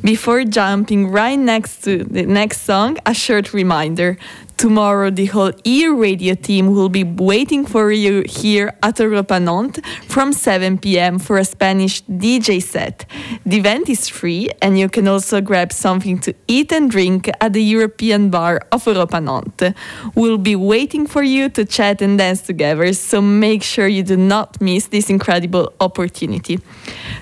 Before 0.03 0.43
jumping 0.43 1.11
right 1.11 1.37
next 1.37 1.83
to 1.83 2.03
the 2.03 2.25
next 2.25 2.61
song, 2.61 2.97
a 3.05 3.13
short 3.13 3.53
reminder. 3.53 4.17
Tomorrow, 4.61 5.09
the 5.09 5.25
whole 5.25 5.53
EU 5.65 5.95
radio 5.95 6.35
team 6.35 6.75
will 6.75 6.87
be 6.87 7.03
waiting 7.03 7.65
for 7.65 7.91
you 7.91 8.23
here 8.29 8.77
at 8.83 8.99
Europa 8.99 9.39
Nantes 9.39 9.81
from 10.07 10.31
7 10.33 10.77
pm 10.77 11.17
for 11.17 11.39
a 11.39 11.43
Spanish 11.43 12.03
DJ 12.03 12.61
set. 12.61 13.07
The 13.43 13.57
event 13.57 13.89
is 13.89 14.07
free, 14.07 14.51
and 14.61 14.77
you 14.77 14.87
can 14.87 15.07
also 15.07 15.41
grab 15.41 15.73
something 15.73 16.19
to 16.19 16.35
eat 16.47 16.71
and 16.71 16.91
drink 16.91 17.27
at 17.41 17.53
the 17.53 17.63
European 17.63 18.29
bar 18.29 18.61
of 18.71 18.85
Europa 18.85 19.19
Nantes. 19.19 19.73
We'll 20.13 20.37
be 20.37 20.55
waiting 20.55 21.07
for 21.07 21.23
you 21.23 21.49
to 21.49 21.65
chat 21.65 21.99
and 22.03 22.19
dance 22.19 22.41
together, 22.43 22.93
so 22.93 23.19
make 23.19 23.63
sure 23.63 23.87
you 23.87 24.03
do 24.03 24.15
not 24.15 24.61
miss 24.61 24.85
this 24.89 25.09
incredible 25.09 25.73
opportunity. 25.79 26.59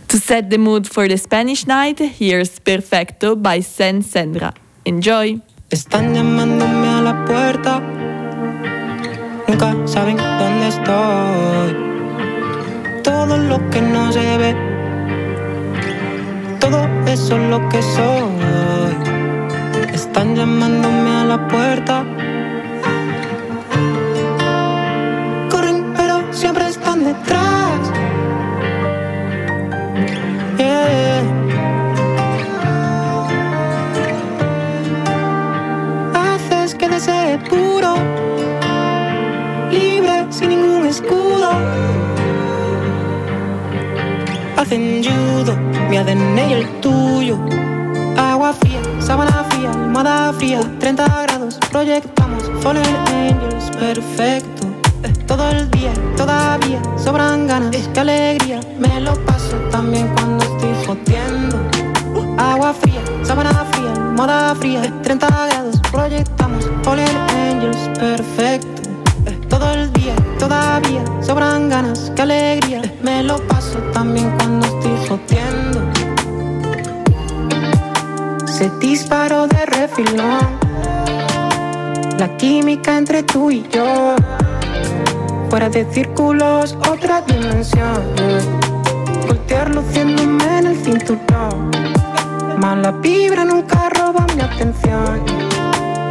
To 0.10 0.18
set 0.18 0.50
the 0.50 0.58
mood 0.58 0.90
for 0.90 1.08
the 1.08 1.18
Spanish 1.18 1.66
night, 1.66 2.00
here's 2.00 2.60
Perfecto 2.60 3.38
by 3.38 3.62
Sen 3.62 4.02
Sandra. 4.02 4.54
Enjoy! 4.84 5.40
Están 5.72 6.16
llamándome 6.16 6.88
a 6.88 7.02
la 7.02 7.26
puerta. 7.26 7.80
Nunca 9.48 9.76
saben 9.86 10.18
dónde 10.18 10.68
estoy. 10.68 11.76
Todo 13.04 13.38
lo 13.38 13.70
que 13.70 13.80
no 13.80 14.12
se 14.12 14.38
ve. 14.40 14.56
Todo 16.60 16.88
eso 17.06 17.38
es 17.38 17.50
lo 17.52 17.70
que 17.70 17.84
soy. 17.84 18.96
Están 19.94 20.36
llamándome 20.36 21.12
a 21.12 21.26
la 21.26 21.48
puerta. 21.48 22.04
Corren, 25.52 25.94
pero 25.96 26.34
siempre 26.34 26.68
están 26.68 27.04
detrás. 27.04 27.59
Hacen 44.70 45.04
judo, 45.04 45.58
mi 45.90 45.98
ADN 45.98 46.38
y 46.48 46.54
el 46.54 46.80
tuyo. 46.80 47.40
Agua 48.16 48.54
fría, 48.54 48.80
sábana 49.00 49.44
fría, 49.50 49.72
almohada 49.72 50.32
fría, 50.34 50.60
30 50.80 51.24
grados, 51.24 51.58
proyectamos 51.72 52.44
Fallen 52.62 52.86
Angels, 53.08 53.76
perfecto. 53.80 54.68
Eh, 55.02 55.12
Todo 55.26 55.50
el 55.50 55.72
día, 55.72 55.92
todavía 56.16 56.80
sobran 57.04 57.48
ganas, 57.48 57.76
qué 57.96 58.00
alegría. 58.00 58.60
Me 58.78 59.02
lo 59.02 59.16
paso 59.26 59.56
también 59.72 60.08
cuando 60.10 60.46
estoy 60.46 60.76
jodiendo. 60.86 61.58
Agua 62.38 62.72
fría, 62.72 63.02
sábana 63.24 63.66
fría, 63.72 63.92
almohada 63.92 64.54
fría, 64.54 64.94
30 65.02 65.28
grados, 65.48 65.82
proyectamos 65.92 66.70
Fallen 66.84 67.18
Angels, 67.18 67.90
perfecto. 67.98 68.79
Todo 69.50 69.74
el 69.74 69.92
día, 69.94 70.16
todavía 70.38 71.04
sobran 71.22 71.70
ganas, 71.70 72.12
qué 72.16 72.22
alegría. 72.22 72.82
Me 73.04 73.24
lo 73.24 73.38
paso 73.48 73.80
también 73.94 74.32
cuando 74.38 74.66
estoy 74.68 74.96
jodiendo. 75.08 75.80
Se 78.46 78.70
disparó 78.80 79.48
de 79.48 79.66
refilón. 79.66 80.60
La 82.18 82.36
química 82.38 82.98
entre 82.98 83.24
tú 83.24 83.50
y 83.50 83.68
yo. 83.70 84.16
Fuera 85.50 85.70
de 85.70 85.86
círculos, 85.92 86.78
otra 86.90 87.22
dimensión. 87.22 88.04
Voltear 89.28 89.74
luciéndome 89.74 90.60
en 90.60 90.68
el 90.68 90.78
cinturón. 90.78 91.72
Mala 92.60 92.92
vibra 92.92 93.46
nunca 93.46 93.90
roba 93.90 94.26
mi 94.36 94.42
atención. 94.42 95.24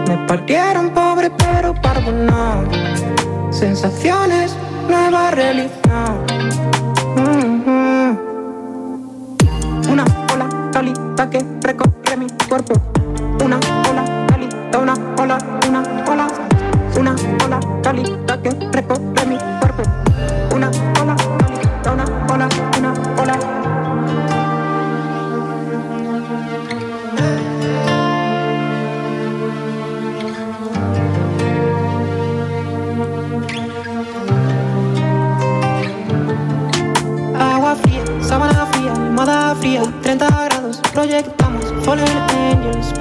Me 0.09 0.17
partieron 0.27 0.91
pobre, 0.91 1.31
pero 1.31 1.75
parvo 1.75 2.11
no. 2.11 3.08
Sensaciones, 3.51 4.57
nueva 4.89 5.31
religión. 5.31 6.27
Mhm. 7.17 8.19
Una 9.91 10.05
ola 10.35 10.71
cálida 10.73 11.31
que 11.31 11.45
recorre 11.63 12.17
mi 12.17 12.27
cuerpo. 12.49 12.75
Una 13.45 13.59
ola 13.91 14.27
cálida, 14.29 14.79
una 14.79 14.95
ola, 15.19 15.39
una 15.69 15.83
ola. 16.11 16.27
Una 16.99 17.15
ola 17.45 17.61
cálida 17.83 18.43
que 18.43 18.51
recorre 18.73 19.27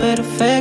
little 0.07 0.23
fair. 0.23 0.56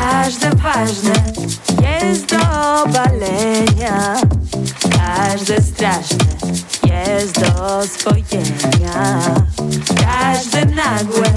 Każde 0.00 0.50
ważne 0.56 1.14
jest 1.82 2.26
do 2.26 2.38
obalenia, 2.82 4.16
każde 4.96 5.62
straszne 5.62 6.26
jest 6.84 7.40
do 7.40 7.82
spojenia, 7.86 9.20
każde 10.06 10.64
nagłe 10.66 11.32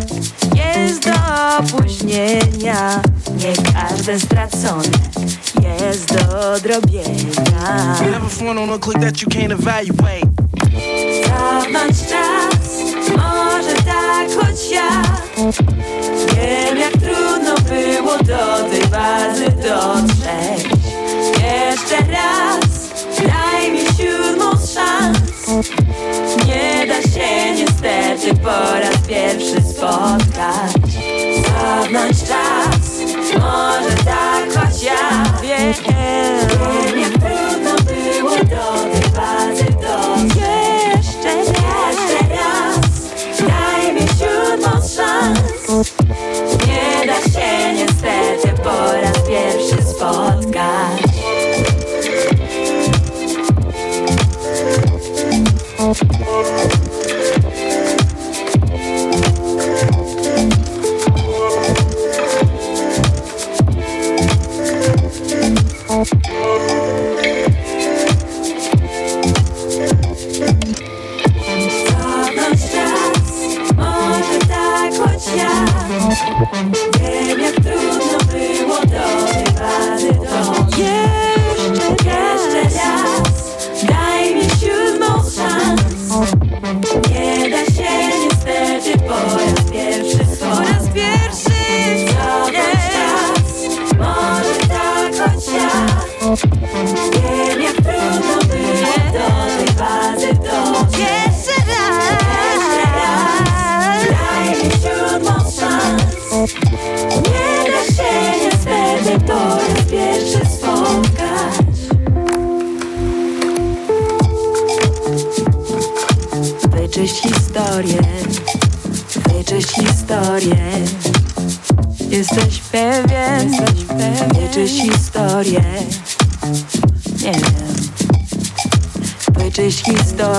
jest 0.56 1.04
do 1.04 1.14
opóźnienia, 1.60 3.02
nie 3.38 3.74
każde 3.74 4.20
stracone 4.20 4.84
jest 5.64 6.14
do 6.14 6.52
odrobienia. 6.54 7.96
Never 8.02 8.30
phone 8.30 8.58
on 8.58 8.70
a 8.70 8.80
click 8.80 9.00
that 9.00 9.22
you 9.22 9.28
can't 9.28 9.52
evaluate. 9.52 10.45
Cofnąć 11.24 11.98
czas, 12.10 12.70
może 13.18 13.74
tak 13.76 14.46
choć 14.46 14.72
ja. 14.72 15.02
Wiem 16.36 16.78
jak 16.78 16.92
trudno 16.92 17.56
było 17.70 18.18
do 18.18 18.70
tej 18.70 18.88
bazy 18.88 19.46
dotrzeć. 19.46 20.70
Jeszcze 21.32 22.12
raz, 22.12 22.90
daj 23.18 23.72
mi 23.72 23.80
siódmą 23.80 24.52
szans. 24.52 25.18
Nie 26.48 26.88
da 26.88 27.02
się 27.02 27.56
niestety 27.56 28.36
po 28.44 28.80
raz 28.80 28.98
pierwszy 29.08 29.62
spotkać. 29.70 30.74
Cofnąć 31.46 32.18
czas, 32.20 33.00
może 33.34 33.96
tak 34.06 34.54
choć 34.54 34.84
ja. 34.84 35.24
Wiem 35.42 35.74
z 44.86 44.96
szans 44.96 45.40
Nie 46.68 47.08
da 47.08 47.22
się 47.22 47.74
niestety 47.74 48.64
po 48.64 48.94
raz 49.02 49.20
pierwszy 49.28 49.84
spotkać 49.90 51.05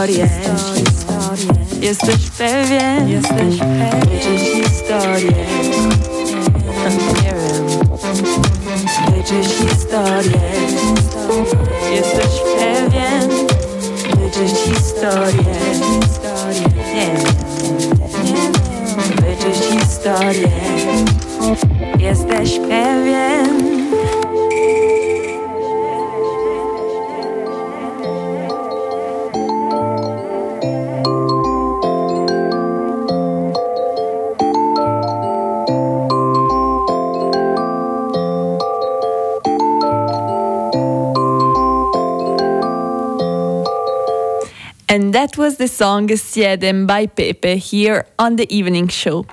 historię 0.06 0.26
Jesteś 1.80 2.30
pewien, 2.38 3.08
Jesteś 3.08 3.58
pewien. 3.58 3.75
Song 45.76 46.08
Siedem 46.08 46.86
by 46.86 47.04
Pepe 47.04 47.56
here 47.58 48.06
on 48.18 48.36
the 48.36 48.46
evening 48.48 48.88
show. 48.88 49.26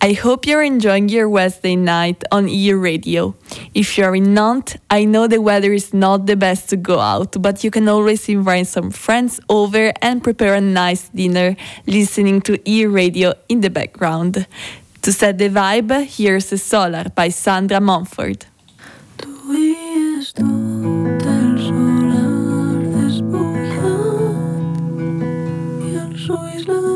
I 0.00 0.14
hope 0.14 0.44
you're 0.44 0.64
enjoying 0.64 1.08
your 1.08 1.28
Wednesday 1.28 1.76
night 1.76 2.24
on 2.32 2.48
EU 2.48 2.76
Radio. 2.76 3.36
If 3.72 3.96
you're 3.96 4.16
in 4.16 4.34
Nantes, 4.34 4.76
I 4.90 5.04
know 5.04 5.28
the 5.28 5.40
weather 5.40 5.72
is 5.72 5.94
not 5.94 6.26
the 6.26 6.34
best 6.34 6.70
to 6.70 6.76
go 6.76 6.98
out, 6.98 7.40
but 7.40 7.62
you 7.62 7.70
can 7.70 7.88
always 7.88 8.28
invite 8.28 8.66
some 8.66 8.90
friends 8.90 9.38
over 9.48 9.92
and 10.02 10.24
prepare 10.24 10.54
a 10.54 10.60
nice 10.60 11.08
dinner 11.10 11.54
listening 11.86 12.40
to 12.42 12.58
EU 12.68 12.88
Radio 12.88 13.34
in 13.48 13.60
the 13.60 13.70
background. 13.70 14.44
To 15.02 15.12
set 15.12 15.38
the 15.38 15.50
vibe, 15.50 15.92
here's 16.04 16.48
Solar 16.60 17.04
by 17.14 17.28
Sandra 17.28 17.80
Mumford. 17.80 18.44
always 26.30 26.66
aislada. 26.66 26.95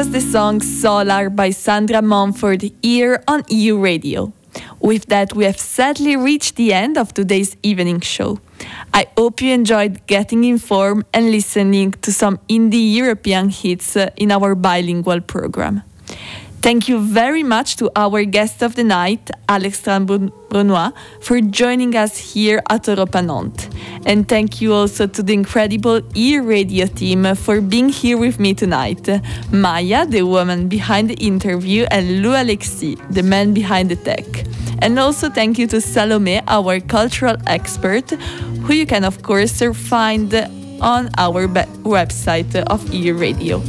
Was 0.00 0.12
the 0.12 0.20
song 0.32 0.62
Solar 0.62 1.28
by 1.28 1.50
Sandra 1.50 2.00
Mumford 2.00 2.62
here 2.80 3.22
on 3.28 3.44
EU 3.50 3.78
Radio. 3.78 4.32
With 4.80 5.04
that, 5.08 5.34
we 5.34 5.44
have 5.44 5.60
sadly 5.60 6.16
reached 6.16 6.56
the 6.56 6.72
end 6.72 6.96
of 6.96 7.12
today's 7.12 7.54
evening 7.62 8.00
show. 8.00 8.40
I 8.94 9.08
hope 9.18 9.42
you 9.42 9.52
enjoyed 9.52 10.00
getting 10.06 10.44
informed 10.44 11.04
and 11.12 11.30
listening 11.30 11.92
to 12.00 12.14
some 12.14 12.38
indie 12.48 12.94
European 12.94 13.50
hits 13.50 13.94
uh, 13.94 14.08
in 14.16 14.32
our 14.32 14.54
bilingual 14.54 15.20
program. 15.20 15.82
Thank 16.62 16.88
you 16.88 17.00
very 17.00 17.42
much 17.42 17.76
to 17.76 17.90
our 17.96 18.22
guest 18.24 18.62
of 18.62 18.74
the 18.74 18.84
night, 18.84 19.30
Alexandre 19.48 20.18
Brunois, 20.50 20.92
for 21.22 21.40
joining 21.40 21.96
us 21.96 22.18
here 22.18 22.60
at 22.68 22.86
Europa 22.86 23.22
Nantes. 23.22 23.66
And 24.04 24.28
thank 24.28 24.60
you 24.60 24.74
also 24.74 25.06
to 25.06 25.22
the 25.22 25.32
incredible 25.32 26.02
E 26.14 26.38
Radio 26.38 26.84
team 26.84 27.34
for 27.34 27.62
being 27.62 27.88
here 27.88 28.18
with 28.18 28.38
me 28.38 28.52
tonight. 28.52 29.08
Maya, 29.50 30.04
the 30.04 30.22
woman 30.22 30.68
behind 30.68 31.08
the 31.08 31.14
interview, 31.14 31.86
and 31.90 32.22
Lou 32.22 32.34
Alexis, 32.34 32.96
the 33.08 33.22
man 33.22 33.54
behind 33.54 33.90
the 33.90 33.96
tech. 33.96 34.26
And 34.82 34.98
also 34.98 35.30
thank 35.30 35.58
you 35.58 35.66
to 35.68 35.80
Salome, 35.80 36.42
our 36.46 36.78
cultural 36.80 37.36
expert, 37.46 38.10
who 38.10 38.74
you 38.74 38.84
can 38.84 39.04
of 39.04 39.22
course 39.22 39.62
find 39.88 40.34
on 40.82 41.08
our 41.16 41.48
website 41.48 42.54
of 42.66 42.92
EU 42.92 43.14
Radio. 43.14 43.62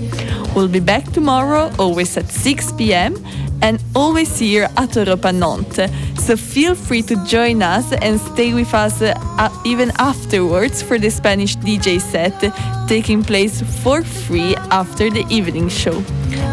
We'll 0.56 0.68
be 0.68 0.82
back 0.82 1.06
tomorrow, 1.14 1.72
always 1.80 2.18
at 2.18 2.28
6 2.28 2.74
p.m. 2.74 3.16
and 3.62 3.82
always 3.96 4.38
here 4.38 4.68
at 4.76 4.96
Europa 4.96 5.32
Nantes. 5.32 5.90
So 6.20 6.36
feel 6.36 6.76
free 6.76 7.02
to 7.04 7.16
join 7.26 7.62
us 7.62 7.94
and 7.94 8.20
stay 8.20 8.54
with 8.54 8.74
us 8.74 9.02
uh, 9.02 9.50
even 9.66 9.92
afterwards 9.98 10.82
for 10.84 11.00
the 11.00 11.10
Spanish 11.10 11.56
DJ 11.58 12.02
set 12.02 12.54
taking 12.88 13.24
place 13.24 13.62
for 13.82 14.04
free 14.04 14.56
after 14.70 15.10
the 15.10 15.26
evening 15.30 15.70
show. 15.70 16.04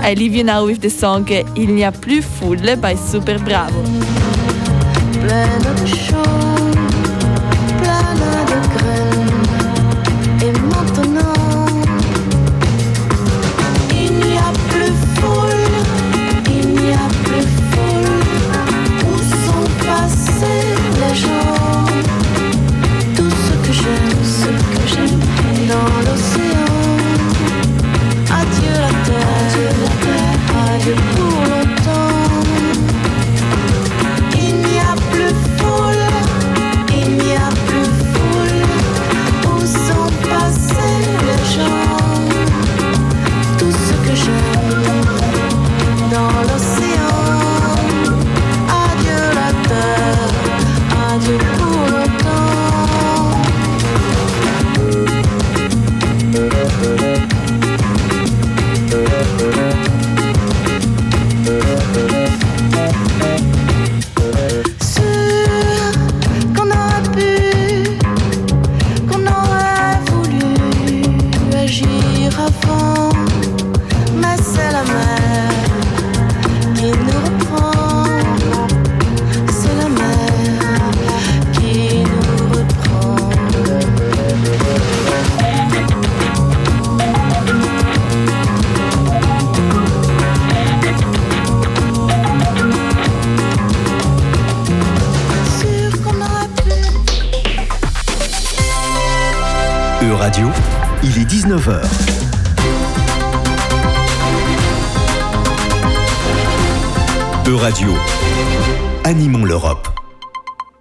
I 0.03 0.15
leave 0.15 0.35
you 0.35 0.45
now 0.45 0.67
with 0.67 0.81
the 0.81 0.91
song 0.91 1.29
Il 1.29 1.75
n'y 1.75 1.83
a 1.83 1.91
plus 1.91 2.25
foule 2.25 2.77
by 2.77 2.95
Super 2.95 3.39
Bravo. 3.41 3.83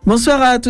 Bonsoir 0.08 0.41
à 0.41 0.58
tous. 0.58 0.66